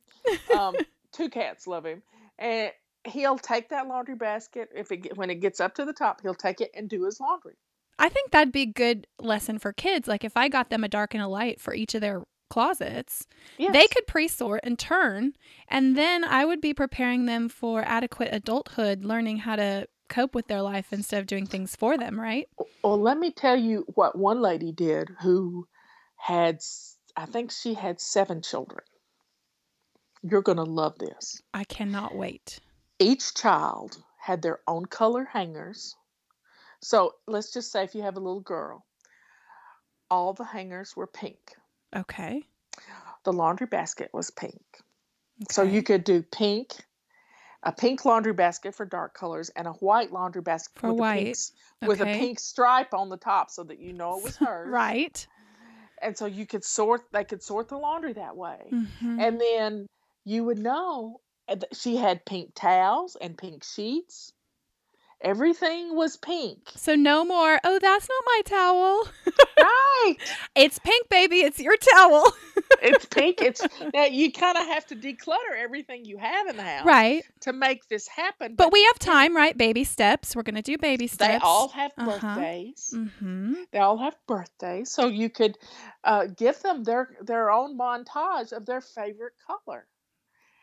Um, 0.57 0.75
two 1.11 1.29
cats 1.29 1.67
love 1.67 1.85
him, 1.85 2.01
and 2.39 2.71
he'll 3.05 3.37
take 3.37 3.69
that 3.69 3.87
laundry 3.87 4.15
basket 4.15 4.69
if 4.75 4.91
it 4.91 5.17
when 5.17 5.29
it 5.29 5.35
gets 5.41 5.59
up 5.59 5.75
to 5.75 5.85
the 5.85 5.93
top, 5.93 6.21
he'll 6.21 6.33
take 6.33 6.61
it 6.61 6.71
and 6.73 6.89
do 6.89 7.05
his 7.05 7.19
laundry. 7.19 7.55
I 7.99 8.09
think 8.09 8.31
that'd 8.31 8.51
be 8.51 8.63
a 8.63 8.65
good 8.65 9.07
lesson 9.19 9.59
for 9.59 9.73
kids. 9.73 10.07
Like 10.07 10.23
if 10.23 10.35
I 10.35 10.49
got 10.49 10.69
them 10.69 10.83
a 10.83 10.87
dark 10.87 11.13
and 11.13 11.21
a 11.23 11.27
light 11.27 11.61
for 11.61 11.73
each 11.73 11.93
of 11.95 12.01
their 12.01 12.23
closets, 12.51 13.25
Yes. 13.57 13.73
they 13.73 13.87
could 13.87 14.05
pre-sort 14.05 14.59
and 14.63 14.77
turn, 14.77 15.33
and 15.67 15.97
then 15.97 16.23
I 16.23 16.45
would 16.45 16.61
be 16.61 16.73
preparing 16.73 17.25
them 17.25 17.49
for 17.49 17.81
adequate 17.81 18.29
adulthood, 18.31 19.03
learning 19.03 19.37
how 19.37 19.55
to 19.55 19.87
cope 20.09 20.35
with 20.35 20.47
their 20.47 20.61
life 20.61 20.91
instead 20.91 21.21
of 21.21 21.27
doing 21.27 21.47
things 21.47 21.75
for 21.75 21.97
them, 21.97 22.19
right? 22.19 22.47
Well, 22.83 22.99
let 23.01 23.17
me 23.17 23.31
tell 23.31 23.55
you 23.57 23.85
what 23.95 24.17
one 24.17 24.41
lady 24.41 24.73
did 24.73 25.09
who 25.21 25.67
had, 26.17 26.59
I 27.15 27.25
think 27.25 27.51
she 27.51 27.73
had 27.73 28.01
seven 28.01 28.41
children. 28.41 28.83
You're 30.21 30.41
going 30.43 30.57
to 30.57 30.63
love 30.63 30.99
this. 30.99 31.41
I 31.53 31.63
cannot 31.63 32.13
wait. 32.15 32.59
Each 32.99 33.33
child 33.33 33.97
had 34.19 34.41
their 34.41 34.59
own 34.67 34.85
color 34.85 35.23
hangers. 35.23 35.95
So 36.81 37.13
let's 37.27 37.53
just 37.53 37.71
say 37.71 37.83
if 37.85 37.95
you 37.95 38.01
have 38.03 38.17
a 38.17 38.19
little 38.19 38.41
girl, 38.41 38.85
all 40.11 40.33
the 40.33 40.43
hangers 40.43 40.95
were 40.95 41.07
pink. 41.07 41.55
Okay. 41.95 42.43
The 43.23 43.33
laundry 43.33 43.67
basket 43.67 44.09
was 44.13 44.31
pink. 44.31 44.61
So 45.49 45.63
you 45.63 45.81
could 45.83 46.03
do 46.03 46.21
pink, 46.23 46.73
a 47.63 47.71
pink 47.71 48.05
laundry 48.05 48.33
basket 48.33 48.75
for 48.75 48.85
dark 48.85 49.13
colors, 49.13 49.49
and 49.49 49.67
a 49.67 49.71
white 49.73 50.11
laundry 50.11 50.41
basket 50.41 50.79
For 50.79 50.87
with, 50.89 50.99
A 50.99 51.01
white, 51.01 51.15
pink, 51.25 51.29
s- 51.29 51.51
with 51.81 52.01
a 52.01 52.05
pink 52.05 52.39
stripe 52.39 52.93
on 52.93 53.09
the 53.09 53.17
top 53.17 53.49
so 53.49 53.63
that 53.63 53.79
you 53.79 53.93
know 53.93 54.17
it 54.17 54.23
was 54.23 54.35
hers. 54.37 54.69
right. 54.71 55.25
And 56.03 56.17
so 56.17 56.25
you 56.25 56.47
could 56.47 56.63
sort, 56.63 57.01
they 57.11 57.23
could 57.23 57.43
sort 57.43 57.67
the 57.69 57.77
laundry 57.77 58.13
that 58.13 58.35
way. 58.35 58.69
Mhm. 58.71 59.19
And 59.19 59.39
then 59.39 59.87
you 60.25 60.43
would 60.43 60.57
know 60.57 61.21
she 61.73 61.95
had 61.97 62.25
pink 62.25 62.53
towels 62.55 63.15
and 63.21 63.37
pink 63.37 63.63
sheets. 63.63 64.33
Everything 65.23 65.95
was 65.95 66.17
pink. 66.17 66.57
So 66.75 66.95
no 66.95 67.23
more. 67.23 67.59
Oh, 67.63 67.77
that's 67.79 68.07
not 68.09 68.23
my 68.25 68.41
towel. 68.45 69.07
right. 69.59 70.15
It's 70.55 70.79
pink, 70.79 71.07
baby. 71.09 71.37
It's 71.41 71.59
your 71.59 71.77
towel. 71.77 72.23
It's 72.83 73.05
pink. 73.05 73.41
It's 73.41 73.61
now 73.93 74.05
you 74.05 74.31
kind 74.31 74.57
of 74.57 74.65
have 74.65 74.85
to 74.87 74.95
declutter 74.95 75.55
everything 75.55 76.03
you 76.05 76.17
have 76.17 76.47
in 76.47 76.57
the 76.57 76.63
house 76.63 76.85
right. 76.85 77.23
to 77.41 77.53
make 77.53 77.87
this 77.89 78.07
happen. 78.07 78.55
But 78.55 78.71
we 78.71 78.83
have 78.85 78.97
time, 78.97 79.35
right? 79.35 79.55
Baby 79.55 79.83
steps. 79.83 80.35
We're 80.35 80.41
gonna 80.43 80.63
do 80.63 80.77
baby 80.79 81.05
steps. 81.05 81.27
they 81.33 81.37
all 81.45 81.67
have 81.69 81.91
Uh-huh. 81.97 82.35
birthdays. 82.35 82.93
Mm-hmm. 82.95 83.53
They 83.71 83.77
all 83.79 83.97
have 83.97 84.15
birthdays, 84.25 84.89
so 84.89 85.07
you 85.07 85.29
could 85.29 85.57
uh, 86.03 86.25
give 86.35 86.59
them 86.61 86.83
their 86.83 87.09
their 87.21 87.51
own 87.51 87.77
montage 87.77 88.51
of 88.51 88.65
their 88.65 88.81
favorite 88.81 89.33
color. 89.45 89.85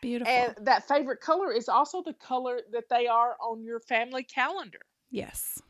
Beautiful. 0.01 0.33
And 0.33 0.55
that 0.65 0.87
favorite 0.87 1.21
color 1.21 1.51
is 1.51 1.69
also 1.69 2.01
the 2.01 2.13
color 2.13 2.61
that 2.71 2.89
they 2.89 3.07
are 3.07 3.35
on 3.41 3.63
your 3.63 3.79
family 3.79 4.23
calendar. 4.23 4.79
yes. 5.11 5.61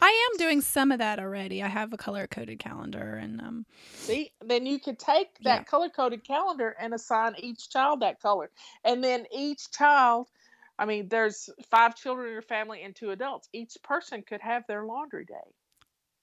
I 0.00 0.28
am 0.32 0.38
doing 0.38 0.60
some 0.60 0.92
of 0.92 0.98
that 0.98 1.18
already. 1.18 1.62
I 1.62 1.68
have 1.68 1.92
a 1.92 1.96
color 1.96 2.26
coded 2.26 2.58
calendar 2.58 3.16
and 3.16 3.40
um 3.40 3.66
See, 3.98 4.32
then 4.40 4.64
you 4.64 4.78
could 4.80 4.98
take 4.98 5.38
that 5.40 5.58
Yeah. 5.58 5.64
color 5.66 5.88
coded 5.90 6.24
calendar 6.24 6.70
and 6.78 6.94
assign 6.94 7.34
each 7.38 7.68
child 7.68 8.00
that 8.00 8.20
color. 8.20 8.50
And 8.84 9.02
then 9.04 9.26
each 9.32 9.70
child, 9.70 10.30
I 10.78 10.86
mean, 10.86 11.08
there's 11.08 11.50
five 11.70 11.94
children 11.96 12.28
in 12.28 12.32
your 12.32 12.42
family 12.42 12.82
and 12.82 12.94
two 12.96 13.10
adults. 13.10 13.48
Each 13.52 13.76
person 13.82 14.22
could 14.22 14.40
have 14.40 14.66
their 14.66 14.84
laundry 14.84 15.24
day 15.24 15.52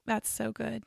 that's 0.06 0.30
so 0.30 0.52
good. 0.52 0.84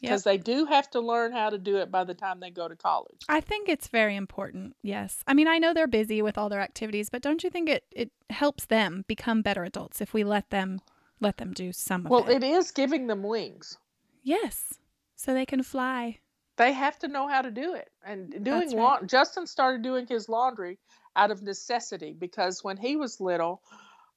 Yep. 0.00 0.10
because 0.10 0.24
they 0.24 0.36
do 0.36 0.66
have 0.66 0.90
to 0.90 1.00
learn 1.00 1.32
how 1.32 1.48
to 1.48 1.56
do 1.56 1.78
it 1.78 1.90
by 1.90 2.04
the 2.04 2.12
time 2.12 2.38
they 2.38 2.50
go 2.50 2.68
to 2.68 2.76
college. 2.76 3.22
I 3.30 3.40
think 3.40 3.68
it's 3.68 3.88
very 3.88 4.14
important. 4.14 4.76
Yes. 4.82 5.24
I 5.26 5.32
mean, 5.32 5.48
I 5.48 5.58
know 5.58 5.72
they're 5.72 5.86
busy 5.86 6.20
with 6.20 6.36
all 6.36 6.50
their 6.50 6.60
activities, 6.60 7.08
but 7.08 7.22
don't 7.22 7.42
you 7.42 7.48
think 7.48 7.70
it 7.70 7.84
it 7.90 8.10
helps 8.28 8.66
them 8.66 9.04
become 9.08 9.40
better 9.40 9.64
adults 9.64 10.02
if 10.02 10.12
we 10.12 10.22
let 10.22 10.50
them 10.50 10.82
let 11.20 11.38
them 11.38 11.52
do 11.54 11.72
some 11.72 12.02
of 12.02 12.06
it? 12.06 12.10
Well, 12.10 12.28
it? 12.28 12.44
is 12.44 12.72
giving 12.72 13.06
them 13.06 13.22
wings. 13.22 13.78
yes. 14.22 14.74
So 15.18 15.32
they 15.32 15.46
can 15.46 15.62
fly. 15.62 16.18
They 16.58 16.72
have 16.72 16.98
to 16.98 17.08
know 17.08 17.26
how 17.26 17.40
to 17.40 17.50
do 17.50 17.74
it. 17.74 17.90
And 18.04 18.30
doing 18.30 18.60
That's 18.60 18.74
right. 18.74 19.06
Justin 19.06 19.46
started 19.46 19.82
doing 19.82 20.06
his 20.06 20.28
laundry 20.28 20.78
out 21.14 21.30
of 21.30 21.42
necessity 21.42 22.12
because 22.12 22.62
when 22.62 22.76
he 22.76 22.96
was 22.96 23.18
little, 23.18 23.62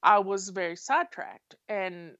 I 0.04 0.20
was 0.20 0.50
very 0.50 0.76
sidetracked 0.76 1.56
and 1.68 2.16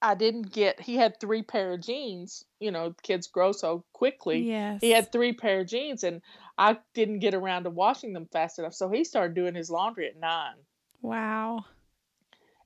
I 0.00 0.14
didn't 0.14 0.52
get 0.52 0.80
he 0.80 0.96
had 0.96 1.20
three 1.20 1.42
pair 1.42 1.72
of 1.72 1.80
jeans, 1.80 2.44
you 2.58 2.70
know, 2.70 2.94
kids 3.02 3.28
grow 3.28 3.52
so 3.52 3.84
quickly. 3.92 4.40
Yes. 4.40 4.80
He 4.80 4.90
had 4.90 5.12
three 5.12 5.32
pair 5.32 5.60
of 5.60 5.68
jeans 5.68 6.02
and 6.04 6.20
I 6.58 6.78
didn't 6.94 7.20
get 7.20 7.34
around 7.34 7.64
to 7.64 7.70
washing 7.70 8.12
them 8.12 8.26
fast 8.32 8.58
enough. 8.58 8.74
So 8.74 8.88
he 8.88 9.04
started 9.04 9.34
doing 9.34 9.54
his 9.54 9.70
laundry 9.70 10.08
at 10.08 10.18
9. 10.18 10.54
Wow. 11.02 11.64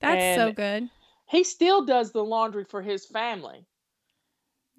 That's 0.00 0.36
so 0.36 0.52
good. 0.52 0.88
He 1.26 1.44
still 1.44 1.84
does 1.84 2.12
the 2.12 2.24
laundry 2.24 2.64
for 2.64 2.82
his 2.82 3.04
family. 3.06 3.66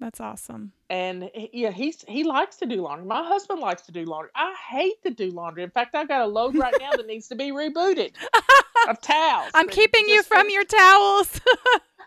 That's 0.00 0.20
awesome. 0.20 0.72
and 0.90 1.28
yeah, 1.52 1.72
he's 1.72 2.04
he 2.06 2.22
likes 2.22 2.56
to 2.58 2.66
do 2.66 2.82
laundry. 2.82 3.06
My 3.06 3.24
husband 3.26 3.58
likes 3.60 3.82
to 3.82 3.92
do 3.92 4.04
laundry. 4.04 4.30
I 4.36 4.54
hate 4.70 5.02
to 5.02 5.10
do 5.10 5.30
laundry. 5.32 5.64
In 5.64 5.70
fact, 5.70 5.96
I've 5.96 6.06
got 6.06 6.20
a 6.20 6.26
load 6.26 6.56
right 6.56 6.74
now 6.80 6.92
that 6.92 7.06
needs 7.06 7.26
to 7.28 7.34
be 7.34 7.50
rebooted 7.50 8.12
of 8.88 9.00
towels. 9.00 9.50
I'm 9.54 9.68
keeping 9.68 10.08
you 10.08 10.22
from 10.22 10.50
your 10.50 10.64
towels. 10.64 11.40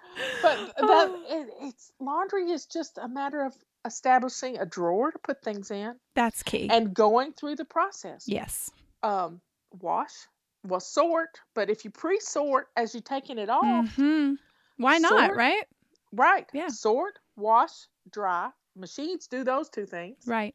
But 0.42 0.58
that 0.78 1.10
Oh. 1.10 1.24
it, 1.30 1.50
it's 1.62 1.92
laundry 2.00 2.50
is 2.52 2.66
just 2.66 2.98
a 2.98 3.08
matter 3.08 3.44
of 3.46 3.54
establishing 3.86 4.58
a 4.60 4.66
drawer 4.66 5.12
to 5.12 5.20
put 5.20 5.42
things 5.44 5.72
in 5.72 5.96
That's 6.16 6.44
key. 6.44 6.70
and 6.70 6.94
going 6.94 7.34
through 7.34 7.56
the 7.56 7.66
process. 7.66 8.26
yes. 8.28 8.70
Um, 9.04 9.42
wash, 9.80 10.12
well, 10.64 10.80
sort. 10.80 11.40
But 11.56 11.70
if 11.72 11.84
you 11.86 11.90
pre-sort 11.92 12.68
as 12.78 12.94
you're 12.94 13.02
taking 13.02 13.40
it 13.40 13.50
off, 13.50 13.96
hmm 13.96 14.34
Why 14.78 14.98
not, 15.00 15.10
Sort. 15.26 15.36
right? 15.38 15.64
right? 16.12 16.46
Yeah. 16.54 16.68
Sort, 16.68 17.18
wash, 17.36 17.72
dry. 18.12 18.50
Machines 18.76 19.28
do 19.28 19.44
those 19.44 19.70
two 19.70 19.86
things. 19.88 20.18
Right. 20.28 20.54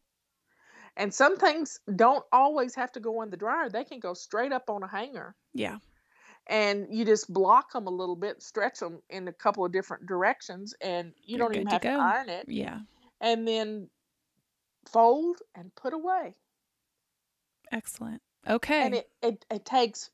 And 0.96 1.12
some 1.12 1.37
things 1.37 1.79
don't 1.96 2.24
always 2.33 2.74
have 2.76 2.90
to 2.92 3.00
go 3.00 3.20
in 3.22 3.31
the 3.31 3.37
dryer. 3.37 3.68
They 3.68 3.85
can 3.85 3.98
go 4.00 4.14
straight 4.14 4.52
up 4.52 4.70
on 4.70 4.83
a 4.83 4.88
hanger. 4.88 5.35
Yeah. 5.52 5.79
And 6.48 6.87
you 6.90 7.04
just 7.04 7.32
block 7.32 7.72
them 7.72 7.87
a 7.87 7.90
little 7.90 8.14
bit, 8.14 8.42
stretch 8.42 8.78
them 8.78 9.00
in 9.11 9.26
a 9.26 9.32
couple 9.32 9.64
of 9.64 9.72
different 9.72 10.06
directions, 10.06 10.74
and 10.80 11.12
you 11.24 11.38
You're 11.38 11.48
don't 11.48 11.54
even 11.56 11.66
to 11.66 11.72
have 11.72 11.82
to 11.82 11.88
iron 11.88 12.28
it. 12.28 12.46
Yeah. 12.48 12.78
And 13.20 13.46
then 13.48 13.88
fold 14.90 15.38
and 15.54 15.74
put 15.74 15.92
away. 15.92 16.37
Excellent. 17.72 18.22
Okay. 18.48 18.82
And 18.82 18.94
it, 18.94 19.09
it, 19.22 19.44
it 19.50 19.64
takes 19.64 20.11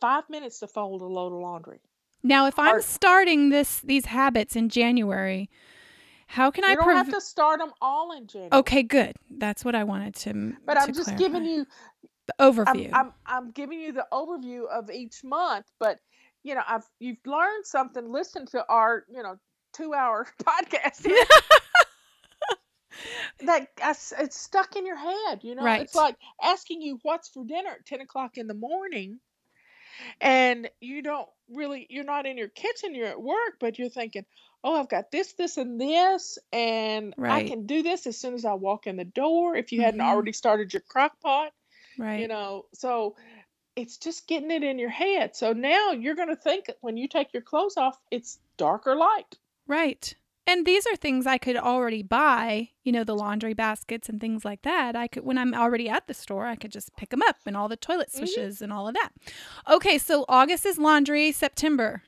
five 0.00 0.24
minutes 0.30 0.60
to 0.60 0.66
fold 0.66 1.02
a 1.02 1.06
load 1.06 1.34
of 1.34 1.40
laundry. 1.40 1.80
now, 2.22 2.46
if 2.46 2.58
I'm 2.58 2.66
hard. 2.66 2.84
starting 2.84 3.50
this 3.50 3.80
these 3.80 4.06
habits 4.06 4.56
in 4.56 4.70
January, 4.70 5.50
how 6.26 6.50
can 6.50 6.64
I 6.64 6.70
You 6.70 6.76
don't 6.76 6.84
prov- 6.84 6.96
have 6.96 7.14
to 7.14 7.20
start 7.20 7.60
them 7.60 7.72
all 7.82 8.16
in 8.16 8.26
January. 8.26 8.50
Okay, 8.52 8.82
good. 8.82 9.14
That's 9.30 9.64
what 9.64 9.74
I 9.74 9.84
wanted 9.84 10.14
to. 10.16 10.54
But 10.64 10.74
to 10.74 10.80
I'm 10.80 10.94
just 10.94 11.16
giving 11.16 11.44
you 11.44 11.66
the 12.26 12.34
I'm, 12.38 12.52
overview. 12.54 12.90
I'm 12.92 13.12
I'm 13.26 13.50
giving 13.50 13.80
you 13.80 13.92
the 13.92 14.06
overview 14.12 14.66
of 14.68 14.90
each 14.90 15.22
month, 15.24 15.66
but 15.78 15.98
you 16.42 16.54
know, 16.54 16.62
I've 16.66 16.84
you've 17.00 17.18
learned 17.26 17.64
something. 17.66 18.10
Listen 18.10 18.46
to 18.46 18.64
our 18.68 19.04
you 19.08 19.22
know 19.22 19.36
two 19.72 19.94
hour 19.94 20.26
podcast 20.42 21.06
that 23.46 23.68
it's 24.20 24.38
stuck 24.38 24.76
in 24.76 24.86
your 24.86 24.96
head. 24.96 25.40
You 25.42 25.54
know, 25.54 25.64
Right. 25.64 25.82
it's 25.82 25.94
like 25.94 26.16
asking 26.42 26.82
you 26.82 26.98
what's 27.02 27.28
for 27.28 27.44
dinner 27.44 27.70
at 27.70 27.86
ten 27.86 28.00
o'clock 28.00 28.36
in 28.38 28.46
the 28.46 28.54
morning, 28.54 29.18
and 30.20 30.68
you 30.80 31.02
don't 31.02 31.28
really 31.50 31.86
you're 31.90 32.04
not 32.04 32.26
in 32.26 32.38
your 32.38 32.48
kitchen. 32.48 32.94
You're 32.94 33.08
at 33.08 33.20
work, 33.20 33.56
but 33.60 33.78
you're 33.78 33.88
thinking. 33.88 34.24
Oh, 34.66 34.80
I've 34.80 34.88
got 34.88 35.10
this, 35.10 35.34
this, 35.34 35.58
and 35.58 35.78
this, 35.78 36.38
and 36.50 37.14
I 37.18 37.42
can 37.46 37.66
do 37.66 37.82
this 37.82 38.06
as 38.06 38.18
soon 38.18 38.32
as 38.32 38.46
I 38.46 38.54
walk 38.54 38.86
in 38.86 38.96
the 38.96 39.04
door. 39.04 39.54
If 39.56 39.72
you 39.72 39.82
hadn't 39.82 40.00
Mhm. 40.00 40.04
already 40.04 40.32
started 40.32 40.72
your 40.72 40.80
crock 40.80 41.20
pot, 41.20 41.52
right. 41.98 42.20
you 42.20 42.28
know 42.28 42.64
so 42.72 43.16
it's 43.76 43.96
just 43.96 44.28
getting 44.28 44.50
it 44.50 44.62
in 44.62 44.78
your 44.78 44.90
head 44.90 45.34
so 45.34 45.52
now 45.52 45.90
you're 45.90 46.14
going 46.14 46.28
to 46.28 46.36
think 46.36 46.70
when 46.80 46.96
you 46.96 47.08
take 47.08 47.32
your 47.32 47.42
clothes 47.42 47.76
off 47.76 47.98
it's 48.10 48.38
dark 48.56 48.86
or 48.86 48.94
light 48.96 49.36
Right. 49.66 50.14
And 50.46 50.66
these 50.66 50.86
are 50.86 50.96
things 50.96 51.26
I 51.26 51.38
could 51.38 51.56
already 51.56 52.02
buy, 52.02 52.68
you 52.82 52.92
know, 52.92 53.02
the 53.02 53.14
laundry 53.16 53.54
baskets 53.54 54.10
and 54.10 54.20
things 54.20 54.44
like 54.44 54.60
that. 54.62 54.94
I 54.94 55.08
could, 55.08 55.24
when 55.24 55.38
I'm 55.38 55.54
already 55.54 55.88
at 55.88 56.06
the 56.06 56.12
store, 56.12 56.44
I 56.46 56.54
could 56.56 56.70
just 56.70 56.94
pick 56.96 57.08
them 57.08 57.22
up 57.22 57.36
and 57.46 57.56
all 57.56 57.66
the 57.68 57.76
toilet 57.76 58.08
mm-hmm. 58.10 58.26
swishes 58.26 58.60
and 58.60 58.70
all 58.70 58.86
of 58.86 58.94
that. 58.94 59.10
Okay, 59.70 59.96
so 59.96 60.26
August 60.28 60.66
is 60.66 60.76
laundry, 60.76 61.32
September. 61.32 62.02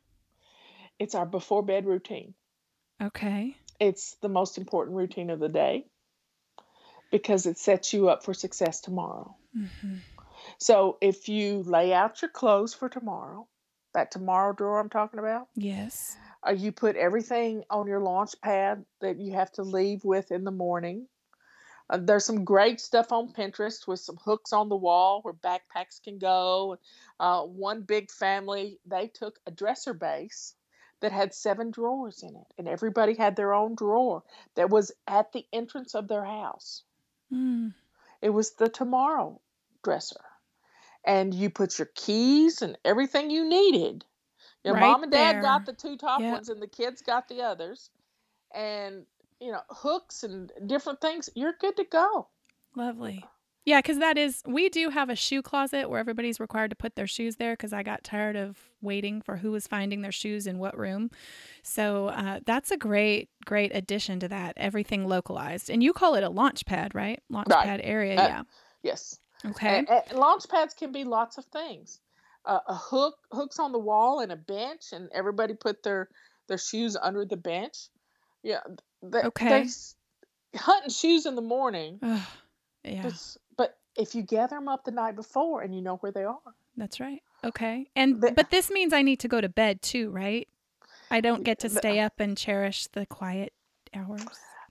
it's 0.98 1.14
our 1.14 1.24
before 1.24 1.62
bed 1.62 1.86
routine 1.86 2.34
Okay. 3.02 3.56
it's 3.80 4.16
the 4.20 4.28
most 4.28 4.58
important 4.58 4.96
routine 4.96 5.30
of 5.30 5.40
the 5.40 5.48
day 5.48 5.86
because 7.10 7.46
it 7.46 7.58
sets 7.58 7.92
you 7.92 8.08
up 8.08 8.24
for 8.24 8.34
success 8.34 8.80
tomorrow 8.80 9.34
hmm 9.54 9.96
so 10.58 10.96
if 11.00 11.28
you 11.28 11.62
lay 11.64 11.92
out 11.92 12.22
your 12.22 12.30
clothes 12.30 12.74
for 12.74 12.88
tomorrow 12.88 13.46
that 13.94 14.10
tomorrow 14.10 14.52
drawer 14.52 14.80
i'm 14.80 14.88
talking 14.90 15.18
about 15.20 15.48
Yes. 15.54 16.16
uh, 16.46 16.52
you 16.52 16.72
put 16.72 16.96
everything 16.96 17.64
on 17.70 17.86
your 17.86 18.00
launch 18.00 18.32
pad 18.42 18.84
that 19.00 19.18
you 19.18 19.32
have 19.32 19.50
to 19.52 19.62
leave 19.62 20.04
with 20.04 20.30
in 20.32 20.44
the 20.44 20.50
morning 20.50 21.08
Uh, 21.88 21.98
there's 22.02 22.24
some 22.24 22.44
great 22.44 22.80
stuff 22.80 23.12
on 23.12 23.32
Pinterest 23.32 23.86
with 23.86 24.00
some 24.00 24.16
hooks 24.24 24.52
on 24.52 24.68
the 24.68 24.76
wall 24.76 25.20
where 25.22 25.34
backpacks 25.34 26.02
can 26.02 26.18
go. 26.18 26.76
Uh, 27.20 27.42
one 27.42 27.82
big 27.82 28.10
family, 28.10 28.80
they 28.84 29.06
took 29.06 29.38
a 29.46 29.52
dresser 29.52 29.94
base 29.94 30.54
that 31.00 31.12
had 31.12 31.32
seven 31.32 31.70
drawers 31.70 32.22
in 32.24 32.34
it, 32.34 32.48
and 32.58 32.66
everybody 32.66 33.14
had 33.14 33.36
their 33.36 33.54
own 33.54 33.76
drawer 33.76 34.24
that 34.56 34.68
was 34.68 34.90
at 35.06 35.30
the 35.32 35.46
entrance 35.52 35.94
of 35.94 36.08
their 36.08 36.24
house. 36.24 36.82
Mm. 37.32 37.74
It 38.22 38.30
was 38.30 38.52
the 38.52 38.68
tomorrow 38.68 39.40
dresser. 39.82 40.20
And 41.04 41.32
you 41.34 41.50
put 41.50 41.78
your 41.78 41.90
keys 41.94 42.62
and 42.62 42.78
everything 42.84 43.30
you 43.30 43.48
needed. 43.48 44.04
Your 44.64 44.74
Right 44.74 44.80
mom 44.80 45.02
and 45.04 45.12
dad 45.12 45.34
there. 45.34 45.42
got 45.42 45.66
the 45.66 45.72
two 45.72 45.96
top 45.96 46.22
Yep. 46.22 46.32
ones, 46.32 46.48
and 46.48 46.60
the 46.60 46.66
kids 46.66 47.02
got 47.02 47.28
the 47.28 47.42
others. 47.42 47.90
And, 48.54 49.06
you 49.40 49.52
know, 49.52 49.60
hooks 49.70 50.24
and 50.24 50.50
different 50.66 51.00
things. 51.00 51.30
You're 51.34 51.54
good 51.60 51.76
to 51.76 51.84
go. 51.84 52.28
Lovely. 52.74 53.24
Yeah, 53.66 53.80
because 53.80 53.98
that 53.98 54.16
is, 54.16 54.42
we 54.46 54.68
do 54.68 54.90
have 54.90 55.10
a 55.10 55.16
shoe 55.16 55.42
closet 55.42 55.90
where 55.90 55.98
everybody's 55.98 56.38
required 56.38 56.70
to 56.70 56.76
put 56.76 56.94
their 56.94 57.08
shoes 57.08 57.34
there 57.34 57.54
because 57.54 57.72
I 57.72 57.82
got 57.82 58.04
tired 58.04 58.36
of 58.36 58.56
waiting 58.80 59.20
for 59.20 59.36
who 59.36 59.50
was 59.50 59.66
finding 59.66 60.02
their 60.02 60.12
shoes 60.12 60.46
in 60.46 60.60
what 60.60 60.78
room. 60.78 61.10
So 61.64 62.06
uh, 62.06 62.40
that's 62.46 62.70
a 62.70 62.76
great, 62.76 63.28
great 63.44 63.74
addition 63.74 64.20
to 64.20 64.28
that. 64.28 64.54
Everything 64.56 65.08
localized. 65.08 65.68
And 65.68 65.82
you 65.82 65.92
call 65.92 66.14
it 66.14 66.22
a 66.22 66.28
launch 66.28 66.64
pad, 66.64 66.94
right? 66.94 67.20
Launch 67.28 67.48
Right. 67.50 67.64
pad 67.64 67.80
area. 67.82 68.16
Uh, 68.16 68.28
yeah. 68.28 68.42
Yes. 68.84 69.18
Okay. 69.44 69.78
And, 69.78 69.88
and 69.90 70.12
launch 70.16 70.48
pads 70.48 70.72
can 70.72 70.92
be 70.92 71.02
lots 71.02 71.36
of 71.36 71.44
things. 71.46 71.98
Uh, 72.44 72.60
a 72.68 72.74
hook, 72.76 73.16
hooks 73.32 73.58
on 73.58 73.72
the 73.72 73.80
wall, 73.80 74.20
and 74.20 74.30
a 74.30 74.36
bench, 74.36 74.92
and 74.92 75.10
everybody 75.12 75.54
put 75.54 75.82
their 75.82 76.08
their 76.46 76.58
shoes 76.58 76.96
under 76.96 77.24
the 77.24 77.36
bench. 77.36 77.88
Yeah. 78.44 78.60
They, 79.02 79.22
Okay. 79.22 79.64
They, 80.52 80.58
hunting 80.58 80.90
shoes 80.90 81.26
in 81.26 81.34
the 81.34 81.42
morning. 81.42 81.98
Ugh, 82.00 82.22
yeah, 82.84 83.02
but 83.02 83.36
if 83.96 84.14
you 84.14 84.22
gather 84.22 84.56
them 84.56 84.68
up 84.68 84.84
the 84.84 84.90
night 84.90 85.16
before 85.16 85.62
and 85.62 85.74
you 85.74 85.82
know 85.82 85.96
where 85.96 86.12
they 86.12 86.24
are, 86.24 86.38
that's 86.76 87.00
right. 87.00 87.22
Okay. 87.44 87.88
And, 87.96 88.20
The- 88.20 88.32
but 88.32 88.50
this 88.50 88.70
means 88.70 88.92
I 88.92 89.02
need 89.02 89.20
to 89.20 89.28
go 89.28 89.40
to 89.40 89.48
bed 89.48 89.82
too, 89.82 90.10
right? 90.10 90.48
I 91.10 91.20
don't 91.20 91.44
get 91.44 91.60
to 91.60 91.68
stay 91.70 92.00
up 92.00 92.18
and 92.18 92.36
cherish 92.36 92.86
the 92.88 93.06
quiet 93.06 93.52
hours. 93.94 94.22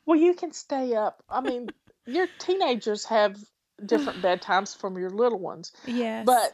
well, 0.05 0.19
you 0.19 0.33
can 0.33 0.51
stay 0.51 0.93
up. 0.95 1.23
I 1.29 1.41
mean, 1.41 1.69
your 2.05 2.27
teenagers 2.39 3.05
have 3.05 3.37
different 3.85 4.21
bedtimes 4.21 4.75
from 4.77 4.97
your 4.97 5.09
little 5.09 5.39
ones, 5.39 5.71
Yes. 5.87 6.25
but 6.25 6.53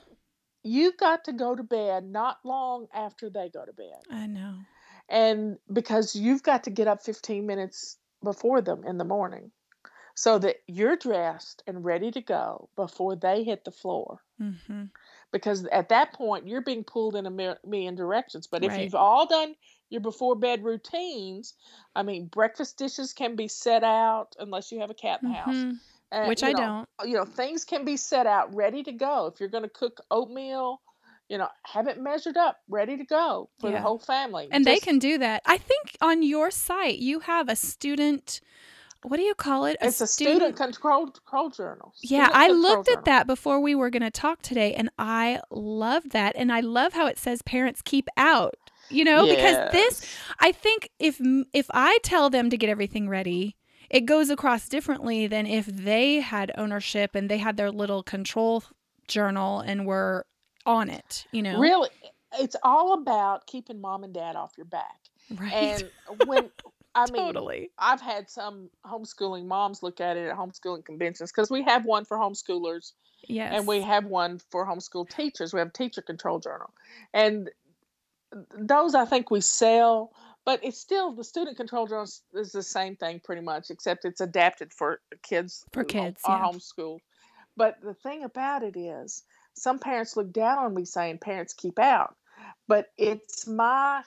you've 0.63 0.97
got 0.97 1.25
to 1.25 1.33
go 1.33 1.55
to 1.55 1.63
bed 1.63 2.05
not 2.05 2.37
long 2.45 2.87
after 2.93 3.29
they 3.29 3.49
go 3.49 3.65
to 3.65 3.73
bed. 3.73 4.01
I 4.11 4.27
know. 4.27 4.55
and 5.09 5.57
because 5.73 6.15
you've 6.15 6.43
got 6.43 6.63
to 6.65 6.69
get 6.69 6.87
up 6.87 7.01
15 7.03 7.45
minutes 7.45 7.97
before 8.23 8.61
them 8.61 8.83
in 8.85 8.97
the 8.99 9.03
morning 9.03 9.51
so 10.15 10.37
that 10.39 10.57
you're 10.67 10.95
dressed 10.97 11.63
and 11.67 11.83
ready 11.85 12.11
to 12.11 12.21
go 12.21 12.69
before 12.75 13.15
they 13.15 13.43
hit 13.43 13.63
the 13.65 13.71
floor 13.71 14.19
Mm-hmm. 14.41 14.85
because 15.31 15.65
at 15.65 15.89
that 15.89 16.13
point 16.13 16.47
you're 16.47 16.61
being 16.63 16.83
pulled 16.83 17.15
in 17.15 17.25
a 17.27 17.29
mi- 17.29 17.53
million 17.65 17.95
directions 17.95 18.47
but 18.47 18.63
if 18.63 18.71
Right. 18.71 18.81
you've 18.83 18.95
all 18.95 19.27
done 19.27 19.53
your 19.89 20.01
before 20.01 20.35
bed 20.35 20.63
routines 20.63 21.53
i 21.95 22.01
mean 22.01 22.25
breakfast 22.25 22.77
dishes 22.77 23.13
can 23.13 23.35
be 23.35 23.47
set 23.47 23.83
out 23.83 24.35
unless 24.39 24.71
you 24.71 24.79
have 24.79 24.89
a 24.89 24.95
cat 24.95 25.19
in 25.21 25.29
the 25.29 25.35
house 25.35 25.55
Mhm. 25.55 25.79
Uh, 26.11 26.27
Which 26.27 26.43
I 26.43 26.51
know, 26.51 26.85
don't. 26.99 27.09
you 27.09 27.15
know 27.15 27.23
things 27.25 27.63
can 27.63 27.85
be 27.85 27.95
set 27.97 28.25
out 28.27 28.53
ready 28.53 28.83
to 28.83 28.91
go 28.91 29.27
if 29.27 29.39
you're 29.39 29.47
going 29.49 29.63
to 29.63 29.69
cook 29.69 30.01
oatmeal 30.09 30.81
you 31.29 31.37
know 31.37 31.47
have 31.63 31.87
it 31.87 32.01
measured 32.01 32.35
up 32.35 32.57
ready 32.67 32.97
to 32.97 33.05
go 33.05 33.49
for 33.59 33.69
Yeah. 33.69 33.77
the 33.77 33.81
whole 33.81 33.99
family 33.99 34.47
And 34.51 34.65
they 34.65 34.79
can 34.79 34.99
do 34.99 35.17
that. 35.19 35.41
I 35.45 35.57
think 35.57 35.95
on 36.01 36.23
your 36.23 36.51
site 36.51 36.99
you 36.99 37.19
have 37.21 37.47
a 37.47 37.55
student. 37.55 38.41
What 39.03 39.17
do 39.17 39.23
you 39.23 39.33
call 39.33 39.65
it? 39.65 39.77
It's 39.81 39.99
a 40.01 40.07
student 40.07 40.55
control 40.55 41.07
control 41.07 41.49
journal. 41.49 41.93
Yeah, 42.01 42.29
I 42.31 42.49
looked 42.49 42.87
at 42.87 42.93
journal. 42.93 43.03
that 43.05 43.27
before 43.27 43.59
we 43.59 43.73
were 43.73 43.89
going 43.89 44.03
to 44.03 44.11
talk 44.11 44.41
today, 44.41 44.73
and 44.73 44.89
I 44.99 45.41
love 45.49 46.09
that. 46.11 46.35
And 46.35 46.51
I 46.51 46.59
love 46.59 46.93
how 46.93 47.07
it 47.07 47.17
says 47.17 47.41
parents 47.41 47.81
keep 47.81 48.07
out. 48.15 48.55
You 48.89 49.05
know, 49.05 49.25
because 49.25 49.71
this, 49.71 50.05
I 50.39 50.51
think 50.51 50.89
if 50.99 51.19
if 51.53 51.67
I 51.73 51.97
tell 52.03 52.29
them 52.29 52.49
to 52.49 52.57
get 52.57 52.69
everything 52.69 53.07
ready, 53.07 53.55
it 53.89 54.01
goes 54.01 54.29
across 54.29 54.67
differently 54.67 55.27
than 55.27 55.45
if 55.45 55.65
they 55.65 56.19
had 56.19 56.51
ownership 56.57 57.15
and 57.15 57.29
they 57.29 57.37
had 57.37 57.57
their 57.57 57.71
little 57.71 58.03
control 58.03 58.63
journal 59.07 59.61
and 59.61 59.85
were 59.85 60.25
on 60.65 60.89
it. 60.89 61.25
You 61.31 61.41
know, 61.43 61.59
really, 61.59 61.89
it's 62.39 62.55
all 62.63 62.93
about 62.93 63.47
keeping 63.47 63.79
mom 63.81 64.03
and 64.03 64.13
dad 64.13 64.35
off 64.35 64.51
your 64.57 64.65
back. 64.65 64.97
right? 65.35 65.53
And 65.53 66.27
when 66.27 66.49
I 66.93 67.05
mean, 67.11 67.15
totally. 67.25 67.71
I've 67.77 68.01
had 68.01 68.29
some 68.29 68.69
homeschooling 68.85 69.45
moms 69.45 69.81
look 69.81 70.01
at 70.01 70.17
it 70.17 70.27
at 70.29 70.35
homeschooling 70.37 70.83
conventions 70.85 71.31
because 71.31 71.49
we 71.49 71.63
have 71.63 71.85
one 71.85 72.05
for 72.05 72.17
homeschoolers 72.17 72.91
Yes. 73.27 73.53
and 73.55 73.67
we 73.67 73.81
have 73.81 74.05
one 74.05 74.39
for 74.49 74.65
homeschool 74.65 75.07
teachers. 75.09 75.53
We 75.53 75.59
have 75.59 75.69
a 75.69 75.71
teacher 75.71 76.01
control 76.01 76.39
journal, 76.39 76.71
and 77.13 77.49
those 78.57 78.95
I 78.95 79.05
think 79.05 79.29
we 79.31 79.41
sell. 79.41 80.11
But 80.43 80.63
it's 80.63 80.79
still 80.79 81.13
the 81.13 81.23
student 81.23 81.55
control 81.55 81.85
journal 81.85 82.05
is- 82.05 82.51
the 82.51 82.63
same 82.63 82.95
thing 82.95 83.19
pretty 83.19 83.43
much, 83.43 83.69
except 83.69 84.05
it's 84.05 84.21
adapted 84.21 84.73
for 84.73 84.99
kids 85.21 85.63
For 85.71 85.83
kids, 85.83 86.19
are 86.25 86.39
yeah. 86.39 86.43
homeschooled. 86.45 87.01
But 87.55 87.79
the 87.81 87.93
thing 87.93 88.23
about 88.23 88.63
it 88.63 88.75
is, 88.75 89.23
some 89.53 89.77
parents 89.77 90.17
look 90.17 90.31
down 90.31 90.57
on 90.57 90.73
me 90.73 90.83
saying 90.85 91.19
parents 91.19 91.53
keep 91.53 91.77
out, 91.77 92.15
but 92.67 92.87
it's 92.97 93.45
my 93.45 94.01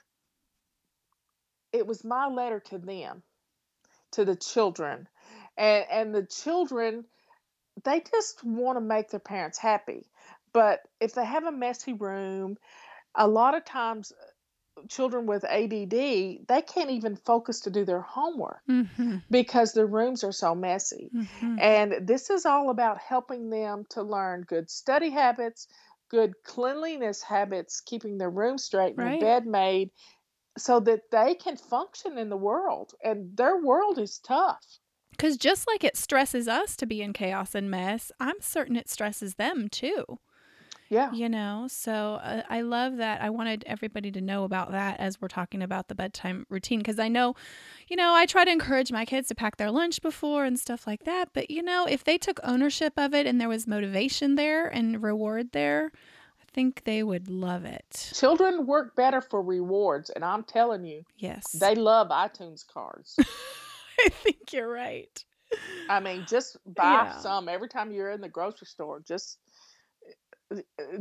it 1.75 1.87
was 1.87 2.05
my 2.05 2.29
letter 2.29 2.61
to 2.61 2.79
them, 2.79 3.23
to 4.13 4.25
the 4.25 4.37
children, 4.37 5.09
and 5.57 5.85
and 5.91 6.15
the 6.15 6.25
children 6.27 7.07
they 7.85 8.01
just 8.01 8.45
want 8.45 8.77
to 8.77 8.81
make 8.81 9.11
their 9.11 9.21
parents 9.21 9.59
happy. 9.59 10.07
But 10.53 10.81
if 11.01 11.15
they 11.15 11.25
have 11.25 11.45
a 11.45 11.53
messy 11.53 11.93
room, 11.95 12.57
a 13.15 13.27
lot 13.29 13.55
of 13.55 13.65
times 13.65 14.13
uh, 14.13 14.83
children 14.89 15.27
with 15.27 15.45
ADD, 15.45 16.45
they 16.49 16.63
can't 16.63 16.91
even 16.91 17.17
focus 17.17 17.61
to 17.63 17.71
do 17.71 17.85
their 17.85 18.03
homework 18.03 18.63
Mm-hmm. 18.69 19.17
because 19.31 19.73
the 19.73 19.87
rooms 19.87 20.25
are 20.25 20.33
so 20.33 20.55
messy. 20.55 21.13
Mm-hmm. 21.15 21.59
And 21.59 22.07
this 22.07 22.31
is 22.31 22.47
all 22.47 22.71
about 22.71 22.99
helping 22.99 23.51
them 23.51 23.85
to 23.91 24.03
learn 24.03 24.43
good 24.43 24.71
study 24.71 25.11
habits, 25.11 25.69
good 26.11 26.35
cleanliness 26.45 27.23
habits, 27.23 27.81
keeping 27.81 28.19
their 28.19 28.31
room 28.31 28.59
straight 28.59 28.95
and 28.97 29.03
Right. 29.03 29.05
their 29.05 29.11
bed 29.11 29.47
made 29.47 29.91
so 30.57 30.81
that 30.81 31.11
they 31.11 31.35
can 31.35 31.57
function 31.57 32.19
in 32.19 32.29
the 32.29 32.37
world. 32.37 32.93
And 33.03 33.37
their 33.37 33.57
world 33.57 33.99
is 33.99 34.19
tough. 34.19 34.65
Because 35.11 35.37
just 35.37 35.67
like 35.69 35.85
it 35.85 35.97
stresses 35.97 36.49
us 36.49 36.77
to 36.77 36.87
be 36.87 37.01
in 37.01 37.13
chaos 37.13 37.55
and 37.55 37.71
mess, 37.71 38.11
I'm 38.19 38.41
certain 38.41 38.77
it 38.77 38.89
stresses 38.89 39.37
them 39.37 39.69
too. 39.69 40.19
Yeah. 40.91 41.13
You 41.13 41.29
know, 41.29 41.67
so 41.69 42.21
uh, 42.23 42.43
I 42.49 42.61
love 42.61 42.99
that. 42.99 43.23
I 43.23 43.31
wanted 43.31 43.65
everybody 43.67 44.13
to 44.13 44.21
know 44.21 44.45
about 44.45 44.73
that 44.73 45.01
as 45.01 45.21
we're 45.21 45.29
talking 45.29 45.63
about 45.63 45.89
the 45.89 45.95
bedtime 45.95 46.47
routine. 46.51 46.81
Because 46.81 46.99
I 46.99 47.09
know, 47.09 47.35
you 47.89 47.97
know, 47.97 48.13
I 48.15 48.27
try 48.27 48.45
to 48.45 48.51
encourage 48.51 48.93
my 48.93 49.05
kids 49.05 49.29
to 49.29 49.35
pack 49.35 49.57
their 49.57 49.71
lunch 49.71 50.03
before 50.03 50.45
and 50.45 50.59
stuff 50.59 50.87
like 50.87 51.05
that. 51.05 51.31
But, 51.33 51.51
you 51.51 51.63
know, 51.63 51.87
if 51.87 52.05
they 52.05 52.19
took 52.19 52.39
ownership 52.45 52.93
of 52.97 53.15
it 53.15 53.27
and 53.27 53.41
there 53.41 53.49
was 53.49 53.67
motivation 53.67 54.35
there 54.35 54.67
and 54.67 55.03
reward 55.03 55.53
there, 55.53 55.91
think 56.55 56.85
they 56.85 57.03
would 57.03 57.29
love 57.29 57.65
it. 57.65 58.11
Children 58.15 58.67
work 58.67 58.95
better 58.97 59.21
for 59.21 59.43
rewards. 59.43 60.09
And 60.11 60.25
I'm 60.25 60.45
telling 60.45 60.85
you, 60.85 61.03
Yes. 61.19 61.51
they 61.53 61.75
love 61.75 62.09
iTunes 62.09 62.65
cards. 62.67 63.17
I 64.01 64.09
think 64.09 64.53
you're 64.53 64.71
right. 64.71 65.25
I 65.91 66.01
mean, 66.01 66.25
just 66.27 66.57
buy 66.65 67.05
Yeah. 67.05 67.19
some 67.19 67.49
every 67.49 67.69
time 67.69 67.93
you're 67.93 68.11
in 68.11 68.21
the 68.21 68.29
grocery 68.29 68.67
store. 68.67 69.01
Just 69.07 69.39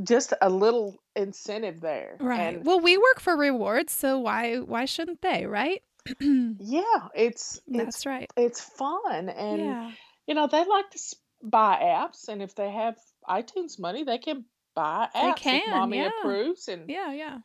just 0.03 0.33
a 0.41 0.49
little 0.49 0.95
incentive 1.15 1.81
there. 1.81 2.17
Right. 2.19 2.55
And 2.55 2.65
well, 2.65 2.79
we 2.79 2.97
work 2.97 3.19
for 3.19 3.35
rewards, 3.35 3.93
so 3.93 4.17
why 4.19 4.57
why 4.57 4.85
shouldn't 4.85 5.21
they, 5.21 5.45
right? 5.45 5.81
yeah, 6.19 7.07
it's 7.15 7.59
it's 7.67 7.77
That's 7.77 8.05
right. 8.05 8.29
it's 8.35 8.59
fun 8.61 9.29
and 9.29 9.59
yeah. 9.61 9.91
you 10.27 10.33
know 10.33 10.47
they 10.47 10.65
like 10.65 10.89
to 10.91 10.99
buy 11.41 11.77
apps 11.81 12.27
and 12.27 12.41
if 12.41 12.55
they 12.55 12.69
have 12.71 12.95
itunes 13.29 13.79
money 13.79 14.03
they 14.03 14.17
can 14.17 14.43
buy 14.75 15.09
They 15.13 15.33
can, 15.33 15.61
if 15.61 15.67
mommy 15.67 15.97
yeah. 15.97 16.09
approves 16.19 16.67
and 16.67 16.89
Yeah, 16.89 17.11
yeah. 17.11 17.37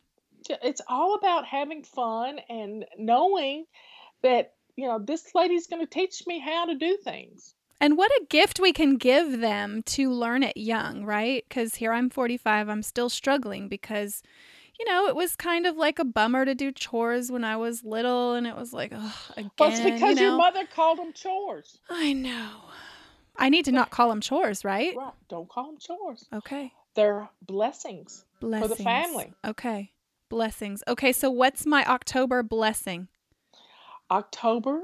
it's 0.49 0.81
all 0.87 1.15
about 1.15 1.45
having 1.45 1.83
fun 1.83 2.39
and 2.49 2.85
knowing 2.97 3.65
that 4.21 4.53
you 4.75 4.87
know 4.87 4.99
this 4.99 5.33
lady's 5.35 5.67
going 5.67 5.85
to 5.85 5.91
teach 5.91 6.25
me 6.25 6.39
how 6.39 6.65
to 6.65 6.75
do 6.75 6.97
things 7.03 7.53
And 7.81 7.97
what 7.97 8.11
a 8.11 8.25
gift 8.29 8.59
we 8.59 8.73
can 8.73 8.97
give 8.97 9.39
them 9.39 9.83
to 9.83 10.11
learn 10.11 10.43
it 10.43 10.57
young, 10.57 11.05
right? 11.05 11.45
Because 11.47 11.75
here 11.75 11.93
I'm 11.93 12.09
45, 12.09 12.67
I'm 12.69 12.83
still 12.83 13.09
struggling 13.09 13.69
because, 13.69 14.21
you 14.77 14.85
know, 14.85 15.07
it 15.07 15.15
was 15.15 15.35
kind 15.35 15.65
of 15.65 15.77
like 15.77 15.97
a 15.99 16.03
bummer 16.05 16.43
to 16.45 16.55
do 16.55 16.71
chores 16.71 17.31
when 17.31 17.43
I 17.45 17.55
was 17.57 17.83
little, 17.83 18.33
and 18.33 18.45
it 18.47 18.55
was 18.55 18.73
like, 18.73 18.91
oh, 18.93 19.15
again. 19.37 19.51
well 19.57 19.69
it's 19.69 19.79
because 19.79 20.19
you 20.19 20.25
your 20.27 20.37
mother 20.37 20.65
called 20.65 20.97
them 20.99 21.13
chores 21.13 21.79
I 21.89 22.13
know. 22.13 22.49
I 23.37 23.47
need 23.49 23.65
to 23.65 23.71
not 23.71 23.89
call 23.91 24.09
them 24.09 24.19
chores, 24.19 24.65
right? 24.65 24.95
right 24.97 25.13
don't 25.29 25.47
call 25.47 25.67
them 25.67 25.77
chores 25.79 26.27
Okay. 26.33 26.73
They're 26.95 27.29
blessings 27.41 28.25
Blessings. 28.39 28.77
the 28.77 28.83
family. 28.83 29.33
Okay. 29.45 29.91
Blessings. 30.29 30.83
Okay, 30.87 31.11
so 31.11 31.29
what's 31.29 31.65
my 31.65 31.83
October 31.85 32.43
blessing? 32.43 33.07
october 34.11 34.81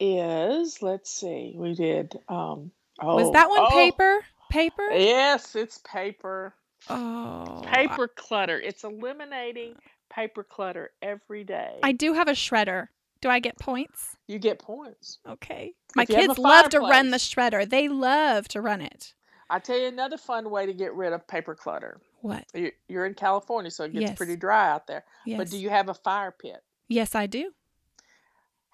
is 0.00 0.82
let's 0.82 1.10
see, 1.10 1.54
we 1.56 1.74
did 1.74 2.18
um 2.28 2.70
oh 3.00 3.14
Was 3.16 3.32
that 3.32 3.48
one 3.48 3.60
oh 3.62 3.70
paper? 3.70 4.20
Paper? 4.50 4.90
yes, 4.92 5.54
it's 5.56 5.78
paper. 5.78 6.54
Oh. 6.88 7.62
Paper 7.64 8.08
clutter. 8.08 8.60
It's 8.60 8.84
eliminating 8.84 9.74
paper 10.10 10.44
clutter 10.44 10.90
every 11.02 11.44
day. 11.44 11.78
I 11.82 11.92
do 11.92 12.12
have 12.14 12.28
a 12.28 12.32
shredder. 12.32 12.88
Do 13.20 13.28
I 13.28 13.38
get 13.40 13.58
points? 13.58 14.16
you 14.28 14.38
get 14.38 14.58
points. 14.58 15.18
Okay. 15.28 15.74
My 15.94 16.02
If 16.02 16.08
kids 16.08 16.38
love 16.38 16.68
to 16.70 16.80
run 16.80 17.10
the 17.10 17.16
shredder. 17.16 17.68
They 17.68 17.88
love 17.88 18.48
to 18.48 18.60
run 18.60 18.80
it. 18.82 19.14
I 19.48 19.58
tell 19.60 19.78
you 19.78 19.86
another 19.88 20.16
fun 20.16 20.50
way 20.50 20.66
to 20.66 20.72
get 20.72 20.94
rid 20.94 21.12
of 21.12 21.26
paper 21.28 21.54
clutter. 21.54 22.00
What? 22.22 22.44
You- 22.54 22.72
You're 22.88 23.06
in 23.06 23.14
California, 23.14 23.70
so 23.70 23.84
it 23.84 23.92
gets 23.92 24.02
Yes. 24.10 24.16
pretty 24.16 24.36
dry 24.36 24.70
out 24.70 24.86
there. 24.86 25.04
Yes. 25.24 25.38
But 25.38 25.50
do 25.50 25.58
you 25.58 25.70
have 25.70 25.88
a 25.88 25.94
fire 25.94 26.32
pit? 26.32 26.62
yes, 26.88 27.14
I 27.14 27.26
do. 27.26 27.52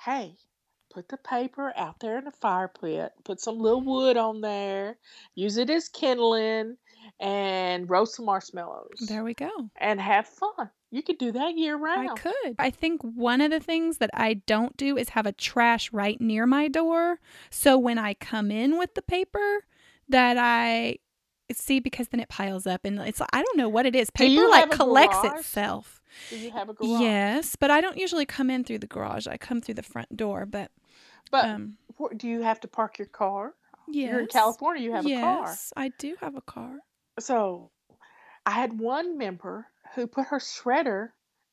Hey, 0.04 0.36
put 0.90 1.08
the 1.08 1.16
paper 1.16 1.72
out 1.76 2.00
there 2.00 2.18
in 2.18 2.24
the 2.24 2.30
fire 2.32 2.68
pit. 2.68 3.12
Put 3.24 3.40
some 3.40 3.58
little 3.58 3.80
wood 3.80 4.16
on 4.16 4.40
there. 4.40 4.98
Use 5.34 5.56
it 5.56 5.70
as 5.70 5.88
kindling, 5.88 6.76
and 7.20 7.88
roast 7.88 8.16
some 8.16 8.26
marshmallows. 8.26 9.06
There 9.08 9.24
we 9.24 9.34
go. 9.34 9.50
and 9.76 10.00
have 10.00 10.26
fun. 10.26 10.70
You 10.90 11.02
could 11.02 11.16
do 11.18 11.32
that 11.32 11.56
year 11.56 11.76
round. 11.76 12.10
I 12.10 12.14
could. 12.14 12.54
I 12.58 12.68
think 12.70 13.00
one 13.02 13.40
of 13.40 13.50
the 13.50 13.60
things 13.60 13.96
that 13.98 14.10
I 14.12 14.34
don't 14.34 14.76
do 14.76 14.98
is 14.98 15.10
have 15.10 15.24
a 15.24 15.32
trash 15.32 15.90
right 15.92 16.20
near 16.20 16.44
my 16.46 16.68
door. 16.68 17.18
So 17.48 17.78
when 17.78 17.98
I 17.98 18.12
come 18.14 18.50
in 18.50 18.76
with 18.76 18.94
the 18.94 19.00
paper, 19.00 19.64
that 20.12 20.38
I 20.38 20.98
see 21.52 21.80
because 21.80 22.08
then 22.08 22.20
it 22.20 22.28
piles 22.30 22.66
up 22.66 22.84
and 22.84 22.98
it's 23.00 23.20
I 23.20 23.42
don't 23.42 23.56
know 23.58 23.68
what 23.68 23.84
it 23.84 23.94
is. 23.94 24.08
Paper 24.10 24.48
like 24.48 24.70
collects 24.70 25.20
garage? 25.20 25.40
itself. 25.40 26.00
Do 26.30 26.38
you 26.38 26.50
have 26.52 26.68
a 26.68 26.74
garage? 26.74 27.00
Yes, 27.00 27.56
but 27.56 27.70
I 27.70 27.80
don't 27.80 27.98
usually 27.98 28.24
come 28.26 28.48
in 28.50 28.64
through 28.64 28.78
the 28.78 28.86
garage. 28.86 29.26
I 29.26 29.36
come 29.36 29.60
through 29.60 29.74
the 29.74 29.82
front 29.82 30.16
door. 30.16 30.46
But 30.46 30.70
But 31.30 31.46
um, 31.46 31.76
do 32.16 32.28
you 32.28 32.42
have 32.42 32.60
to 32.60 32.68
park 32.68 32.98
your 32.98 33.08
car? 33.08 33.54
yes, 33.88 34.10
You're 34.10 34.20
in 34.20 34.26
California. 34.28 34.82
You 34.82 34.92
have 34.92 35.04
a 35.06 35.20
car. 35.20 35.46
yes, 35.48 35.72
I 35.76 35.88
do 35.98 36.16
have 36.20 36.36
a 36.36 36.40
car. 36.42 36.78
So 37.18 37.70
I 38.46 38.52
had 38.52 38.78
one 38.78 39.18
member 39.18 39.66
who 39.94 40.06
put 40.06 40.26
her 40.26 40.38
shredder 40.38 41.08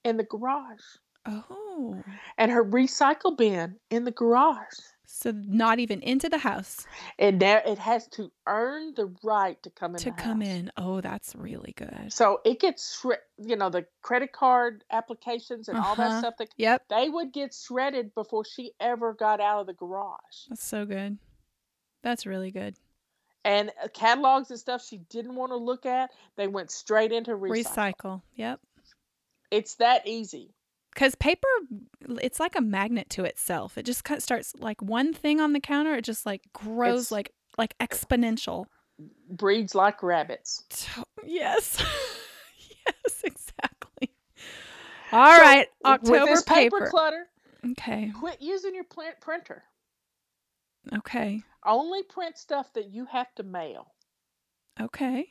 in 0.06 0.16
the 0.18 0.24
garage 0.24 0.80
Oh, 1.26 2.02
and 2.38 2.50
her 2.52 2.64
recycle 2.64 3.38
bin 3.38 3.76
in 3.90 4.06
the 4.06 4.12
garage. 4.12 4.80
So 5.20 5.32
not 5.36 5.80
even 5.80 6.00
into 6.02 6.30
the 6.30 6.38
house 6.38 6.88
And 7.18 7.40
there 7.42 7.62
it 7.66 7.78
has 7.78 8.08
to 8.10 8.32
earn 8.48 8.94
the 8.96 9.14
right 9.24 9.62
to 9.64 9.70
come 9.70 9.96
in. 9.96 10.02
to 10.02 10.12
come 10.12 10.40
house. 10.42 10.50
in. 10.50 10.72
Oh, 10.78 11.02
that's 11.02 11.36
really 11.36 11.74
good. 11.76 12.12
So 12.14 12.40
it 12.46 12.60
gets. 12.60 13.06
You 13.38 13.56
know 13.58 13.70
the 13.70 13.86
credit 14.02 14.32
card 14.32 14.84
applications 14.92 15.68
and 15.70 15.78
all 15.78 15.96
that 15.96 16.08
Uh-huh. 16.08 16.20
stuff. 16.20 16.34
That 16.38 16.50
Yep, 16.58 16.84
they 16.90 17.10
would 17.10 17.34
get 17.34 17.54
shredded 17.54 18.14
before 18.16 18.46
she 18.46 18.72
ever 18.80 19.14
got 19.14 19.42
out 19.42 19.62
of 19.62 19.68
the 19.68 19.74
garage. 19.74 20.48
that's 20.48 20.64
so 20.64 20.86
good. 20.86 21.18
That's 22.02 22.26
really 22.26 22.52
good. 22.52 22.76
and 23.44 23.72
uh, 23.84 23.88
catalogs 23.94 24.50
and 24.52 24.60
stuff 24.60 24.86
she 24.86 24.98
didn't 25.10 25.36
want 25.36 25.52
to 25.52 25.58
look 25.58 25.86
at, 25.86 26.12
they 26.38 26.48
went 26.48 26.72
straight 26.72 27.12
into 27.12 27.32
recycle. 27.32 27.94
Recycle. 27.96 28.22
Yep. 28.36 28.60
It's 29.52 29.76
that 29.76 30.08
easy. 30.08 30.54
Because 31.00 31.16
paper, 31.16 31.48
it's 32.22 32.42
like 32.42 32.58
a 32.58 32.62
magnet 32.62 33.10
to 33.12 33.24
itself. 33.24 33.78
It 33.78 33.86
just 33.86 34.04
kind 34.04 34.18
of 34.18 34.22
starts 34.24 34.54
like 34.60 34.82
one 34.82 35.14
thing 35.14 35.40
on 35.40 35.54
the 35.54 35.62
counter. 35.62 35.94
It 35.96 36.04
just 36.04 36.26
like 36.26 36.42
grows 36.52 37.06
It's- 37.06 37.12
like 37.12 37.32
like 37.58 37.78
exponential. 37.80 38.66
Breeds 39.30 39.74
like 39.74 40.04
rabbits. 40.04 40.66
Yes. 41.26 41.82
yes, 42.86 43.22
exactly. 43.24 44.12
All 45.14 45.40
right, 45.40 45.68
With 45.84 45.90
October 45.94 46.26
this 46.26 46.44
paper, 46.44 46.80
paper. 46.80 46.90
clutter, 46.90 47.26
Okay. 47.72 48.12
quit 48.20 48.42
using 48.42 48.76
your 48.76 48.84
pl- 48.84 49.14
printer. 49.22 49.64
Okay. 50.94 51.42
Only 51.66 52.04
print 52.04 52.38
stuff 52.38 52.74
that 52.74 52.90
you 52.90 53.06
have 53.06 53.34
to 53.36 53.44
mail 53.44 53.88
Okay. 54.82 55.30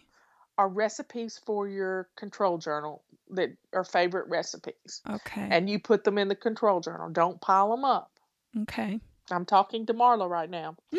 Are 0.59 0.69
recipes 0.69 1.41
for 1.47 1.69
your 1.69 2.09
control 2.17 2.59
journal 2.59 3.03
that 3.31 3.51
are 3.73 3.85
favorite 3.85 4.29
recipes. 4.29 5.01
Okay. 5.09 5.47
And 5.51 5.71
you 5.71 5.79
put 5.79 6.05
them 6.05 6.19
in 6.19 6.29
the 6.29 6.35
control 6.35 6.81
journal. 6.81 7.09
Don't 7.11 7.41
pile 7.41 7.71
them 7.71 7.85
up. 7.85 8.11
okay. 8.63 9.01
I'm 9.31 9.45
talking 9.45 9.87
to 9.87 9.95
Marla 9.95 10.29
right 10.29 10.49
now. 10.51 10.75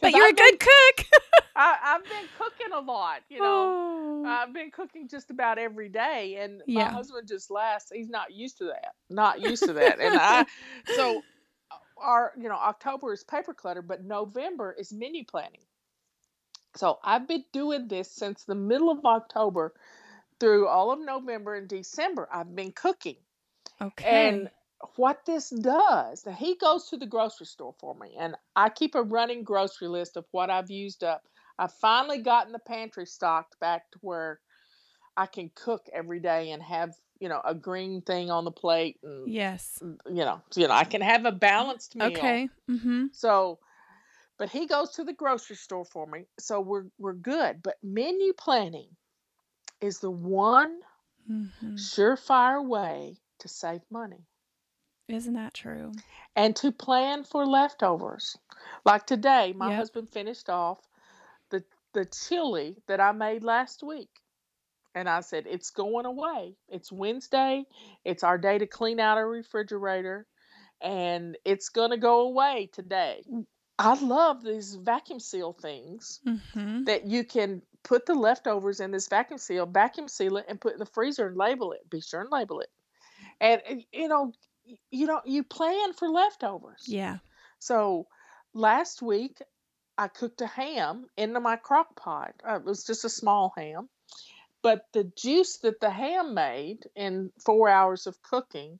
but 0.00 0.12
you're 0.12 0.24
a 0.26 0.28
I've 0.28 0.36
been- 0.36 0.50
good 0.56 0.60
cook. 0.60 1.06
I, 1.56 1.76
I've 1.82 2.04
been 2.04 2.26
cooking 2.38 2.72
a 2.72 2.80
lot, 2.80 3.20
you 3.28 3.38
know. 3.38 4.22
Oh. 4.24 4.24
I've 4.26 4.52
been 4.54 4.70
cooking 4.70 5.08
just 5.08 5.30
about 5.30 5.58
every 5.58 5.88
day, 5.90 6.38
and 6.40 6.62
Yeah. 6.66 6.84
my 6.86 6.90
husband 6.92 7.28
just 7.28 7.50
laughs. 7.50 7.90
He's 7.92 8.08
not 8.08 8.32
used 8.32 8.58
to 8.58 8.64
that. 8.66 8.92
Not 9.10 9.40
used 9.42 9.64
to 9.64 9.72
that. 9.74 9.98
And 10.00 10.16
I, 10.18 10.46
so 10.96 11.18
uh, 11.70 11.74
our, 12.00 12.32
you 12.38 12.48
know, 12.48 12.54
October 12.54 13.12
is 13.12 13.24
paper 13.24 13.52
clutter, 13.52 13.82
but 13.82 14.04
November 14.04 14.74
is 14.78 14.90
menu 14.92 15.24
planning. 15.24 15.60
So 16.76 16.98
I've 17.02 17.26
been 17.26 17.44
doing 17.52 17.88
this 17.88 18.10
since 18.10 18.44
the 18.44 18.54
middle 18.54 18.90
of 18.90 19.04
October 19.04 19.74
through 20.38 20.68
all 20.68 20.90
of 20.90 21.00
November 21.00 21.54
and 21.54 21.68
December. 21.68 22.28
I've 22.32 22.54
been 22.54 22.72
cooking. 22.72 23.16
okay. 23.80 24.28
And 24.28 24.50
what 24.96 25.26
this 25.26 25.50
does, 25.50 26.24
now 26.24 26.32
he 26.32 26.56
goes 26.56 26.88
to 26.88 26.96
the 26.96 27.06
grocery 27.06 27.46
store 27.46 27.74
for 27.78 27.94
me, 27.94 28.16
and 28.18 28.34
I 28.56 28.70
keep 28.70 28.94
a 28.94 29.02
running 29.02 29.44
grocery 29.44 29.88
list 29.88 30.16
of 30.16 30.24
what 30.30 30.48
I've 30.48 30.70
used 30.70 31.04
up. 31.04 31.22
I've 31.58 31.74
finally 31.74 32.18
gotten 32.18 32.52
the 32.52 32.58
pantry 32.58 33.04
stocked 33.04 33.60
back 33.60 33.90
to 33.90 33.98
where 34.00 34.40
I 35.16 35.26
can 35.26 35.50
cook 35.54 35.86
every 35.92 36.20
day 36.20 36.52
and 36.52 36.62
have 36.62 36.94
you 37.18 37.28
know 37.28 37.42
a 37.44 37.54
green 37.54 38.00
thing 38.00 38.30
on 38.30 38.44
the 38.46 38.50
plate, 38.50 38.98
and 39.02 39.28
yes. 39.28 39.78
you 39.82 40.24
know, 40.24 40.40
you 40.54 40.66
know, 40.66 40.74
I 40.74 40.84
can 40.84 41.02
have 41.02 41.26
a 41.26 41.32
balanced 41.32 41.94
meal. 41.94 42.08
Okay. 42.08 42.48
Mm-hmm. 42.70 43.06
So, 43.12 43.58
but 44.40 44.50
he 44.50 44.66
goes 44.66 44.92
to 44.92 45.04
the 45.04 45.14
grocery 45.14 45.56
store 45.56 45.84
for 45.86 46.06
me, 46.08 46.26
so 46.40 46.60
we're 46.62 46.86
we're 46.98 47.14
good. 47.14 47.62
But 47.62 47.76
menu 47.84 48.32
planning 48.34 48.96
is 49.82 50.00
the 50.00 50.10
one 50.10 50.80
Mm-hmm. 51.30 51.76
surefire 51.76 52.64
way 52.66 53.16
to 53.40 53.48
save 53.48 53.82
money. 53.90 54.26
Isn't 55.08 55.34
that 55.34 55.54
true? 55.54 55.92
and 56.36 56.56
to 56.56 56.72
plan 56.72 57.24
for 57.24 57.46
leftovers. 57.46 58.36
Like 58.84 59.06
today, 59.06 59.52
my 59.56 59.70
Yep. 59.70 59.78
husband 59.78 60.10
finished 60.10 60.48
off 60.50 60.80
the 61.50 61.64
the 61.94 62.06
chili 62.06 62.78
that 62.88 63.00
I 63.00 63.12
made 63.12 63.44
last 63.44 63.82
week. 63.82 64.10
And 64.94 65.08
I 65.08 65.20
said, 65.20 65.46
It's 65.46 65.70
going 65.70 66.06
away. 66.06 66.56
It's 66.68 66.92
Wednesday. 66.92 67.66
It's 68.04 68.24
our 68.24 68.38
day 68.38 68.58
to 68.58 68.66
clean 68.66 69.00
out 69.00 69.18
our 69.18 69.28
refrigerator. 69.28 70.26
And 70.80 71.36
it's 71.44 71.68
going 71.68 71.90
to 71.90 71.98
go 71.98 72.22
away 72.22 72.70
today. 72.72 73.24
I 73.80 73.98
love 73.98 74.42
these 74.44 74.74
vacuum 74.74 75.20
seal 75.20 75.52
things 75.52 76.20
Mm-hmm. 76.26 76.84
that 76.84 77.06
you 77.06 77.24
can 77.24 77.62
put 77.82 78.04
the 78.04 78.14
leftovers 78.14 78.80
in 78.80 78.90
this 78.90 79.08
vacuum 79.08 79.38
seal, 79.38 79.66
vacuum 79.66 80.08
seal 80.08 80.36
it, 80.36 80.46
and 80.48 80.60
put 80.60 80.72
it 80.72 80.74
in 80.74 80.80
the 80.80 80.86
freezer 80.86 81.26
and 81.26 81.36
label 81.36 81.72
it. 81.72 81.88
Be 81.88 82.00
sure 82.00 82.20
and 82.20 82.30
label 82.30 82.60
it. 82.60 82.70
And, 83.40 83.62
you 83.92 84.08
know, 84.08 84.32
you 84.90 85.06
know, 85.06 85.20
you 85.24 85.42
plan 85.44 85.94
for 85.94 86.08
leftovers. 86.08 86.84
Yeah. 86.86 87.18
So 87.58 88.06
last 88.52 89.00
week 89.00 89.38
I 89.96 90.08
cooked 90.08 90.40
a 90.42 90.46
ham 90.46 91.06
into 91.16 91.40
my 91.40 91.56
crock 91.56 91.96
pot. 91.96 92.34
Uh, 92.46 92.56
it 92.56 92.64
was 92.64 92.84
just 92.84 93.04
a 93.04 93.08
small 93.08 93.52
ham. 93.56 93.88
But 94.62 94.86
the 94.92 95.04
juice 95.04 95.58
that 95.58 95.80
the 95.80 95.90
ham 95.90 96.34
made 96.34 96.86
in 96.94 97.32
four 97.44 97.68
hours 97.70 98.06
of 98.06 98.20
cooking, 98.22 98.78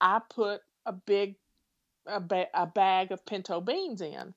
I 0.00 0.20
put 0.30 0.60
a 0.86 0.92
big 0.92 1.34
a, 2.08 2.20
ba- 2.20 2.48
a 2.54 2.66
bag 2.66 3.12
of 3.12 3.24
pinto 3.24 3.60
beans 3.60 4.00
in. 4.00 4.34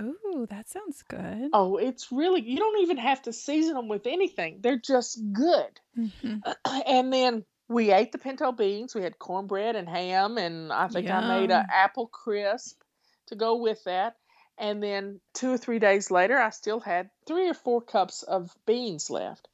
Ooh, 0.00 0.46
that 0.50 0.68
sounds 0.68 1.02
good. 1.02 1.50
Oh, 1.52 1.76
it's 1.76 2.12
really 2.12 2.40
you 2.42 2.56
don't 2.56 2.82
even 2.82 2.98
have 2.98 3.22
to 3.22 3.32
season 3.32 3.74
them 3.74 3.88
with 3.88 4.06
anything. 4.06 4.58
They're 4.60 4.78
just 4.78 5.20
good. 5.32 5.80
Mm-hmm. 5.98 6.38
and 6.86 7.12
then 7.12 7.44
we 7.68 7.92
ate 7.92 8.12
the 8.12 8.18
pinto 8.18 8.52
beans. 8.52 8.94
We 8.94 9.02
had 9.02 9.18
cornbread 9.18 9.76
and 9.76 9.88
ham, 9.88 10.38
and 10.38 10.72
I 10.72 10.88
think 10.88 11.10
I 11.10 11.40
made 11.40 11.50
Yum. 11.50 11.60
an 11.60 11.66
apple 11.72 12.06
crisp 12.06 12.80
to 13.26 13.36
go 13.36 13.56
with 13.56 13.82
that. 13.84 14.16
And 14.56 14.82
then 14.82 15.20
two 15.34 15.52
or 15.52 15.58
three 15.58 15.78
days 15.78 16.10
later, 16.10 16.36
I 16.36 16.50
still 16.50 16.80
had 16.80 17.10
three 17.26 17.48
or 17.48 17.54
four 17.54 17.80
cups 17.80 18.22
of 18.22 18.50
beans 18.66 19.10
left. 19.10 19.48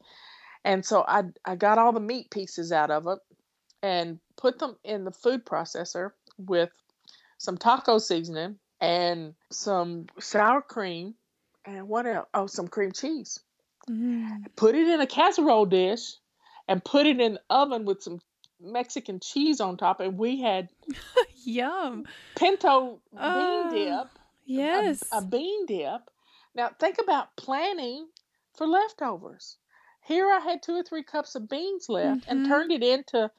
And 0.65 0.85
so 0.85 1.05
I 1.07 1.25
I 1.45 1.57
got 1.57 1.79
all 1.79 1.93
the 1.93 2.01
meat 2.01 2.31
pieces 2.31 2.73
out 2.73 2.91
of 2.91 3.07
it 3.07 3.19
and 3.83 4.19
put 4.37 4.59
them 4.59 4.77
in 4.83 5.05
the 5.05 5.13
food 5.13 5.45
processor 5.45 6.13
with 6.39 6.71
some 7.39 7.57
taco 7.59 7.99
seasoning 7.99 8.59
and 8.81 9.35
some 9.51 10.07
sour 10.19 10.61
cream 10.63 11.15
and 11.65 11.89
what 11.89 12.07
else? 12.07 12.27
Oh, 12.35 12.47
some 12.47 12.69
cream 12.69 12.93
cheese 12.93 13.41
Mm. 13.89 14.45
put 14.57 14.75
it 14.75 14.89
in 14.89 15.01
a 15.03 15.07
casserole 15.07 15.67
dish 15.67 16.15
and 16.69 16.83
put 16.83 17.05
it 17.07 17.21
in 17.21 17.35
the 17.35 17.41
oven 17.51 17.85
with 17.85 18.03
some 18.03 18.19
Mexican 18.59 19.21
cheese 19.21 19.61
on 19.61 19.77
top, 19.77 20.01
and 20.01 20.17
we 20.17 20.41
had 20.41 20.71
Yum. 21.45 22.07
pinto 22.35 23.01
Ah, 23.15 23.35
bean 23.35 23.69
dip. 23.69 23.93
a- 23.93 24.11
Yes. 24.47 25.03
A, 25.13 25.21
bean 25.23 25.67
dip. 25.67 26.11
Now 26.55 26.71
think 26.79 26.97
about 26.99 27.37
planning 27.37 28.09
for 28.57 28.67
leftovers. 28.67 29.59
Here 30.01 30.31
I 30.31 30.39
had 30.39 30.63
two 30.63 30.77
or 30.77 30.83
three 30.83 31.03
cups 31.03 31.35
of 31.35 31.49
beans 31.49 31.89
left 31.91 32.25
and 32.27 32.41
Mhm. 32.41 32.49
turned 32.49 32.73
it 32.73 32.83
into, 32.83 33.31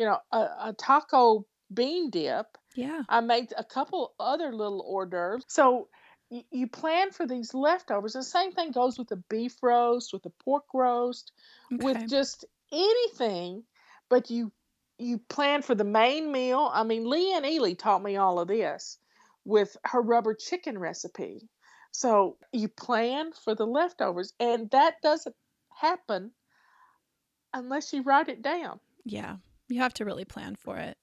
you 0.00 0.06
know, 0.06 0.18
a, 0.32 0.38
a 0.38 0.74
taco 0.76 1.46
bean 1.72 2.10
dip 2.10 2.58
Yeah. 2.74 3.02
I 3.08 3.20
made 3.20 3.52
a 3.56 3.64
couple 3.64 4.14
other 4.18 4.52
little 4.54 4.82
hors 4.86 5.06
d'oeuvres. 5.06 5.44
So 5.48 5.88
y- 6.30 6.44
you 6.50 6.66
plan 6.68 7.10
for 7.10 7.26
these 7.26 7.54
leftovers. 7.54 8.14
The 8.14 8.22
same 8.22 8.52
thing 8.52 8.70
goes 8.72 8.98
with 8.98 9.08
the 9.08 9.22
beef 9.28 9.56
roast, 9.62 10.12
with 10.12 10.22
the 10.22 10.32
pork 10.44 10.64
roast, 10.74 11.32
Okay. 11.72 11.84
with 11.84 12.08
just 12.08 12.44
anything. 12.72 13.64
But 14.08 14.30
you 14.30 14.52
you 14.98 15.18
plan 15.18 15.62
for 15.62 15.74
the 15.74 15.84
main 15.84 16.30
meal. 16.30 16.70
I 16.72 16.84
mean, 16.84 17.04
Leanne 17.04 17.44
Ely 17.46 17.72
taught 17.74 18.02
me 18.02 18.16
all 18.16 18.38
of 18.38 18.46
this 18.48 18.98
with 19.44 19.76
her 19.84 20.00
rubber 20.00 20.34
chicken 20.34 20.78
recipe. 20.78 21.48
So 21.90 22.36
you 22.52 22.68
plan 22.68 23.32
for 23.32 23.54
the 23.54 23.66
leftovers, 23.66 24.32
and 24.38 24.70
that 24.70 25.02
doesn't 25.02 25.34
happen 25.74 26.30
unless 27.52 27.92
you 27.92 28.02
write 28.02 28.28
it 28.28 28.42
down. 28.42 28.80
Yeah. 29.04 29.36
You 29.68 29.80
have 29.80 29.94
to 29.94 30.04
really 30.04 30.24
plan 30.24 30.54
for 30.56 30.76
it. 30.78 30.96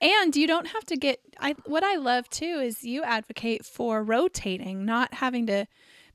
And 0.00 0.34
you 0.36 0.46
don't 0.46 0.66
have 0.68 0.84
to 0.86 0.96
get 0.96 1.20
I 1.40 1.54
what 1.64 1.82
I 1.82 1.96
love 1.96 2.28
too 2.30 2.60
is 2.62 2.84
you 2.84 3.02
advocate 3.02 3.64
for 3.64 4.02
rotating, 4.02 4.84
not 4.84 5.14
having 5.14 5.46
to 5.46 5.66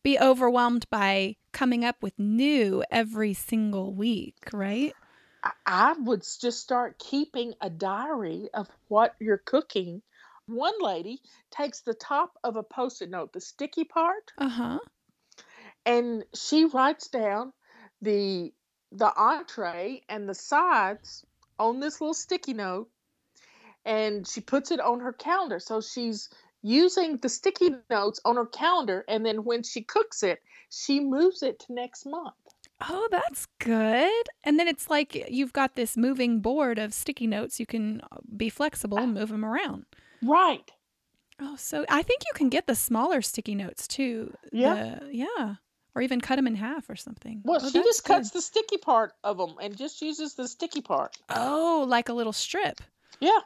be 0.04 0.18
overwhelmed 0.20 0.90
by 0.90 1.36
coming 1.52 1.84
up 1.86 2.02
with 2.02 2.18
new 2.18 2.84
every 2.90 3.34
single 3.34 3.94
week, 3.94 4.38
right? 4.54 4.94
I- 5.66 5.96
would 6.00 6.22
just 6.40 6.62
start 6.62 7.00
keeping 7.00 7.54
a 7.62 7.70
diary 7.70 8.50
of 8.54 8.70
what 8.88 9.16
you're 9.20 9.38
cooking. 9.40 10.02
One 10.46 10.74
lady 10.80 11.20
takes 11.50 11.82
the 11.82 11.94
top 11.94 12.38
of 12.44 12.56
a 12.56 12.64
post 12.64 13.02
it 13.02 13.10
note, 13.10 13.34
the 13.34 13.42
sticky 13.42 13.86
part, 13.86 14.32
Uh-huh. 14.38 14.80
and 15.86 16.24
she 16.34 16.66
writes 16.66 17.08
down 17.08 17.54
the 18.02 18.54
the 18.92 19.12
entree 19.16 20.02
and 20.10 20.28
the 20.28 20.36
sides 20.36 21.26
on 21.58 21.80
this 21.80 22.02
little 22.02 22.14
sticky 22.14 22.54
note 22.54 22.90
and 23.86 24.28
she 24.28 24.42
puts 24.42 24.72
it 24.72 24.80
on 24.80 25.00
her 25.00 25.14
calendar 25.14 25.60
so 25.60 25.82
she's 25.82 26.30
using 26.64 27.18
the 27.18 27.30
sticky 27.30 27.72
notes 27.90 28.20
on 28.26 28.36
her 28.36 28.46
calendar 28.46 29.04
and 29.08 29.26
then 29.26 29.44
when 29.44 29.64
she 29.64 29.82
cooks 29.82 30.22
it 30.24 30.40
she 30.70 31.00
moves 31.00 31.42
it 31.44 31.60
to 31.60 31.74
next 31.74 32.06
month 32.06 32.34
Oh, 32.90 33.08
that's 33.12 33.46
good. 33.60 34.26
And 34.44 34.58
then 34.60 34.68
it's 34.68 34.90
like 34.90 35.28
you've 35.30 35.54
got 35.54 35.76
this 35.76 35.96
moving 35.96 36.40
board 36.40 36.80
of 36.80 36.96
sticky 36.96 37.28
notes. 37.28 37.60
You 37.60 37.68
can 37.68 38.02
uh, 38.12 38.18
be 38.36 38.50
flexible 38.50 38.98
and 38.98 39.14
move 39.14 39.30
them 39.30 39.46
around. 39.46 39.86
right 40.24 40.72
Oh, 41.40 41.56
so 41.58 41.86
I 41.90 42.02
think 42.02 42.22
you 42.26 42.32
can 42.34 42.50
get 42.50 42.66
the 42.66 42.74
smaller 42.74 43.22
sticky 43.22 43.54
notes 43.54 43.88
too. 43.88 44.34
Yeah. 44.52 44.98
The- 45.00 45.14
yeah. 45.16 45.56
Or 45.94 46.02
even 46.02 46.22
cut 46.22 46.38
them 46.38 46.48
in 46.48 46.56
half 46.56 46.90
or 46.90 46.96
something. 46.96 47.42
well 47.46 47.60
Oh, 47.62 47.70
she 47.70 47.84
just 47.84 48.04
good. 48.04 48.14
cuts 48.16 48.32
the 48.32 48.42
sticky 48.42 48.78
part 48.78 49.14
of 49.24 49.38
them 49.38 49.58
and 49.62 49.78
just 49.78 50.02
uses 50.02 50.34
the 50.34 50.48
sticky 50.48 50.82
part 50.82 51.16
Oh, 51.30 51.86
like 51.88 52.10
a 52.10 52.14
little 52.14 52.34
strip. 52.34 52.82
yeah 53.20 53.42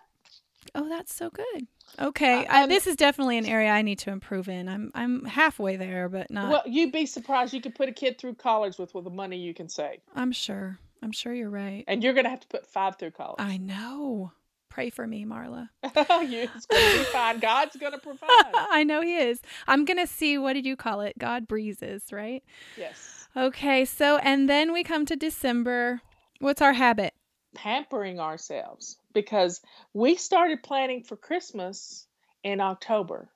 Oh, 0.74 0.89
that's 0.89 1.13
so 1.13 1.30
good. 1.30 1.68
Okay, 1.99 2.45
Uh, 2.45 2.63
I, 2.63 2.68
this 2.68 2.88
is 2.88 2.95
definitely 2.95 3.38
an 3.38 3.45
area 3.45 3.70
I 3.70 3.82
need 3.82 3.99
to 3.99 4.09
improve 4.11 4.49
in. 4.49 4.68
I'm 4.68 4.91
I'm 4.95 5.24
halfway 5.26 5.76
there, 5.76 6.09
but 6.09 6.32
not. 6.32 6.49
well 6.49 6.63
you'd 6.66 6.91
be 6.91 7.05
surprised 7.05 7.53
you 7.53 7.61
could 7.61 7.76
put 7.76 7.88
a 7.89 7.91
kid 7.91 8.18
through 8.18 8.36
college 8.36 8.78
with 8.78 8.93
with 8.95 9.03
the 9.03 9.09
money 9.11 9.38
you 9.38 9.53
can 9.53 9.70
save 9.70 9.99
I'm 10.16 10.32
sure. 10.32 10.80
I'm 11.03 11.11
sure 11.11 11.34
you're 11.34 11.49
right. 11.49 11.84
and 11.88 12.03
you're 12.03 12.13
gonna 12.13 12.30
have 12.30 12.39
to 12.41 12.47
put 12.47 12.66
five 12.66 12.97
through 12.97 13.11
college 13.11 13.36
I 13.39 13.57
know. 13.57 14.32
Pray 14.70 14.89
for 14.89 15.07
me, 15.07 15.24
Marla. 15.26 15.70
it's 15.84 16.66
gonna 16.66 16.97
be 16.97 17.03
fine 17.05 17.39
god's 17.39 17.76
gonna 17.78 17.99
provide 17.99 18.28
I 18.53 18.84
know 18.84 19.01
he 19.01 19.16
is. 19.18 19.41
I'm 19.68 19.86
gonna 19.86 20.07
see. 20.07 20.38
What 20.38 20.53
did 20.53 20.66
you 20.66 20.76
call 20.76 21.01
it? 21.01 21.18
God 21.18 21.47
breezes, 21.47 22.11
right? 22.11 22.43
yes 22.78 23.28
Okay. 23.38 23.84
So, 23.86 24.18
and 24.18 24.49
then 24.49 24.72
we 24.74 24.84
come 24.84 25.05
to 25.05 25.16
December. 25.16 26.01
What's 26.39 26.61
our 26.61 26.74
habit? 26.74 27.13
pampering 27.53 28.20
ourselves 28.20 28.97
because 29.16 29.61
we 29.93 30.16
started 30.16 30.61
planning 30.61 31.01
for 31.01 31.16
Christmas 31.16 32.05
in 32.43 32.61
October. 32.61 33.28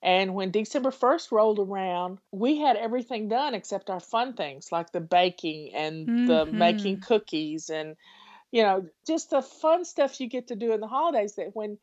And 0.00 0.34
when 0.34 0.52
December 0.52 0.92
1st 0.92 1.32
rolled 1.32 1.58
around, 1.58 2.18
we 2.30 2.58
had 2.58 2.76
everything 2.76 3.28
done 3.28 3.54
except 3.54 3.90
our 3.90 3.98
fun 3.98 4.34
things 4.34 4.70
like 4.70 4.92
the 4.92 5.00
baking 5.00 5.74
and 5.74 6.28
the 6.28 6.46
making 6.46 6.98
mm-hmm. 6.98 7.04
cookies 7.04 7.68
and, 7.68 7.96
you 8.52 8.62
know, 8.62 8.86
just 9.04 9.30
the 9.30 9.42
fun 9.42 9.84
stuff 9.84 10.20
you 10.20 10.28
get 10.28 10.48
to 10.48 10.56
do 10.56 10.72
in 10.72 10.80
the 10.80 10.86
holidays 10.86 11.34
that 11.34 11.56
when 11.56 11.78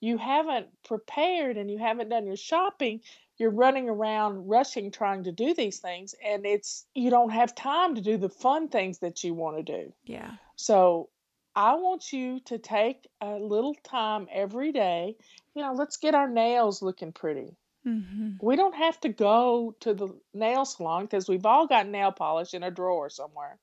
you 0.00 0.16
haven't 0.16 0.66
prepared 0.82 1.56
and 1.56 1.70
you 1.70 1.78
haven't 1.78 2.08
done 2.08 2.26
your 2.26 2.36
shopping, 2.36 3.02
you're 3.38 3.50
running 3.50 3.88
around 3.88 4.48
rushing 4.48 4.90
trying 4.90 5.24
to 5.24 5.32
do 5.32 5.54
these 5.54 5.78
things 5.78 6.14
and 6.26 6.44
it's 6.44 6.84
you 6.94 7.08
don't 7.08 7.30
have 7.30 7.54
time 7.54 7.94
to 7.94 8.00
do 8.00 8.18
the 8.18 8.28
fun 8.28 8.68
things 8.68 8.98
that 8.98 9.22
you 9.22 9.32
want 9.32 9.56
to 9.58 9.62
do. 9.62 9.92
Yeah. 10.04 10.32
So 10.56 11.08
I 11.54 11.74
want 11.74 12.12
you 12.12 12.40
to 12.46 12.58
take 12.58 13.08
a 13.20 13.34
little 13.36 13.74
time 13.84 14.28
every 14.32 14.72
day. 14.72 15.16
You 15.54 15.62
know, 15.62 15.72
let's 15.72 15.96
get 15.96 16.14
our 16.14 16.28
nails 16.28 16.82
looking 16.82 17.12
pretty. 17.12 17.56
hmm 17.84 18.32
We 18.40 18.56
don't 18.56 18.74
have 18.74 19.00
to 19.00 19.08
go 19.08 19.74
to 19.80 19.94
the 19.94 20.08
nail 20.34 20.64
salon 20.64 21.04
because 21.04 21.28
we've 21.28 21.46
all 21.46 21.66
got 21.66 21.86
nail 21.88 22.12
polish 22.12 22.54
in 22.54 22.62
a 22.62 22.70
drawer 22.70 23.10
somewhere. 23.10 23.58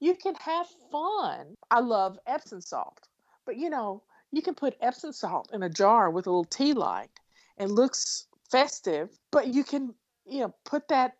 You 0.00 0.14
can 0.14 0.34
have 0.36 0.66
fun. 0.90 1.56
I 1.70 1.80
love 1.80 2.18
Epsom 2.26 2.60
salt, 2.60 3.08
but 3.44 3.56
you 3.56 3.70
know, 3.70 4.02
you 4.32 4.42
can 4.42 4.54
put 4.54 4.76
Epsom 4.80 5.12
salt 5.12 5.50
in 5.52 5.62
a 5.62 5.70
jar 5.70 6.10
with 6.10 6.26
a 6.26 6.30
little 6.30 6.44
tea 6.44 6.72
light 6.74 7.10
and 7.58 7.70
looks 7.70 8.26
festive, 8.50 9.18
but 9.30 9.48
you 9.54 9.64
can, 9.64 9.94
you 10.26 10.40
know, 10.40 10.54
put 10.64 10.88
that 10.88 11.16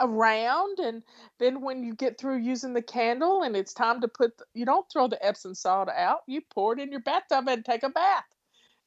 around 0.00 0.78
and 0.78 1.02
then 1.38 1.60
when 1.60 1.82
you 1.82 1.94
get 1.94 2.18
through 2.18 2.38
using 2.38 2.72
the 2.72 2.82
candle 2.82 3.42
and 3.42 3.56
it's 3.56 3.74
time 3.74 4.00
to 4.00 4.08
put 4.08 4.36
the, 4.38 4.44
you 4.54 4.64
don't 4.64 4.90
throw 4.90 5.08
the 5.08 5.24
epsom 5.24 5.54
salt 5.54 5.88
out 5.88 6.20
you 6.26 6.40
pour 6.50 6.72
it 6.72 6.80
in 6.80 6.90
your 6.90 7.00
bathtub 7.00 7.48
and 7.48 7.64
take 7.64 7.82
a 7.82 7.90
bath. 7.90 8.24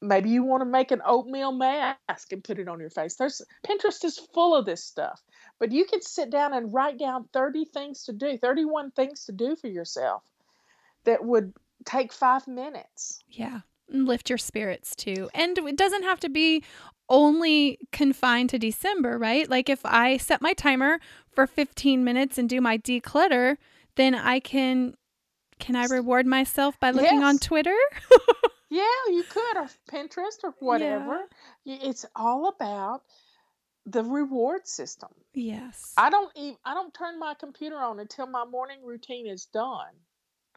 Maybe 0.00 0.30
you 0.30 0.42
want 0.42 0.62
to 0.62 0.68
make 0.68 0.90
an 0.90 1.00
oatmeal 1.06 1.52
mask 1.52 2.32
and 2.32 2.42
put 2.42 2.58
it 2.58 2.66
on 2.66 2.80
your 2.80 2.90
face. 2.90 3.14
There's 3.14 3.40
pinterest 3.64 4.04
is 4.04 4.18
full 4.34 4.54
of 4.54 4.66
this 4.66 4.84
stuff 4.84 5.22
but 5.58 5.70
you 5.70 5.84
can 5.84 6.02
sit 6.02 6.30
down 6.30 6.52
and 6.52 6.74
write 6.74 6.98
down 6.98 7.28
30 7.32 7.66
things 7.66 8.04
to 8.04 8.12
do 8.12 8.36
31 8.36 8.90
things 8.90 9.26
to 9.26 9.32
do 9.32 9.54
for 9.54 9.68
yourself 9.68 10.22
that 11.04 11.24
would 11.24 11.52
take 11.84 12.12
five 12.12 12.46
minutes. 12.46 13.20
Yeah. 13.28 13.60
Lift 13.88 14.30
your 14.30 14.38
spirits 14.38 14.94
too. 14.94 15.28
And 15.34 15.58
it 15.58 15.76
doesn't 15.76 16.02
have 16.02 16.20
to 16.20 16.28
be 16.28 16.64
only 17.08 17.78
confined 17.92 18.50
to 18.50 18.58
December, 18.58 19.18
right? 19.18 19.48
Like 19.48 19.68
if 19.68 19.80
I 19.84 20.16
set 20.16 20.40
my 20.40 20.54
timer 20.54 20.98
for 21.30 21.46
15 21.46 22.04
minutes 22.04 22.38
and 22.38 22.48
do 22.48 22.60
my 22.60 22.78
declutter, 22.78 23.56
then 23.96 24.14
I 24.14 24.40
can 24.40 24.94
can 25.58 25.76
I 25.76 25.84
reward 25.84 26.26
myself 26.26 26.80
by 26.80 26.90
looking 26.90 27.22
on 27.22 27.38
Twitter? 27.38 27.76
yeah 28.70 28.82
you 29.10 29.22
could 29.28 29.56
or 29.56 29.68
pinterest 29.90 30.42
or 30.44 30.54
whatever 30.60 31.28
Y- 31.66 31.78
it's 31.82 32.06
all 32.16 32.48
about 32.48 33.02
the 33.84 34.02
reward 34.02 34.66
system 34.66 35.10
yes. 35.34 35.92
I 35.96 36.08
don't 36.08 36.32
even 36.36 36.56
I 36.64 36.72
don't 36.74 36.94
turn 36.94 37.18
my 37.18 37.34
computer 37.34 37.76
on 37.76 38.00
until 38.00 38.26
my 38.26 38.44
morning 38.44 38.78
routine 38.82 39.26
is 39.26 39.46
done. 39.46 39.92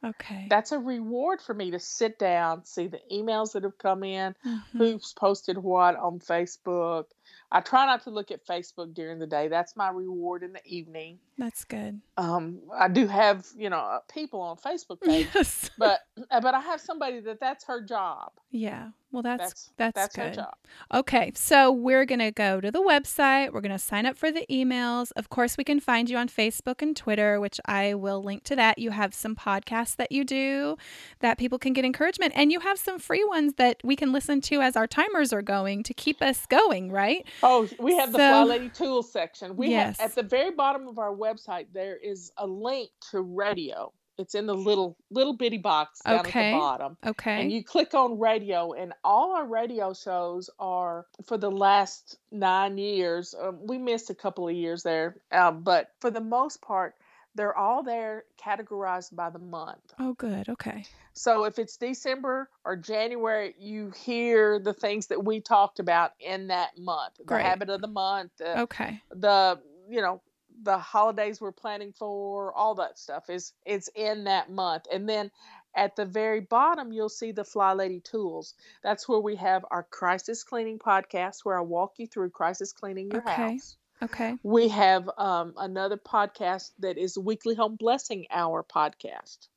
Okay. 0.04 0.48
That's 0.50 0.72
a 0.72 0.80
reward 0.80 1.42
for 1.42 1.54
me 1.54 1.72
to 1.72 1.80
sit 1.80 2.20
down, 2.20 2.66
see 2.66 2.88
the 2.88 3.00
emails 3.12 3.54
that 3.54 3.64
have 3.64 3.78
come 3.78 4.04
in, 4.04 4.36
Mhm. 4.46 4.62
who's 4.74 5.14
posted 5.14 5.58
what 5.58 5.96
on 5.96 6.20
Facebook. 6.20 7.06
I 7.52 7.62
try 7.62 7.86
not 7.86 8.04
to 8.04 8.10
look 8.10 8.32
at 8.32 8.46
Facebook 8.46 8.94
during 8.94 9.20
the 9.20 9.28
day. 9.28 9.48
That's 9.48 9.76
my 9.76 9.90
reward 9.90 10.44
in 10.44 10.54
the 10.54 10.66
evening. 10.66 11.20
That's 11.38 11.64
good. 11.64 12.02
Um, 12.18 12.62
I 12.74 12.88
do 12.88 13.08
have 13.08 13.46
you 13.56 13.70
know 13.70 13.78
uh, 13.80 14.00
people 14.12 14.42
on 14.42 14.58
Facebook 14.58 15.02
page, 15.04 15.28
Yes. 15.34 15.70
but 15.78 16.02
uh, 16.32 16.42
but 16.42 16.54
I 16.54 16.60
have 16.62 16.82
somebody 16.82 17.20
that 17.22 17.40
that's 17.40 17.66
her 17.66 17.82
job. 17.82 18.32
Yeah. 18.56 18.92
Well, 19.12 19.22
that's 19.22 19.44
That's 19.44 19.72
that's, 19.78 20.14
that's 20.14 20.16
good. 20.16 20.34
job. 20.34 20.54
Okay, 20.94 21.32
so 21.36 21.72
we're 21.72 22.04
going 22.06 22.20
to 22.20 22.32
go 22.32 22.60
to 22.60 22.70
the 22.70 22.82
website. 22.82 23.54
We're 23.54 23.62
going 23.62 23.72
to 23.72 23.80
sign 23.80 24.06
up 24.06 24.18
for 24.18 24.30
the 24.30 24.46
emails. 24.52 25.12
Of 25.16 25.30
course, 25.30 25.58
we 25.58 25.64
can 25.64 25.80
find 25.80 26.10
you 26.10 26.18
on 26.18 26.28
Facebook 26.28 26.82
and 26.82 26.96
Twitter, 26.98 27.40
which 27.40 27.60
I 27.66 27.94
will 27.94 28.22
link 28.22 28.44
to 28.46 28.56
that. 28.58 28.78
You 28.78 28.92
have 28.92 29.14
some 29.14 29.34
podcasts 29.36 29.96
that 29.98 30.12
you 30.12 30.26
do 30.26 30.76
that 31.20 31.38
people 31.38 31.58
can 31.60 31.72
get 31.72 31.86
encouragement, 31.86 32.34
and 32.36 32.52
you 32.52 32.60
have 32.62 32.78
some 32.78 33.00
free 33.00 33.24
ones 33.24 33.54
that 33.56 33.78
we 33.86 33.96
can 33.96 34.12
listen 34.12 34.42
to 34.42 34.60
as 34.62 34.76
our 34.76 34.88
timers 34.88 35.32
are 35.32 35.42
going 35.42 35.84
to 35.84 35.94
keep 35.94 36.22
us 36.22 36.46
going, 36.46 36.92
right? 36.92 37.26
Oh, 37.42 37.70
we 37.80 37.96
have 37.96 38.12
the 38.12 38.18
So- 38.18 38.32
Fly 38.32 38.44
Lady 38.44 38.70
Tools 38.70 39.12
section. 39.12 39.56
We 39.56 39.70
Yes. 39.70 40.00
have 40.00 40.10
at 40.12 40.16
the 40.16 40.24
very 40.24 40.52
bottom 40.52 40.88
of 40.90 41.00
our 41.00 41.14
website 41.16 41.68
there 41.74 41.96
is 41.98 42.32
a 42.38 42.46
link 42.48 42.90
to 43.12 43.22
radio. 43.22 43.94
It's 44.18 44.36
in 44.36 44.46
the 44.46 44.54
little 44.54 44.98
little 45.12 45.34
bitty 45.34 45.58
box 45.58 46.02
down 46.02 46.20
at 46.20 46.26
the 46.26 46.52
bottom. 46.52 46.98
Okay. 47.06 47.42
And 47.42 47.52
you 47.52 47.64
click 47.64 47.94
on 47.94 48.20
radio, 48.20 48.72
and 48.74 48.94
all 49.04 49.34
our 49.36 49.46
radio 49.46 49.94
shows 49.94 50.50
are 50.60 51.06
for 51.26 51.38
the 51.38 51.52
last 51.52 52.18
nine 52.32 52.78
years. 52.78 53.36
Um, 53.40 53.60
we 53.66 53.78
missed 53.78 54.10
a 54.10 54.16
couple 54.16 54.48
of 54.48 54.56
years 54.56 54.84
there, 54.84 55.18
um, 55.32 55.64
but 55.64 55.90
for 56.00 56.10
the 56.12 56.22
most 56.22 56.62
part, 56.62 56.96
they're 57.36 57.58
all 57.58 57.84
there 57.84 58.24
categorized 58.42 59.14
by 59.14 59.30
the 59.30 59.40
month. 59.40 59.94
oh, 60.00 60.14
good. 60.14 60.48
Okay. 60.48 60.86
So 61.14 61.44
if 61.44 61.60
it's 61.60 61.76
December 61.78 62.50
or 62.64 62.78
January, 62.78 63.54
you 63.60 63.92
hear 63.92 64.60
the 64.60 64.74
things 64.74 65.08
that 65.08 65.24
we 65.24 65.42
talked 65.42 65.80
about 65.80 66.12
in 66.20 66.48
that 66.48 66.78
month. 66.78 67.14
Great. 67.26 67.40
The 67.40 67.44
habit 67.44 67.70
of 67.70 67.82
the 67.82 67.88
month, 67.88 68.32
the, 68.38 68.62
Okay. 68.62 69.02
the 69.12 69.60
you 69.90 70.02
know, 70.02 70.22
the 70.64 70.78
holidays 70.78 71.42
we're 71.42 71.52
planning 71.52 71.94
for, 71.94 72.54
all 72.54 72.76
that 72.76 72.98
stuff 73.00 73.30
is 73.30 73.54
it's 73.66 73.90
in 73.96 74.24
that 74.26 74.50
month. 74.52 74.86
And 74.92 75.08
then 75.08 75.32
at 75.76 75.96
the 75.96 76.06
very 76.06 76.40
bottom, 76.42 76.92
you'll 76.94 77.10
see 77.10 77.32
the 77.32 77.44
Fly 77.44 77.74
Lady 77.74 78.00
tools. 78.00 78.54
That's 78.84 79.08
where 79.08 79.20
we 79.20 79.36
have 79.36 79.66
our 79.72 79.84
crisis 79.84 80.44
cleaning 80.44 80.80
podcast, 80.80 81.40
where 81.44 81.58
I 81.58 81.62
walk 81.62 81.94
you 81.98 82.08
through 82.08 82.30
crisis 82.32 82.72
cleaning 82.72 83.12
your 83.12 83.22
Okay. 83.22 83.54
house. 83.54 83.78
Okay. 84.02 84.36
We 84.44 84.70
have 84.70 85.10
um, 85.18 85.54
another 85.58 85.98
podcast 85.98 86.72
that 86.80 86.98
is 86.98 87.18
Weekly 87.18 87.56
Home 87.56 87.76
Blessing 87.76 88.28
Hour 88.32 88.64
podcast, 88.64 89.48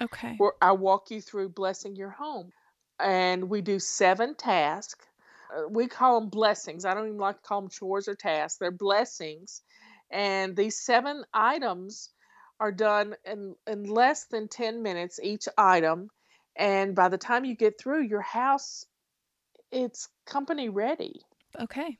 Okay. 0.00 0.36
where 0.38 0.52
I 0.60 0.72
walk 0.72 1.10
you 1.10 1.20
through 1.20 1.50
blessing 1.50 1.96
your 1.96 2.10
home. 2.10 2.52
And 3.00 3.48
we 3.50 3.60
do 3.60 3.78
seven 3.80 4.34
tasks. 4.36 5.04
Uh, 5.54 5.68
we 5.68 5.86
call 5.88 6.20
them 6.20 6.30
blessings. 6.30 6.84
I 6.84 6.94
don't 6.94 7.06
even 7.06 7.18
like 7.18 7.36
to 7.36 7.42
call 7.42 7.60
them 7.62 7.70
chores 7.70 8.08
or 8.08 8.14
tasks. 8.14 8.58
They're 8.58 8.70
blessings. 8.70 9.62
And 10.14 10.56
these 10.56 10.78
seven 10.78 11.24
items 11.34 12.10
are 12.60 12.70
done 12.70 13.16
in, 13.24 13.56
in 13.66 13.82
less 13.82 14.26
than 14.26 14.46
10 14.46 14.80
minutes 14.80 15.18
each 15.20 15.48
item. 15.58 16.08
And 16.54 16.94
by 16.94 17.08
the 17.08 17.18
time 17.18 17.44
you 17.44 17.56
get 17.56 17.80
through, 17.80 18.04
your 18.04 18.20
house, 18.20 18.86
it's 19.72 20.08
company 20.24 20.68
ready. 20.68 21.20
Okay. 21.60 21.98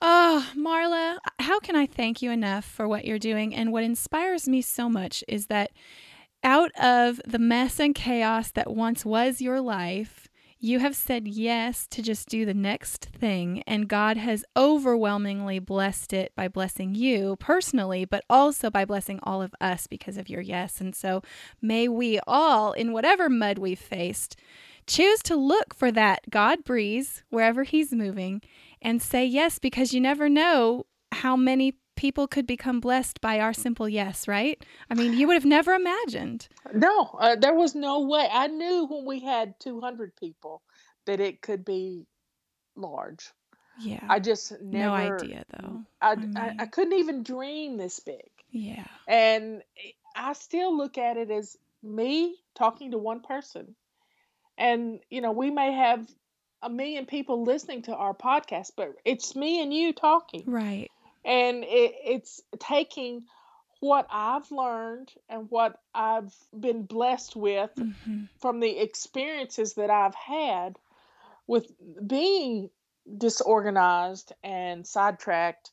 Oh, 0.00 0.48
Marla, 0.56 1.18
how 1.40 1.58
can 1.58 1.74
I 1.74 1.86
thank 1.86 2.22
you 2.22 2.30
enough 2.30 2.64
for 2.64 2.86
what 2.86 3.04
you're 3.04 3.18
doing? 3.18 3.54
And 3.56 3.72
what 3.72 3.82
inspires 3.82 4.48
me 4.48 4.62
so 4.62 4.88
much 4.88 5.24
is 5.26 5.46
that 5.46 5.72
out 6.44 6.70
of 6.80 7.20
the 7.26 7.40
mess 7.40 7.80
and 7.80 7.92
chaos 7.92 8.52
that 8.52 8.72
once 8.72 9.04
was 9.04 9.42
your 9.42 9.60
life, 9.60 10.29
you 10.62 10.78
have 10.78 10.94
said 10.94 11.26
yes 11.26 11.86
to 11.88 12.02
just 12.02 12.28
do 12.28 12.44
the 12.44 12.52
next 12.52 13.06
thing, 13.06 13.62
and 13.66 13.88
God 13.88 14.18
has 14.18 14.44
overwhelmingly 14.54 15.58
blessed 15.58 16.12
it 16.12 16.32
by 16.36 16.48
blessing 16.48 16.94
you 16.94 17.36
personally, 17.40 18.04
but 18.04 18.24
also 18.28 18.70
by 18.70 18.84
blessing 18.84 19.18
all 19.22 19.40
of 19.40 19.54
us 19.58 19.86
because 19.86 20.18
of 20.18 20.28
your 20.28 20.42
yes. 20.42 20.80
And 20.80 20.94
so 20.94 21.22
may 21.62 21.88
we 21.88 22.20
all, 22.26 22.72
in 22.72 22.92
whatever 22.92 23.30
mud 23.30 23.58
we've 23.58 23.78
faced, 23.78 24.36
choose 24.86 25.22
to 25.22 25.34
look 25.34 25.74
for 25.74 25.90
that 25.92 26.28
God 26.28 26.62
breeze 26.62 27.24
wherever 27.30 27.64
He's 27.64 27.92
moving 27.92 28.42
and 28.82 29.00
say 29.00 29.24
yes 29.24 29.58
because 29.58 29.94
you 29.94 30.00
never 30.00 30.28
know 30.28 30.84
how 31.12 31.36
many 31.36 31.74
people 32.00 32.26
could 32.26 32.46
become 32.46 32.80
blessed 32.80 33.20
by 33.20 33.38
our 33.38 33.52
simple 33.52 33.86
yes, 33.86 34.26
right? 34.26 34.64
I 34.88 34.94
mean, 34.94 35.12
you 35.12 35.26
would 35.26 35.34
have 35.34 35.44
never 35.44 35.74
imagined. 35.74 36.48
No, 36.72 37.10
uh, 37.20 37.36
there 37.36 37.54
was 37.54 37.74
no 37.74 38.00
way. 38.00 38.26
I 38.32 38.46
knew 38.46 38.86
when 38.86 39.04
we 39.04 39.20
had 39.20 39.60
200 39.60 40.16
people 40.16 40.62
that 41.04 41.20
it 41.20 41.42
could 41.42 41.62
be 41.62 42.06
large. 42.74 43.30
Yeah. 43.78 44.00
I 44.08 44.18
just 44.18 44.50
never. 44.62 44.86
no 44.86 44.94
idea 44.94 45.44
though. 45.50 45.82
I, 46.00 46.12
I 46.12 46.16
I, 46.36 46.56
I 46.60 46.66
couldn't 46.66 46.98
even 46.98 47.22
dream 47.22 47.76
this 47.76 48.00
big. 48.00 48.30
Yeah. 48.50 48.86
And 49.06 49.62
I 50.16 50.32
still 50.32 50.74
look 50.74 50.96
at 50.96 51.18
it 51.18 51.30
as 51.30 51.58
me 51.82 52.34
talking 52.54 52.92
to 52.92 52.98
one 52.98 53.20
person. 53.20 53.74
And, 54.56 55.00
you 55.10 55.20
know, 55.20 55.32
we 55.32 55.50
may 55.50 55.74
have 55.74 56.08
a 56.62 56.70
million 56.70 57.04
people 57.04 57.44
listening 57.44 57.82
to 57.82 57.94
our 57.94 58.14
podcast, 58.14 58.70
but 58.74 58.94
it's 59.04 59.36
me 59.36 59.62
and 59.62 59.72
you 59.72 59.92
talking. 59.92 60.44
Right. 60.46 60.90
And 61.24 61.64
it, 61.64 61.94
it's 62.04 62.40
taking 62.58 63.24
what 63.80 64.06
I've 64.10 64.50
learned 64.50 65.12
and 65.28 65.50
what 65.50 65.80
I've 65.94 66.34
been 66.58 66.84
blessed 66.84 67.36
with 67.36 67.70
hmm 67.76 68.24
from 68.40 68.60
the 68.60 68.78
experiences 68.78 69.74
that 69.74 69.90
I've 69.90 70.14
had 70.14 70.78
with 71.46 71.70
being 72.06 72.70
disorganized 73.18 74.32
and 74.42 74.86
sidetracked, 74.86 75.72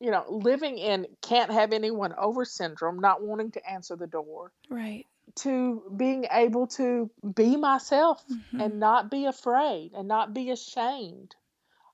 you 0.00 0.10
know, 0.10 0.24
living 0.30 0.78
in 0.78 1.06
can't 1.20 1.50
have 1.52 1.72
anyone 1.74 2.14
over 2.16 2.44
syndrome, 2.44 3.00
not 3.00 3.22
wanting 3.22 3.50
to 3.52 3.70
answer 3.70 3.96
the 3.96 4.06
door, 4.06 4.52
Right. 4.70 5.06
to 5.36 5.82
being 5.96 6.26
able 6.30 6.68
to 6.68 7.10
be 7.34 7.56
myself 7.56 8.24
Mhm. 8.28 8.64
and 8.64 8.80
not 8.80 9.10
be 9.10 9.26
afraid 9.26 9.92
and 9.92 10.08
not 10.08 10.32
be 10.32 10.50
ashamed 10.50 11.36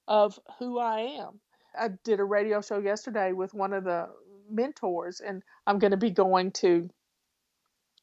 of 0.06 0.38
who 0.58 0.78
I 0.78 1.00
am. 1.00 1.40
I 1.78 1.88
did 2.04 2.20
a 2.20 2.24
radio 2.24 2.60
show 2.60 2.78
yesterday 2.78 3.32
with 3.32 3.54
one 3.54 3.72
of 3.72 3.84
the 3.84 4.08
mentors, 4.50 5.20
and 5.20 5.42
I'm 5.66 5.78
going 5.78 5.92
to 5.92 5.96
be 5.96 6.10
going 6.10 6.52
to 6.52 6.90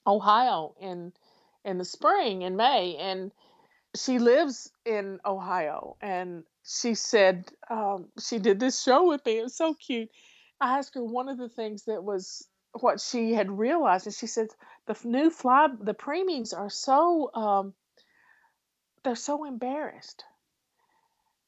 Ohio 0.05 0.75
in 0.79 1.13
in 1.65 1.77
the 1.77 1.85
spring 1.85 2.41
in 2.41 2.55
May, 2.55 2.95
and 2.97 3.31
she 3.95 4.19
lives 4.19 4.71
in 4.85 5.19
Ohio, 5.25 5.97
and 6.01 6.43
she 6.65 6.95
said 6.95 7.45
um, 7.69 8.07
she 8.19 8.39
did 8.39 8.59
this 8.59 8.81
show 8.81 9.07
with 9.07 9.25
me. 9.25 9.39
It 9.39 9.43
was 9.43 9.55
so 9.55 9.73
cute. 9.73 10.09
I 10.61 10.77
asked 10.77 10.95
her 10.95 11.03
one 11.03 11.29
of 11.29 11.37
the 11.37 11.49
things 11.49 11.85
that 11.85 12.03
was 12.03 12.47
what 12.73 12.99
she 13.01 13.33
had 13.33 13.51
realized, 13.51 14.07
and 14.07 14.15
she 14.15 14.27
said 14.27 14.47
the 14.85 14.97
new 15.03 15.29
fly 15.29 15.67
the 15.79 15.93
preemies 15.93 16.57
are 16.57 16.69
so 16.69 17.31
um, 17.33 17.73
they're 19.03 19.15
so 19.15 19.45
embarrassed, 19.45 20.23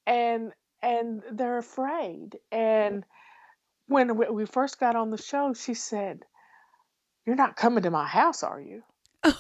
and 0.06 0.52
and 0.82 1.22
they're 1.32 1.58
afraid. 1.58 2.40
And 2.52 3.06
when 3.88 4.18
we 4.18 4.28
we 4.30 4.46
first 4.46 4.80
got 4.80 4.96
on 4.96 5.10
the 5.10 5.22
show, 5.22 5.54
she 5.54 5.74
said, 5.74 6.26
"You're 7.26 7.36
not 7.36 7.56
coming 7.56 7.84
to 7.84 7.92
my 7.92 8.08
house, 8.08 8.44
are 8.44 8.62
you?" 8.62 8.84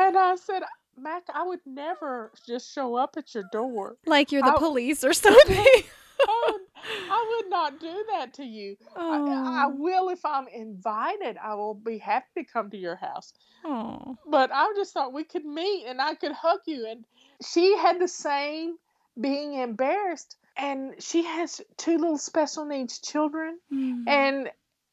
And 0.00 0.16
I 0.16 0.36
said, 0.36 0.62
Mac, 0.96 1.24
I 1.32 1.42
would 1.42 1.60
never 1.66 2.32
just 2.46 2.72
show 2.74 2.94
up 2.96 3.16
at 3.18 3.34
your 3.34 3.44
door. 3.52 3.96
Like 4.06 4.32
you're 4.32 4.42
the 4.42 4.54
I- 4.54 4.58
police 4.58 5.04
or 5.04 5.12
something. 5.26 5.56
I 5.56 5.82
oh, 6.26 6.52
would, 6.52 6.60
I 7.10 7.36
would 7.36 7.50
not 7.50 7.80
do 7.80 8.04
that 8.12 8.34
to 8.34 8.44
you. 8.44 8.76
I, 8.96 9.00
I 9.02 9.64
oh. 9.66 9.74
will 9.76 10.08
if 10.08 10.24
I'm 10.24 10.48
invited. 10.48 11.36
I 11.42 11.54
will 11.54 11.74
be 11.74 11.98
happy 11.98 12.26
to 12.38 12.44
come 12.44 12.70
to 12.70 12.76
your 12.76 12.96
house. 12.96 13.32
oh. 13.64 14.16
But 14.26 14.50
I 14.52 14.72
just 14.74 14.92
thought 14.94 15.12
we 15.12 15.24
could 15.24 15.44
meet 15.44 15.84
and 15.86 16.00
I 16.00 16.14
could 16.14 16.32
hug 16.32 16.60
you. 16.66 16.86
And 16.86 17.04
she 17.44 17.76
had 17.76 18.00
the 18.00 18.08
same 18.08 18.76
being 19.18 19.54
embarrassed. 19.54 20.36
And 20.56 20.94
she 21.02 21.24
has 21.24 21.60
two 21.76 21.96
little 21.96 22.18
special 22.18 22.64
needs 22.64 22.98
children. 22.98 23.58
Mm. 23.72 24.04
and 24.06 24.50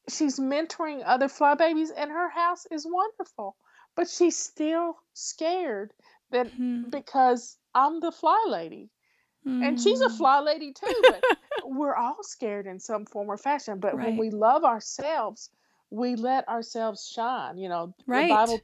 she's 0.09 0.39
mentoring 0.39 1.01
other 1.05 1.27
fly 1.27 1.55
babies 1.55 1.91
and 1.91 2.09
her 2.09 2.29
house 2.29 2.65
is 2.71 2.85
wonderful 2.89 3.57
but 3.95 4.07
she's 4.07 4.37
still 4.37 4.95
scared 5.13 5.91
that 6.31 6.47
Mhm. 6.53 6.89
because 6.89 7.57
i'm 7.75 7.99
the 7.99 8.11
fly 8.11 8.41
lady 8.47 8.89
and 9.45 9.77
she's 9.81 9.99
a 10.01 10.09
Mm. 10.09 10.17
fly 10.17 10.39
lady 10.39 10.71
too 10.71 11.03
but 11.07 11.21
we're 11.65 11.95
all 11.95 12.23
scared 12.23 12.67
in 12.67 12.79
some 12.79 13.05
form 13.05 13.29
or 13.29 13.37
fashion 13.37 13.79
but 13.79 13.95
when 13.95 14.15
we 14.17 14.29
love 14.29 14.63
ourselves 14.63 15.49
we 15.89 16.15
let 16.15 16.47
ourselves 16.47 17.05
shine 17.07 17.57
you 17.57 17.67
know 17.67 17.93
Right. 18.05 18.29
the 18.29 18.33
bible 18.35 18.61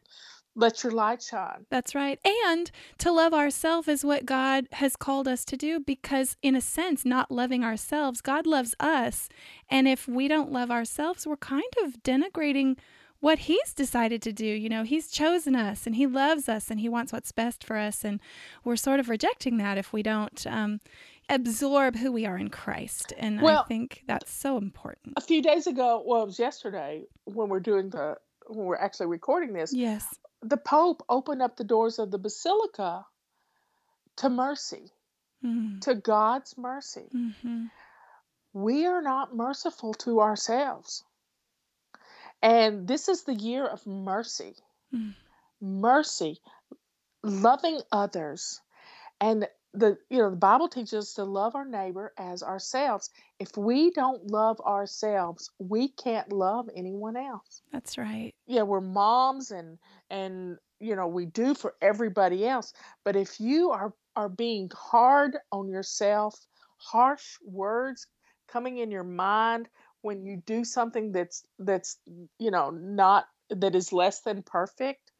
let 0.55 0.83
your 0.83 0.91
light 0.91 1.21
shine 1.21 1.65
That's 1.69 1.95
right. 1.95 2.19
And 2.47 2.69
to 2.99 3.11
love 3.11 3.33
ourselves 3.33 3.87
is 3.87 4.05
what 4.05 4.25
God 4.25 4.67
has 4.73 4.95
called 4.95 5.27
us 5.27 5.43
to 5.45 5.57
do 5.57 5.79
because, 5.79 6.37
in 6.41 6.55
a 6.55 6.61
sense, 6.61 7.05
not 7.05 7.31
loving 7.31 7.63
ourselves, 7.63 8.21
God 8.21 8.45
loves 8.45 8.75
us. 8.79 9.29
And 9.69 9.87
if 9.87 10.07
we 10.07 10.27
don't 10.27 10.51
love 10.51 10.69
ourselves, 10.69 11.25
we're 11.25 11.37
kind 11.37 11.63
of 11.83 12.03
denigrating 12.03 12.77
what 13.19 13.39
He's 13.39 13.73
decided 13.73 14.21
to 14.23 14.33
do. 14.33 14.45
You 14.45 14.69
know, 14.69 14.83
He's 14.83 15.09
chosen 15.09 15.55
us 15.55 15.87
and 15.87 15.95
He 15.95 16.05
loves 16.05 16.47
us 16.49 16.69
and 16.69 16.79
He 16.79 16.89
wants 16.89 17.13
what's 17.13 17.31
best 17.31 17.63
for 17.63 17.77
us. 17.77 18.03
And 18.03 18.19
we're 18.63 18.75
sort 18.75 18.99
of 18.99 19.09
rejecting 19.09 19.57
that 19.57 19.77
if 19.77 19.93
we 19.93 20.03
don't 20.03 20.45
um, 20.45 20.81
absorb 21.29 21.95
who 21.95 22.11
we 22.11 22.25
are 22.25 22.37
in 22.37 22.49
Christ. 22.49 23.13
And 23.17 23.39
I 23.45 23.63
think 23.63 24.03
that's 24.07 24.31
so 24.31 24.57
important. 24.57 25.13
a 25.17 25.21
few 25.21 25.41
days 25.41 25.67
ago 25.67 26.03
well 26.05 26.23
it 26.23 26.25
was 26.27 26.39
yesterday 26.39 27.03
when 27.25 27.49
we're 27.49 27.59
doing 27.59 27.89
the 27.89 28.17
when 28.47 28.65
we're 28.65 28.75
actually 28.75 29.07
recording 29.07 29.53
this 29.53 29.73
Yes. 29.73 30.05
the 30.41 30.57
Pope 30.57 31.03
opened 31.09 31.41
up 31.41 31.55
the 31.57 31.63
doors 31.63 31.99
of 31.99 32.11
the 32.11 32.17
Basilica 32.19 33.05
to 34.17 34.29
mercy, 34.29 34.91
Mm-hmm. 35.43 35.79
to 35.79 35.95
God's 35.95 36.57
mercy. 36.57 37.09
hmm 37.11 37.65
We 38.53 38.85
are 38.85 39.01
not 39.01 39.35
merciful 39.35 39.93
to 39.95 40.21
ourselves. 40.21 41.03
And 42.41 42.87
this 42.87 43.07
is 43.09 43.23
the 43.23 43.33
year 43.35 43.65
of 43.65 43.85
mercy. 43.87 44.55
Mm. 44.93 45.15
Mercy, 45.61 46.39
loving 47.23 47.79
others. 47.91 48.61
And 49.21 49.47
the 49.73 49.97
you 50.09 50.19
know 50.19 50.29
the 50.29 50.35
Bible 50.35 50.67
teaches 50.69 50.93
us 50.93 51.13
to 51.15 51.23
love 51.23 51.55
our 51.55 51.65
neighbor 51.65 52.13
as 52.17 52.43
ourselves. 52.43 53.09
If 53.39 53.57
we 53.57 53.91
don't 53.91 54.29
love 54.29 54.59
ourselves, 54.61 55.49
we 55.59 55.89
can't 55.89 56.31
love 56.31 56.69
anyone 56.75 57.17
else. 57.17 57.61
That's 57.71 57.97
right. 57.97 58.33
yeah 58.45 58.61
we're 58.63 58.81
moms 58.81 59.51
and 59.51 59.77
and 60.09 60.57
you 60.79 60.95
know 60.95 61.07
we 61.07 61.25
do 61.25 61.55
for 61.55 61.73
everybody 61.81 62.45
else 62.45 62.73
but 63.05 63.15
if 63.15 63.39
you 63.39 63.71
are 63.71 63.93
are 64.15 64.29
being 64.29 64.69
hard 64.75 65.37
on 65.51 65.69
yourself 65.69 66.35
harsh 66.77 67.37
words 67.45 68.05
coming 68.47 68.77
in 68.77 68.91
your 68.91 69.03
mind 69.05 69.67
when 70.01 70.23
you 70.25 70.41
do 70.45 70.63
something 70.65 71.11
that's 71.11 71.45
that's 71.59 71.97
you 72.37 72.51
know 72.51 72.69
not 72.69 73.25
that 73.49 73.75
is 73.75 73.93
less 73.93 74.21
than 74.21 74.43
perfect 74.43 75.12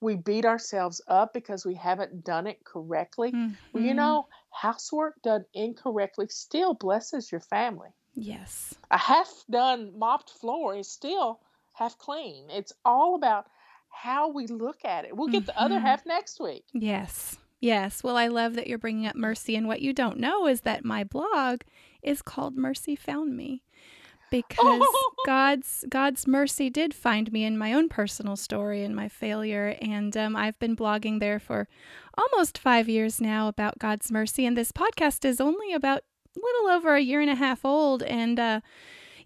we 0.00 0.14
beat 0.16 0.44
ourselves 0.44 1.00
up 1.08 1.32
because 1.32 1.64
we 1.64 1.74
haven't 1.74 2.24
done 2.24 2.46
it 2.46 2.62
correctly 2.64 3.30
well 3.72 3.82
you 3.82 3.92
Mhm. 3.92 3.96
know 3.96 4.28
housework 4.50 5.20
done 5.22 5.44
incorrectly 5.54 6.26
still 6.28 6.74
blesses 6.74 7.30
your 7.32 7.40
family 7.40 7.88
Yes. 8.14 8.74
a 8.90 8.96
half 8.98 9.44
done 9.50 9.98
mopped 9.98 10.30
floor 10.30 10.74
is 10.76 10.90
still 10.90 11.40
half 11.74 11.98
clean. 11.98 12.48
It's 12.48 12.72
all 12.86 13.14
about 13.14 13.46
how 13.90 14.28
we 14.28 14.46
look 14.46 14.82
at 14.86 15.04
it. 15.04 15.14
We'll 15.14 15.28
get 15.28 15.44
the 15.44 15.60
other 15.60 15.76
Mhm. 15.78 15.82
half 15.82 16.06
next 16.06 16.40
week. 16.40 16.64
Yes. 16.72 17.38
Yes. 17.60 18.02
Well, 18.02 18.16
I 18.16 18.28
love 18.28 18.54
that 18.54 18.66
you're 18.66 18.78
bringing 18.78 19.06
up 19.06 19.14
mercy. 19.16 19.54
And 19.56 19.68
what 19.68 19.82
you 19.82 19.92
don't 19.92 20.18
know 20.18 20.46
is 20.46 20.62
that 20.62 20.86
my 20.86 21.04
blog 21.04 21.60
is 22.00 22.22
called 22.22 22.56
Mercy 22.56 22.96
Found 22.96 23.36
Me 23.36 23.62
because 24.30 24.82
God's 25.26 25.84
God's 25.88 26.26
mercy 26.26 26.70
did 26.70 26.94
find 26.94 27.32
me 27.32 27.44
in 27.44 27.58
my 27.58 27.72
own 27.72 27.88
personal 27.88 28.36
story 28.36 28.82
and 28.82 28.94
my 28.94 29.08
failure. 29.08 29.76
And 29.80 30.16
um, 30.16 30.36
I've 30.36 30.58
been 30.58 30.76
blogging 30.76 31.20
there 31.20 31.38
for 31.38 31.68
almost 32.16 32.58
five 32.58 32.88
years 32.88 33.20
now 33.20 33.48
about 33.48 33.78
God's 33.78 34.10
mercy. 34.10 34.46
And 34.46 34.56
this 34.56 34.72
podcast 34.72 35.24
is 35.24 35.40
only 35.40 35.72
about 35.72 36.02
a 36.36 36.40
little 36.40 36.68
over 36.68 36.94
a 36.94 37.00
year 37.00 37.20
and 37.20 37.30
a 37.30 37.34
half 37.34 37.64
old. 37.64 38.02
And 38.02 38.38
uh, 38.38 38.60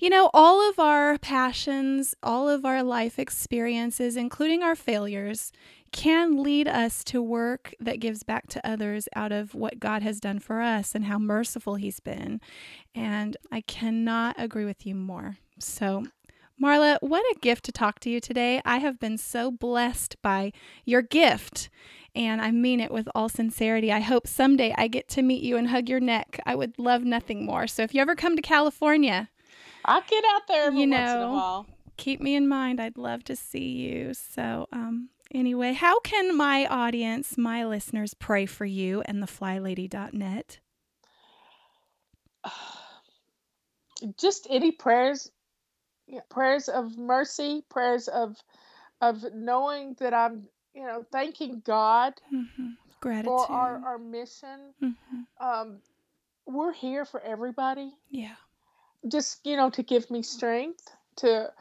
you 0.01 0.09
know, 0.09 0.31
all 0.33 0.67
of 0.69 0.79
our 0.79 1.19
passions, 1.19 2.15
all 2.23 2.49
of 2.49 2.65
our 2.65 2.83
life 2.83 3.19
experiences, 3.19 4.17
including 4.17 4.63
our 4.63 4.75
failures, 4.75 5.53
can 5.93 6.43
lead 6.43 6.67
us 6.67 7.05
to 7.05 7.21
work 7.21 7.75
that 7.79 8.01
gives 8.01 8.23
back 8.23 8.47
to 8.49 8.67
others 8.67 9.09
out 9.15 9.31
of 9.31 9.55
what 9.55 9.79
God 9.79 10.03
has 10.03 10.19
done 10.19 10.39
for 10.39 10.63
us 10.63 10.95
and 10.95 11.05
how 11.05 11.19
merciful 11.19 11.75
He's 11.75 12.01
been. 12.01 12.41
And 12.95 13.37
I 13.53 13.61
cannot 13.61 14.37
agree 14.39 14.65
with 14.65 14.87
you 14.87 14.95
more. 14.95 15.37
So, 15.59 16.05
Marla, 16.63 16.99
what 17.01 17.25
a 17.37 17.41
gift 17.41 17.65
to 17.67 17.73
talk 17.73 18.01
to 18.01 18.11
you 18.11 18.21
today. 18.21 18.63
I 18.65 18.79
have 18.79 18.99
been 18.99 19.19
so 19.19 19.51
blessed 19.51 20.17
by 20.23 20.53
your 20.87 21.03
gift. 21.03 21.69
And 22.15 22.41
I 22.41 22.51
mean 22.51 22.81
it 22.81 22.91
with 22.91 23.09
all 23.15 23.29
sincerity. 23.29 23.93
I 23.93 24.01
hope 24.01 24.27
someday 24.27 24.75
I 24.77 24.89
get 24.89 25.09
to 25.11 25.23
meet 25.23 25.43
you 25.43 25.57
and 25.57 25.69
hug 25.69 25.89
your 25.89 26.01
neck. 26.01 26.41
I 26.45 26.55
would 26.55 26.79
love 26.79 27.05
nothing 27.05 27.45
more. 27.45 27.67
So 27.67 27.83
if 27.83 27.95
you 27.95 28.01
ever 28.01 28.17
come 28.17 28.35
to 28.35 28.43
California, 28.43 29.29
I'll 29.85 30.03
get 30.09 30.25
out 30.35 30.43
there 30.49 30.67
every 30.67 30.81
You 30.81 30.89
once 30.91 31.11
in 31.11 31.17
a 31.17 31.25
know, 31.27 31.33
while. 31.33 31.67
keep 31.97 32.21
me 32.21 32.35
in 32.35 32.49
mind. 32.49 32.81
I'd 32.81 32.97
love 32.99 33.25
to 33.25 33.37
see 33.37 33.69
you. 33.69 34.15
So, 34.15 34.67
um, 34.73 35.09
anyway, 35.35 35.73
how 35.73 36.01
can 36.01 36.37
my 36.37 36.67
audience, 36.67 37.37
my 37.39 37.65
listeners, 37.65 38.15
pray 38.15 38.47
for 38.47 38.65
you 38.65 39.03
and 39.07 39.23
the 39.23 39.27
flylady.net? 39.27 40.59
Just 44.19 44.47
any 44.49 44.73
prayers, 44.73 45.31
prayers 46.31 46.69
of 46.69 46.97
mercy, 46.97 47.63
prayers 47.69 48.09
of 48.09 48.37
of 49.03 49.25
knowing 49.35 49.95
that 49.99 50.13
I'm, 50.13 50.47
you 50.75 50.83
know, 50.85 51.05
thanking 51.11 51.63
God 51.65 52.15
Mm-hmm. 52.33 52.69
Gratitude. 53.01 53.27
for 53.27 53.51
our 53.51 53.79
our 53.85 53.99
mission. 53.99 54.75
Mhm. 54.83 55.27
Um, 55.41 55.79
we're 56.47 56.73
here 56.73 57.05
for 57.05 57.21
everybody. 57.21 57.93
Yeah. 58.11 58.37
Just 59.09 59.41
you 59.45 59.57
know, 59.57 59.71
to 59.71 59.83
give 59.83 60.11
me 60.11 60.23
strength 60.23 60.89
to 61.17 61.53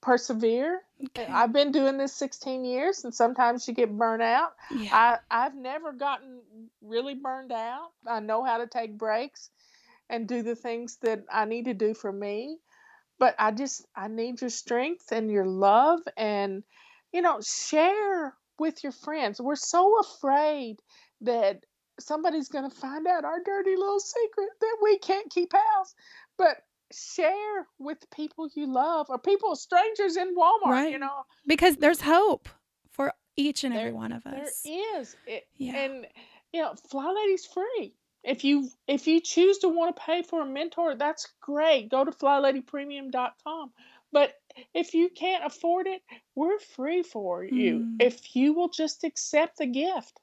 persevere. 0.00 0.82
Okay. 1.06 1.26
I've 1.26 1.52
been 1.52 1.72
doing 1.72 1.98
this 1.98 2.14
16 2.14 2.64
years, 2.64 3.04
and 3.04 3.14
sometimes 3.14 3.66
you 3.66 3.74
get 3.74 3.96
burnt 3.96 4.22
out. 4.22 4.52
yeah. 4.74 5.18
I 5.30 5.46
I've 5.46 5.54
never 5.54 5.92
gotten 5.92 6.40
really 6.82 7.14
burned 7.14 7.52
out. 7.52 7.90
I 8.06 8.20
know 8.20 8.44
how 8.44 8.58
to 8.58 8.66
take 8.66 8.96
breaks 8.96 9.50
and 10.10 10.28
do 10.28 10.42
the 10.42 10.54
things 10.54 10.98
that 11.02 11.24
I 11.32 11.46
need 11.46 11.64
to 11.64 11.74
do 11.74 11.94
for 11.94 12.12
me. 12.12 12.58
But 13.18 13.34
I 13.38 13.52
just 13.52 13.86
I 13.96 14.08
need 14.08 14.40
your 14.40 14.50
strength 14.50 15.12
and 15.12 15.30
your 15.30 15.46
love 15.46 16.00
and 16.16 16.64
you 17.14 17.22
know, 17.22 17.40
share 17.40 18.34
with 18.58 18.82
your 18.82 18.92
friends. 18.92 19.40
We're 19.40 19.54
so 19.54 20.00
afraid 20.00 20.80
that 21.20 21.64
somebody's 22.00 22.48
going 22.48 22.68
to 22.68 22.76
find 22.76 23.06
out 23.06 23.24
our 23.24 23.40
dirty 23.44 23.76
little 23.76 24.00
secret 24.00 24.48
that 24.60 24.76
we 24.82 24.98
can't 24.98 25.30
keep 25.30 25.52
house. 25.52 25.94
But 26.36 26.56
share 26.94 27.66
with 27.78 27.98
people 28.14 28.48
you 28.54 28.66
love 28.72 29.06
or 29.10 29.18
people 29.18 29.56
strangers 29.56 30.16
in 30.16 30.34
Walmart, 30.36 30.70
Right. 30.70 30.92
you 30.92 30.98
know. 30.98 31.24
because 31.46 31.76
there's 31.76 32.00
hope 32.00 32.48
for 32.92 33.12
each 33.36 33.64
and 33.64 33.74
every 33.74 33.92
one 33.92 34.12
of 34.12 34.24
us. 34.26 34.62
is. 34.64 35.16
It, 35.26 35.46
Yeah. 35.56 35.76
And 35.76 36.06
you 36.52 36.62
know, 36.62 36.74
Fly 36.90 37.10
Lady's 37.10 37.46
free. 37.46 37.94
If 38.22 38.44
you 38.44 38.68
if 38.86 39.06
you 39.06 39.20
choose 39.20 39.58
to 39.58 39.68
want 39.68 39.94
to 39.96 40.00
pay 40.02 40.22
for 40.22 40.42
a 40.42 40.46
mentor, 40.46 40.94
that's 40.94 41.26
great. 41.40 41.90
Go 41.90 42.04
to 42.04 42.10
flyladypremium.com. 42.12 43.72
But 44.12 44.34
if 44.72 44.94
you 44.94 45.08
can't 45.10 45.44
afford 45.44 45.88
it, 45.88 46.00
we're 46.36 46.58
free 46.60 47.02
for 47.02 47.42
you. 47.44 47.80
Mm. 47.80 47.96
If 48.00 48.36
you 48.36 48.52
will 48.54 48.68
just 48.68 49.02
accept 49.04 49.58
the 49.58 49.66
gift, 49.66 50.20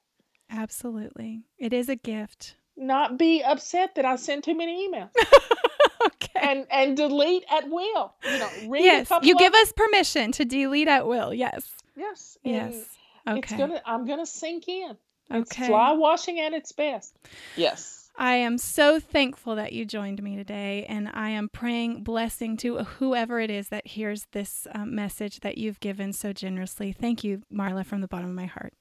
Absolutely. 0.50 1.42
It 1.58 1.72
is 1.72 1.88
a 1.88 1.96
gift. 1.96 2.56
not 2.76 3.18
be 3.18 3.42
upset 3.42 3.94
that 3.96 4.04
I 4.06 4.16
sent 4.16 4.44
too 4.44 4.54
many 4.56 4.88
emails 4.88 5.10
okay. 6.06 6.40
and 6.40 6.66
and 6.70 6.96
delete 6.96 7.44
at 7.50 7.68
will. 7.68 8.14
You 8.24 8.38
know, 8.38 8.48
read 8.68 8.80
a 8.82 8.84
yes. 8.84 9.08
couple 9.08 9.26
You 9.28 9.34
of- 9.34 9.40
give 9.40 9.54
us 9.54 9.72
permission 9.72 10.32
to 10.32 10.44
delete 10.44 10.88
at 10.88 11.06
will. 11.06 11.32
Yes. 11.34 11.70
yes 11.96 12.38
and 12.44 12.54
Yes. 12.74 12.84
Okay. 13.28 13.38
It's 13.38 13.52
gonna 13.52 13.82
I'm 13.86 14.06
gonna 14.06 14.26
sink 14.26 14.68
in. 14.68 14.96
It's 15.30 15.52
Okay. 15.52 15.68
fly 15.68 15.92
washing 15.92 16.40
at 16.40 16.52
its 16.52 16.72
best. 16.72 17.16
Yes. 17.56 18.10
I 18.18 18.34
am 18.34 18.58
so 18.58 19.00
thankful 19.00 19.54
that 19.56 19.72
you 19.72 19.86
joined 19.86 20.22
me 20.22 20.36
today, 20.36 20.84
and 20.86 21.08
I 21.14 21.30
am 21.30 21.48
praying 21.48 22.02
blessing 22.02 22.58
to 22.58 22.78
whoever 22.84 23.40
it 23.40 23.48
is 23.50 23.70
that 23.70 23.86
hears 23.86 24.26
this 24.32 24.66
um, 24.74 24.94
message 24.94 25.40
that 25.40 25.56
you've 25.56 25.80
given 25.80 26.12
so 26.12 26.34
generously. 26.34 26.92
Thank 26.92 27.24
you, 27.24 27.40
Marla, 27.50 27.86
from 27.86 28.02
the 28.02 28.08
bottom 28.08 28.28
of 28.28 28.34
my 28.34 28.44
heart. 28.44 28.74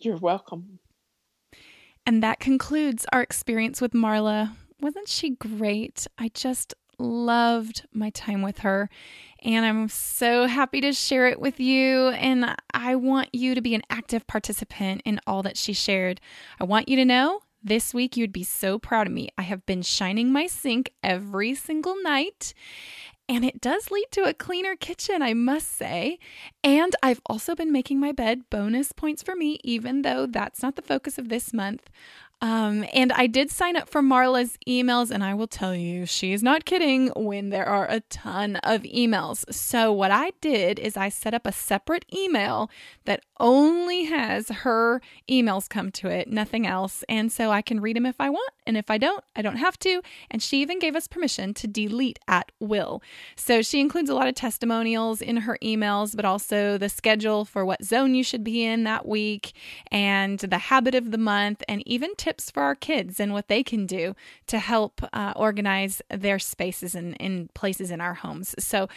You're 0.00 0.16
welcome. 0.16 0.80
And 2.04 2.24
that 2.24 2.40
concludes 2.40 3.06
our 3.12 3.22
experience 3.22 3.80
with 3.80 3.92
Marla. 3.92 4.56
Wasn't 4.82 5.08
she 5.08 5.30
great? 5.30 6.08
I 6.18 6.28
just 6.34 6.74
loved 6.98 7.86
my 7.92 8.10
time 8.10 8.42
with 8.42 8.58
her. 8.58 8.90
And 9.40 9.64
I'm 9.64 9.88
so 9.88 10.46
happy 10.46 10.80
to 10.80 10.92
share 10.92 11.28
it 11.28 11.40
with 11.40 11.60
you. 11.60 12.08
And 12.08 12.56
I 12.74 12.96
want 12.96 13.32
you 13.32 13.54
to 13.54 13.60
be 13.60 13.76
an 13.76 13.82
active 13.90 14.26
participant 14.26 15.02
in 15.04 15.20
all 15.24 15.44
that 15.44 15.56
she 15.56 15.72
shared. 15.72 16.20
I 16.58 16.64
want 16.64 16.88
you 16.88 16.96
to 16.96 17.04
know 17.04 17.42
this 17.62 17.94
week 17.94 18.16
you'd 18.16 18.32
be 18.32 18.42
so 18.42 18.76
proud 18.76 19.06
of 19.06 19.12
me. 19.12 19.28
I 19.38 19.42
have 19.42 19.64
been 19.66 19.82
shining 19.82 20.32
my 20.32 20.48
sink 20.48 20.90
every 21.00 21.54
single 21.54 21.94
night. 22.02 22.52
And 23.28 23.44
it 23.44 23.60
does 23.60 23.92
lead 23.92 24.08
to 24.10 24.24
a 24.24 24.34
cleaner 24.34 24.74
kitchen, 24.74 25.22
I 25.22 25.32
must 25.32 25.76
say. 25.76 26.18
And 26.64 26.94
I've 27.04 27.22
also 27.26 27.54
been 27.54 27.70
making 27.70 28.00
my 28.00 28.10
bed 28.10 28.50
bonus 28.50 28.90
points 28.90 29.22
for 29.22 29.36
me, 29.36 29.60
even 29.62 30.02
though 30.02 30.26
that's 30.26 30.60
not 30.60 30.74
the 30.74 30.82
focus 30.82 31.18
of 31.18 31.28
this 31.28 31.52
month. 31.52 31.88
Um, 32.42 32.84
and 32.92 33.12
I 33.12 33.28
did 33.28 33.52
sign 33.52 33.76
up 33.76 33.88
for 33.88 34.02
Marla's 34.02 34.58
emails, 34.66 35.12
and 35.12 35.22
I 35.22 35.32
will 35.32 35.46
tell 35.46 35.76
you, 35.76 36.06
she 36.06 36.32
is 36.32 36.42
not 36.42 36.64
kidding 36.64 37.12
when 37.14 37.50
there 37.50 37.64
are 37.64 37.86
a 37.88 38.00
ton 38.00 38.56
of 38.56 38.82
emails. 38.82 39.50
So, 39.54 39.92
what 39.92 40.10
I 40.10 40.32
did 40.40 40.80
is 40.80 40.96
I 40.96 41.08
set 41.08 41.34
up 41.34 41.46
a 41.46 41.52
separate 41.52 42.04
email 42.12 42.68
that 43.04 43.22
only 43.42 44.04
has 44.04 44.48
her 44.48 45.02
emails 45.28 45.68
come 45.68 45.90
to 45.90 46.06
it, 46.08 46.28
nothing 46.28 46.64
else. 46.66 47.04
And 47.08 47.30
so 47.30 47.50
I 47.50 47.60
can 47.60 47.80
read 47.80 47.96
them 47.96 48.06
if 48.06 48.20
I 48.20 48.30
want. 48.30 48.52
And 48.64 48.76
if 48.76 48.88
I 48.88 48.98
don't, 48.98 49.24
I 49.34 49.42
don't 49.42 49.56
have 49.56 49.76
to. 49.80 50.00
And 50.30 50.40
she 50.40 50.62
even 50.62 50.78
gave 50.78 50.94
us 50.94 51.08
permission 51.08 51.52
to 51.54 51.66
delete 51.66 52.20
at 52.28 52.52
will. 52.60 53.02
So 53.34 53.60
she 53.60 53.80
includes 53.80 54.08
a 54.08 54.14
lot 54.14 54.28
of 54.28 54.36
testimonials 54.36 55.20
in 55.20 55.38
her 55.38 55.58
emails, 55.60 56.14
but 56.14 56.24
also 56.24 56.78
the 56.78 56.88
schedule 56.88 57.44
for 57.44 57.64
what 57.66 57.84
zone 57.84 58.14
you 58.14 58.22
should 58.22 58.44
be 58.44 58.64
in 58.64 58.84
that 58.84 59.06
week 59.06 59.52
and 59.90 60.38
the 60.38 60.58
habit 60.58 60.94
of 60.94 61.10
the 61.10 61.18
month, 61.18 61.64
and 61.68 61.82
even 61.86 62.14
tips 62.14 62.50
for 62.50 62.62
our 62.62 62.76
kids 62.76 63.18
and 63.18 63.32
what 63.32 63.48
they 63.48 63.64
can 63.64 63.86
do 63.86 64.14
to 64.46 64.60
help 64.60 65.02
uh, 65.12 65.32
organize 65.34 66.00
their 66.08 66.38
spaces 66.38 66.94
and 66.94 67.16
in 67.16 67.48
places 67.54 67.90
in 67.90 68.00
our 68.00 68.14
homes. 68.14 68.54
So 68.60 68.88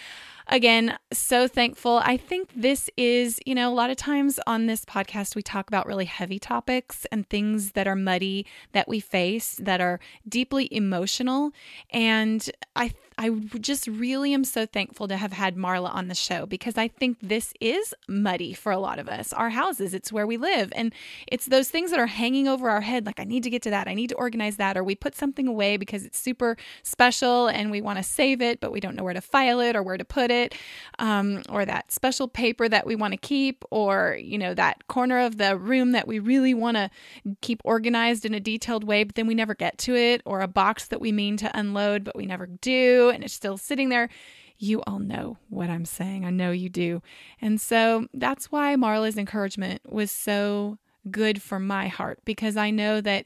again, 0.48 0.98
so 1.12 1.48
thankful. 1.48 2.02
I 2.04 2.18
think 2.18 2.50
this 2.56 2.90
is, 2.98 3.40
you 3.46 3.56
know, 3.56 3.70
a 3.70 3.74
lot 3.74 3.90
of 3.90 3.98
times 3.98 4.40
on 4.48 4.68
this 4.68 4.86
podcast, 4.86 5.36
we 5.36 5.42
talk 5.42 5.68
about 5.68 5.86
really 5.86 6.06
heavy 6.06 6.40
topics 6.40 7.06
and 7.12 7.28
things 7.30 7.72
that 7.72 7.88
are 7.88 7.96
muddy 7.96 8.46
that 8.74 8.88
we 8.88 9.00
face 9.00 9.58
that 9.62 9.82
are 9.82 10.00
deeply 10.28 10.68
emotional. 10.72 11.52
And 11.90 12.50
I, 12.76 12.92
I 13.18 13.30
just 13.60 13.88
really 13.88 14.34
am 14.34 14.44
so 14.44 14.66
thankful 14.66 15.08
to 15.08 15.18
have 15.18 15.34
had 15.34 15.56
Marla 15.56 15.94
on 15.94 16.08
the 16.08 16.16
show 16.16 16.46
because 16.46 16.78
I 16.78 16.88
think 16.88 17.18
this 17.22 17.54
is 17.62 17.94
muddy 18.08 18.54
for 18.54 18.72
a 18.72 18.78
lot 18.78 19.00
of 19.00 19.08
us. 19.08 19.32
Our 19.32 19.50
houses, 19.50 19.94
it's 19.94 20.12
where 20.12 20.28
we 20.28 20.38
live. 20.38 20.72
And 20.76 20.94
it's 21.28 21.46
those 21.46 21.70
things 21.70 21.92
that 21.92 22.00
are 22.00 22.08
hanging 22.08 22.48
over 22.48 22.70
our 22.70 22.82
head 22.82 23.06
like, 23.06 23.20
I 23.20 23.24
need 23.24 23.44
to 23.44 23.50
get 23.50 23.62
to 23.64 23.70
that. 23.70 23.88
I 23.88 23.94
need 23.94 24.10
to 24.10 24.16
organize 24.16 24.58
that. 24.58 24.78
Or 24.78 24.84
we 24.84 24.96
put 24.96 25.16
something 25.16 25.48
away 25.48 25.78
because 25.78 26.06
it's 26.06 26.20
super 26.20 26.58
special 26.84 27.48
and 27.48 27.72
we 27.72 27.82
want 27.82 27.98
to 27.98 28.04
save 28.04 28.42
it, 28.42 28.60
but 28.60 28.72
we 28.72 28.80
don't 28.80 28.96
know 28.96 29.04
where 29.04 29.14
to 29.14 29.22
file 29.22 29.60
it 29.60 29.76
or 29.76 29.84
where 29.84 29.98
to 29.98 30.06
put 30.06 30.30
it. 30.32 30.54
Um, 31.00 31.42
or 31.50 31.66
that 31.66 31.92
special 31.92 32.28
paper 32.28 32.68
that 32.68 32.86
we 32.86 32.96
want 32.96 33.14
to 33.14 33.18
keep, 33.18 33.64
or, 33.72 34.18
you 34.22 34.38
know, 34.38 34.54
that 34.54 34.88
corner 34.88 35.20
of 35.20 35.38
the 35.38 35.58
room 35.58 35.92
that 35.94 36.08
we 36.08 36.20
really 36.20 36.54
want 36.54 36.78
to 36.78 36.90
keep 37.42 37.62
organized 37.64 38.26
in 38.26 38.34
a 38.34 38.40
detailed 38.40 38.84
way, 38.84 39.04
but 39.04 39.16
then 39.16 39.28
we 39.28 39.36
never 39.36 39.56
get 39.56 39.78
to 39.78 39.96
it, 39.96 40.22
or 40.26 40.42
a 40.42 40.48
box 40.48 40.88
that 40.88 41.00
we 41.00 41.12
mean 41.12 41.38
to 41.38 41.58
unload, 41.58 42.04
but 42.04 42.16
we 42.16 42.26
never 42.26 42.46
do, 42.46 43.05
and 43.10 43.24
it's 43.24 43.34
still 43.34 43.58
sitting 43.58 43.90
there. 43.90 44.10
You 44.58 44.82
all 44.88 45.00
know 45.00 45.38
what 45.50 45.70
I'm 45.70 45.86
saying. 45.86 46.26
I 46.26 46.30
know 46.30 46.52
you 46.52 46.70
do. 46.70 47.02
And 47.42 47.60
so 47.60 48.08
that's 48.14 48.52
why 48.52 48.76
Marla's 48.76 49.18
encouragement 49.18 49.82
was 49.92 50.12
so 50.12 50.78
good 51.12 51.42
for 51.42 51.60
my 51.60 51.88
heart 51.88 52.20
because 52.26 52.56
I 52.58 52.72
know 52.72 53.02
that 53.02 53.26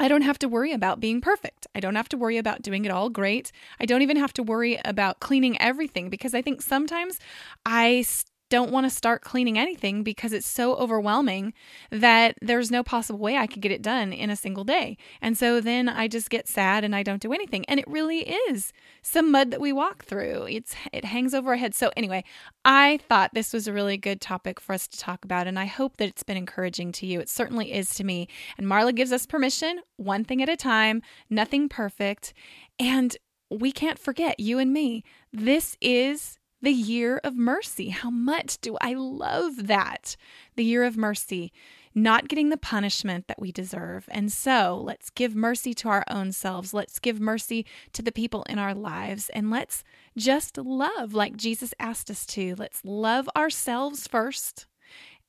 I 0.00 0.08
don't 0.08 0.22
have 0.22 0.38
to 0.40 0.48
worry 0.48 0.72
about 0.72 1.00
being 1.00 1.20
perfect. 1.20 1.66
I 1.74 1.80
don't 1.80 1.94
have 1.94 2.08
to 2.10 2.16
worry 2.16 2.38
about 2.38 2.62
doing 2.62 2.84
it 2.84 2.90
all 2.90 3.08
great. 3.08 3.52
I 3.78 3.86
don't 3.86 4.02
even 4.02 4.16
have 4.16 4.32
to 4.34 4.42
worry 4.42 4.80
about 4.84 5.20
cleaning 5.20 5.60
everything 5.60 6.10
because 6.10 6.34
I 6.34 6.42
think 6.42 6.60
sometimes 6.60 7.18
I 7.64 8.04
don't 8.52 8.70
want 8.70 8.84
to 8.84 8.90
start 8.90 9.22
cleaning 9.22 9.58
anything 9.58 10.02
because 10.02 10.34
it's 10.34 10.46
so 10.46 10.74
overwhelming 10.74 11.54
that 11.90 12.34
there's 12.42 12.70
no 12.70 12.82
possible 12.82 13.18
way 13.18 13.38
I 13.38 13.46
could 13.46 13.62
get 13.62 13.72
it 13.72 13.80
done 13.80 14.12
in 14.12 14.28
a 14.28 14.36
single 14.36 14.62
day. 14.62 14.98
And 15.22 15.38
so 15.38 15.58
then 15.58 15.88
I 15.88 16.06
just 16.06 16.28
get 16.28 16.46
sad 16.46 16.84
and 16.84 16.94
I 16.94 17.02
don't 17.02 17.22
do 17.22 17.32
anything. 17.32 17.64
And 17.64 17.80
it 17.80 17.88
really 17.88 18.28
is 18.50 18.74
some 19.00 19.30
mud 19.30 19.52
that 19.52 19.60
we 19.60 19.72
walk 19.72 20.04
through. 20.04 20.44
It's 20.50 20.74
it 20.92 21.06
hangs 21.06 21.32
over 21.32 21.52
our 21.52 21.56
heads. 21.56 21.78
So 21.78 21.92
anyway, 21.96 22.24
I 22.62 23.00
thought 23.08 23.30
this 23.32 23.54
was 23.54 23.66
a 23.66 23.72
really 23.72 23.96
good 23.96 24.20
topic 24.20 24.60
for 24.60 24.74
us 24.74 24.86
to 24.88 24.98
talk 24.98 25.24
about 25.24 25.46
and 25.46 25.58
I 25.58 25.64
hope 25.64 25.96
that 25.96 26.10
it's 26.10 26.22
been 26.22 26.36
encouraging 26.36 26.92
to 26.92 27.06
you. 27.06 27.20
It 27.20 27.30
certainly 27.30 27.72
is 27.72 27.94
to 27.94 28.04
me. 28.04 28.28
And 28.58 28.66
Marla 28.66 28.94
gives 28.94 29.12
us 29.12 29.24
permission, 29.24 29.80
one 29.96 30.24
thing 30.24 30.42
at 30.42 30.50
a 30.50 30.58
time, 30.58 31.00
nothing 31.30 31.70
perfect. 31.70 32.34
And 32.78 33.16
we 33.50 33.72
can't 33.72 33.98
forget, 33.98 34.38
you 34.38 34.58
and 34.58 34.74
me, 34.74 35.04
this 35.32 35.74
is 35.80 36.38
the 36.62 36.70
year 36.70 37.20
of 37.24 37.36
mercy. 37.36 37.88
How 37.88 38.10
much 38.10 38.60
do 38.60 38.78
I 38.80 38.94
love 38.94 39.66
that? 39.66 40.16
The 40.54 40.64
year 40.64 40.84
of 40.84 40.96
mercy, 40.96 41.52
not 41.94 42.28
getting 42.28 42.48
the 42.48 42.56
punishment 42.56 43.26
that 43.26 43.40
we 43.40 43.50
deserve. 43.50 44.08
And 44.12 44.32
so 44.32 44.80
let's 44.82 45.10
give 45.10 45.34
mercy 45.34 45.74
to 45.74 45.88
our 45.88 46.04
own 46.08 46.30
selves. 46.30 46.72
Let's 46.72 47.00
give 47.00 47.20
mercy 47.20 47.66
to 47.92 48.02
the 48.02 48.12
people 48.12 48.44
in 48.44 48.58
our 48.58 48.74
lives. 48.74 49.28
And 49.30 49.50
let's 49.50 49.82
just 50.16 50.56
love 50.56 51.12
like 51.12 51.36
Jesus 51.36 51.74
asked 51.80 52.10
us 52.10 52.24
to. 52.26 52.54
Let's 52.56 52.80
love 52.84 53.28
ourselves 53.36 54.06
first 54.06 54.66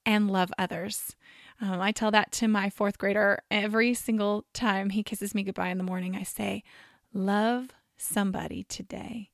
and 0.06 0.30
love 0.30 0.54
others. 0.58 1.16
Um, 1.60 1.82
I 1.82 1.92
tell 1.92 2.12
that 2.12 2.32
to 2.34 2.48
my 2.48 2.70
fourth 2.70 2.98
grader 2.98 3.42
every 3.50 3.94
single 3.94 4.46
time 4.54 4.92
he 4.92 5.04
kisses 5.04 5.34
me 5.34 5.44
goodbye 5.44 5.70
in 5.70 5.78
the 5.78 5.84
morning. 5.84 6.16
I 6.16 6.24
say, 6.24 6.64
Love 7.14 7.70
somebody 7.96 8.64
today. 8.64 9.30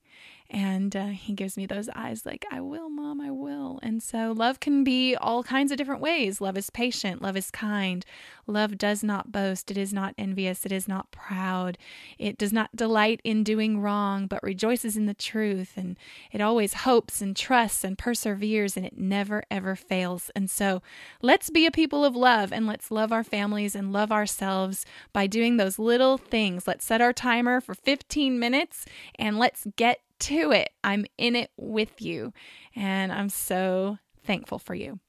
And 0.51 0.95
uh, 0.95 1.07
he 1.07 1.33
gives 1.33 1.57
me 1.57 1.67
those 1.67 1.89
eyes 1.89 2.25
like, 2.25 2.43
I 2.51 2.59
will, 2.59 2.89
mom, 2.89 3.21
I 3.21 3.29
will. 3.29 3.79
And 3.83 4.01
so 4.01 4.33
love 4.35 4.59
can 4.59 4.83
be 4.83 5.15
all 5.15 5.43
kinds 5.43 5.71
of 5.71 5.77
different 5.77 6.01
ways. 6.01 6.41
Love 6.41 6.57
is 6.57 6.71
patient, 6.71 7.21
love 7.21 7.37
is 7.37 7.51
kind. 7.51 8.03
Love 8.47 8.79
does 8.79 9.03
not 9.03 9.31
boast, 9.31 9.69
it 9.69 9.77
is 9.77 9.93
not 9.93 10.15
envious, 10.17 10.65
it 10.65 10.71
is 10.71 10.87
not 10.87 11.11
proud. 11.11 11.77
It 12.17 12.35
does 12.35 12.51
not 12.51 12.75
delight 12.75 13.21
in 13.23 13.43
doing 13.43 13.79
wrong, 13.79 14.25
but 14.25 14.41
rejoices 14.41 14.97
in 14.97 15.05
the 15.05 15.13
truth. 15.13 15.73
And 15.75 15.97
it 16.31 16.41
always 16.41 16.73
hopes 16.73 17.21
and 17.21 17.35
trusts 17.35 17.83
and 17.83 17.95
perseveres, 17.95 18.75
and 18.75 18.87
it 18.87 18.97
never, 18.97 19.43
ever 19.51 19.75
fails. 19.75 20.31
And 20.35 20.49
so 20.49 20.81
let's 21.21 21.51
be 21.51 21.67
a 21.67 21.71
people 21.71 22.03
of 22.03 22.15
love 22.15 22.51
and 22.51 22.65
let's 22.65 22.89
love 22.89 23.11
our 23.11 23.23
families 23.23 23.75
and 23.75 23.93
love 23.93 24.11
ourselves 24.11 24.83
by 25.13 25.27
doing 25.27 25.57
those 25.57 25.77
little 25.77 26.17
things. 26.17 26.67
Let's 26.67 26.85
set 26.85 27.01
our 27.01 27.13
timer 27.13 27.61
for 27.61 27.75
15 27.75 28.39
minutes 28.39 28.85
and 29.19 29.37
let's 29.37 29.67
get 29.75 30.01
to 30.19 30.51
it. 30.51 30.69
I'm 30.83 31.05
in 31.17 31.35
it 31.35 31.51
with 31.57 32.01
you, 32.01 32.33
and 32.75 33.11
I'm 33.11 33.29
so 33.29 33.97
thankful 34.23 34.59
for 34.59 34.75
you. 34.75 34.99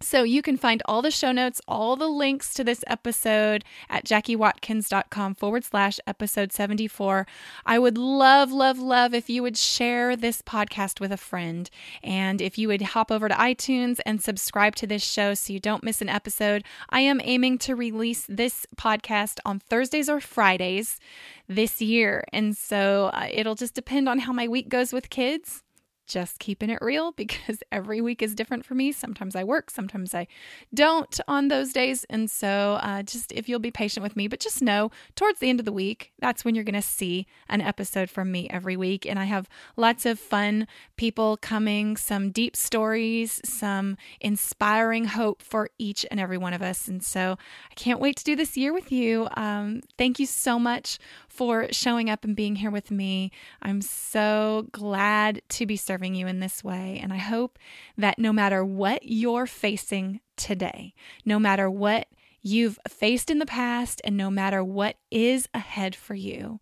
So 0.00 0.22
you 0.22 0.42
can 0.42 0.56
find 0.56 0.80
all 0.84 1.02
the 1.02 1.10
show 1.10 1.32
notes, 1.32 1.60
all 1.66 1.96
the 1.96 2.06
links 2.06 2.54
to 2.54 2.62
this 2.62 2.84
episode 2.86 3.64
at 3.90 4.04
jackiewatkins.com 4.04 5.34
forward 5.34 5.64
slash 5.64 5.98
episode 6.06 6.52
74. 6.52 7.26
I 7.66 7.80
would 7.80 7.98
love, 7.98 8.52
love, 8.52 8.78
love 8.78 9.12
if 9.12 9.28
you 9.28 9.42
would 9.42 9.56
share 9.56 10.14
this 10.14 10.40
podcast 10.40 11.00
with 11.00 11.10
a 11.10 11.16
friend. 11.16 11.68
And 12.04 12.40
if 12.40 12.56
you 12.56 12.68
would 12.68 12.82
hop 12.82 13.10
over 13.10 13.28
to 13.28 13.34
iTunes 13.34 13.98
and 14.06 14.22
subscribe 14.22 14.76
to 14.76 14.86
this 14.86 15.02
show 15.02 15.34
so 15.34 15.52
you 15.52 15.58
don't 15.58 15.82
miss 15.82 16.00
an 16.00 16.08
episode. 16.08 16.62
I 16.90 17.00
am 17.00 17.20
aiming 17.24 17.58
to 17.58 17.74
release 17.74 18.24
this 18.28 18.66
podcast 18.76 19.40
on 19.44 19.58
Thursdays 19.58 20.08
or 20.08 20.20
Fridays 20.20 21.00
this 21.48 21.82
year. 21.82 22.24
And 22.32 22.56
so 22.56 23.10
uh, 23.12 23.26
it'll 23.32 23.56
just 23.56 23.74
depend 23.74 24.08
on 24.08 24.20
how 24.20 24.32
my 24.32 24.46
week 24.46 24.68
goes 24.68 24.92
with 24.92 25.10
kids 25.10 25.64
just 26.08 26.38
keeping 26.38 26.70
it 26.70 26.78
real 26.80 27.12
because 27.16 27.62
every 27.70 28.00
week 28.00 28.22
is 28.22 28.34
different 28.34 28.64
for 28.64 28.74
me. 28.74 28.92
Sometimes 28.92 29.36
I 29.36 29.44
work, 29.44 29.70
sometimes 29.70 30.14
I 30.14 30.26
don't 30.74 31.18
on 31.28 31.48
those 31.48 31.72
days. 31.72 32.04
And 32.10 32.30
so, 32.30 32.78
uh, 32.82 33.02
just 33.02 33.32
if 33.32 33.48
you'll 33.48 33.58
be 33.58 33.70
patient 33.70 34.02
with 34.02 34.16
me, 34.16 34.28
but 34.28 34.40
just 34.40 34.62
know 34.62 34.90
towards 35.14 35.40
the 35.40 35.48
end 35.48 35.60
of 35.60 35.66
the 35.66 35.72
week, 35.72 36.12
that's 36.18 36.44
when 36.44 36.54
you're 36.54 36.64
going 36.64 36.74
to 36.74 36.82
see 36.82 37.26
an 37.48 37.60
episode 37.60 38.10
from 38.10 38.32
me 38.32 38.48
every 38.50 38.76
week. 38.76 39.06
And 39.06 39.18
I 39.18 39.24
have 39.24 39.48
lots 39.76 40.06
of 40.06 40.18
fun 40.18 40.66
people 40.96 41.36
coming, 41.36 41.96
some 41.96 42.30
deep 42.30 42.56
stories, 42.56 43.40
some 43.44 43.96
inspiring 44.20 45.04
hope 45.06 45.42
for 45.42 45.70
each 45.78 46.04
and 46.10 46.18
every 46.18 46.38
one 46.38 46.52
of 46.52 46.62
us. 46.62 46.88
And 46.88 47.02
so, 47.02 47.36
I 47.70 47.74
can't 47.74 48.00
wait 48.00 48.16
to 48.16 48.24
do 48.24 48.34
this 48.34 48.56
year 48.56 48.72
with 48.72 48.90
you. 48.90 49.28
Um, 49.34 49.82
thank 49.96 50.18
you 50.18 50.26
so 50.26 50.58
much 50.58 50.98
for 51.38 51.68
showing 51.70 52.10
up 52.10 52.24
and 52.24 52.34
being 52.34 52.56
here 52.56 52.70
with 52.70 52.90
me. 52.90 53.30
I'm 53.62 53.80
so 53.80 54.66
glad 54.72 55.40
to 55.50 55.66
be 55.66 55.76
serving 55.76 56.16
you 56.16 56.26
in 56.26 56.40
this 56.40 56.64
way. 56.64 56.98
And 57.00 57.12
I 57.12 57.18
hope 57.18 57.60
that 57.96 58.18
no 58.18 58.32
matter 58.32 58.64
what 58.64 59.04
you're 59.04 59.46
facing 59.46 60.18
today, 60.36 60.94
no 61.24 61.38
matter 61.38 61.70
what 61.70 62.08
you've 62.42 62.76
faced 62.88 63.30
in 63.30 63.38
the 63.38 63.46
past, 63.46 64.00
and 64.02 64.16
no 64.16 64.32
matter 64.32 64.64
what 64.64 64.96
is 65.12 65.48
ahead 65.54 65.94
for 65.94 66.16
you, 66.16 66.58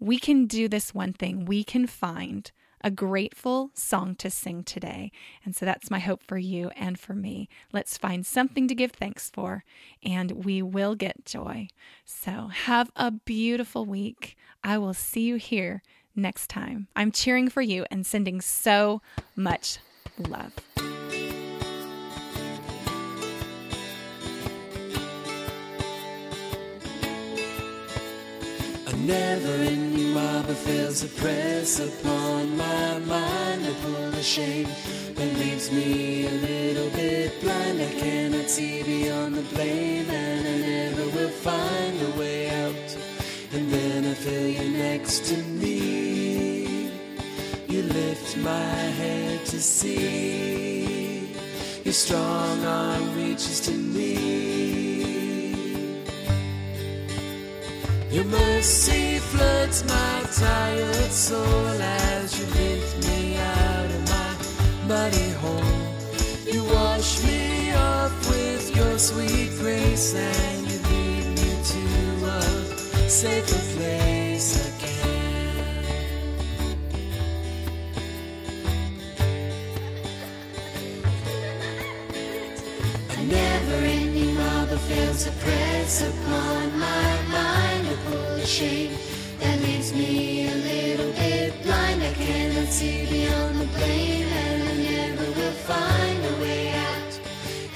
we 0.00 0.18
can 0.18 0.46
do 0.46 0.68
this 0.68 0.94
one 0.94 1.12
thing. 1.12 1.44
We 1.44 1.62
can 1.62 1.86
find 1.86 2.50
a 2.80 2.90
grateful 2.90 3.70
song 3.74 4.14
to 4.16 4.30
sing 4.30 4.62
today. 4.62 5.12
And 5.44 5.54
so 5.54 5.64
that's 5.66 5.90
my 5.90 5.98
hope 5.98 6.22
for 6.22 6.38
you 6.38 6.70
and 6.76 6.98
for 6.98 7.14
me. 7.14 7.48
Let's 7.72 7.98
find 7.98 8.24
something 8.24 8.68
to 8.68 8.74
give 8.74 8.92
thanks 8.92 9.30
for, 9.30 9.64
and 10.02 10.44
we 10.44 10.62
will 10.62 10.94
get 10.94 11.24
joy. 11.24 11.68
So 12.04 12.48
have 12.48 12.90
a 12.96 13.10
beautiful 13.10 13.84
week. 13.84 14.36
I 14.62 14.78
will 14.78 14.94
see 14.94 15.22
you 15.22 15.36
here 15.36 15.82
next 16.14 16.48
time. 16.48 16.88
I'm 16.96 17.12
cheering 17.12 17.48
for 17.48 17.62
you 17.62 17.86
and 17.90 18.06
sending 18.06 18.40
so 18.40 19.02
much 19.36 19.78
love. 20.18 20.54
never 29.08 29.64
marble 30.14 30.54
fails 30.54 31.00
to 31.00 31.08
press 31.20 31.80
upon 31.80 32.56
my 32.56 32.98
mind. 32.98 33.64
Pull 33.82 34.10
the 34.10 34.22
shame 34.22 34.68
that 35.14 35.34
leaves 35.36 35.70
me 35.70 36.26
a 36.26 36.30
little 36.30 36.90
bit 36.90 37.40
blind. 37.40 37.80
I 37.80 37.90
cannot 38.00 38.48
see 38.48 38.82
beyond 38.82 39.36
the 39.36 39.42
blame, 39.54 40.08
and 40.10 40.46
I 40.46 40.56
never 40.66 41.04
will 41.16 41.30
find 41.30 41.96
a 42.02 42.18
way 42.18 42.50
out. 42.64 42.96
And 43.52 43.70
then 43.70 44.04
I 44.06 44.14
feel 44.14 44.48
you 44.48 44.78
next 44.78 45.26
to 45.26 45.36
me. 45.36 46.90
You 47.68 47.82
lift 47.82 48.36
my 48.38 48.74
head 49.00 49.44
to 49.46 49.60
see. 49.60 51.34
Your 51.84 51.94
strong 51.94 52.64
arm 52.64 53.14
reaches 53.16 53.60
to 53.60 53.72
me. 53.72 54.87
Your 58.10 58.24
mercy 58.24 59.18
floods 59.18 59.84
my 59.84 60.22
tired 60.32 61.12
soul 61.12 61.68
as 61.82 62.38
you 62.38 62.46
lift 62.46 63.06
me 63.06 63.36
out 63.36 63.84
of 63.84 64.08
my 64.08 64.88
muddy 64.88 65.30
hole. 65.32 65.94
You 66.50 66.64
wash 66.72 67.22
me 67.22 67.72
off 67.74 68.30
with 68.30 68.74
your 68.74 68.98
sweet 68.98 69.50
grace 69.58 70.14
and 70.14 70.66
you 70.70 70.78
lead 70.88 71.26
me 71.36 71.50
to 71.62 72.26
a 72.26 73.10
safer 73.10 73.76
place 73.76 74.67
ending 84.86 85.26
a 85.26 85.30
press 85.42 86.02
upon 86.02 86.78
my 86.78 87.22
mind 87.32 87.68
shame 88.48 88.92
that 89.40 89.60
leaves 89.60 89.92
me 89.92 90.48
a 90.48 90.54
little 90.54 91.12
bit 91.12 91.62
blind. 91.62 92.02
I 92.02 92.12
cannot 92.14 92.68
see 92.68 93.04
beyond 93.10 93.60
the 93.60 93.66
blame, 93.76 94.26
and 94.26 94.62
I 94.72 94.74
never 94.92 95.26
will 95.38 95.58
find 95.70 96.20
a 96.32 96.34
way 96.40 96.68
out. 96.70 97.12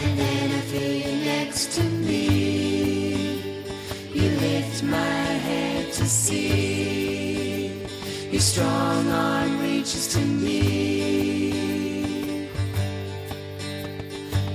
And 0.00 0.18
then 0.18 0.50
I 0.50 0.60
feel 0.72 0.94
you 1.06 1.24
next 1.24 1.72
to 1.76 1.82
me. 1.82 3.62
You 4.14 4.28
lift 4.46 4.82
my 4.82 5.26
head 5.48 5.92
to 5.92 6.06
see. 6.06 7.82
Your 8.30 8.40
strong 8.40 9.08
arm 9.08 9.60
reaches 9.60 10.08
to 10.14 10.20
me. 10.20 10.62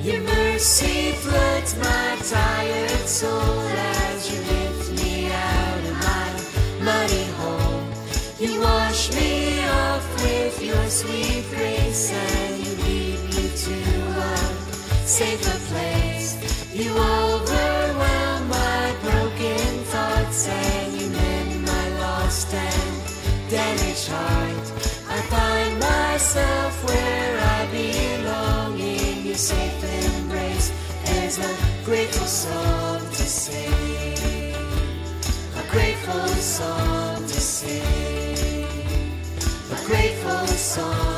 Your 0.01 0.21
mercy 0.21 1.11
my 1.75 2.17
tired 2.23 3.07
soul 3.07 3.59
as 3.59 4.31
you 4.31 4.39
lift 4.39 5.03
me 5.03 5.27
out 5.29 5.79
of 5.91 5.97
my 6.07 6.85
muddy 6.85 7.25
hole. 7.37 7.83
You 8.39 8.61
wash 8.61 9.13
me 9.13 9.59
off 9.67 10.23
with 10.23 10.63
your 10.63 10.89
sweet 10.89 11.43
grace 11.53 12.13
and 12.13 12.65
you 12.65 12.73
lead 12.85 13.19
me 13.35 13.49
to 13.65 13.75
a 14.15 14.37
safer 15.05 15.59
place. 15.69 16.37
You 16.73 16.89
overwhelm 16.91 18.47
my 18.47 18.95
broken 19.03 19.67
thoughts 19.91 20.47
and 20.47 21.01
you 21.01 21.09
mend 21.09 21.65
my 21.65 21.89
lost 21.99 22.53
and 22.53 23.49
damaged 23.49 24.07
heart. 24.07 24.71
I 25.09 25.19
find 25.33 25.79
myself 25.79 26.83
where 26.85 27.26
grateful 31.87 32.27
song 32.27 32.99
to 32.99 33.23
sing. 33.23 34.53
A 35.55 35.71
grateful 35.71 36.27
song 36.27 37.23
to 37.23 37.39
sing. 37.39 38.65
A 39.71 39.85
grateful 39.85 40.47
song. 40.47 41.16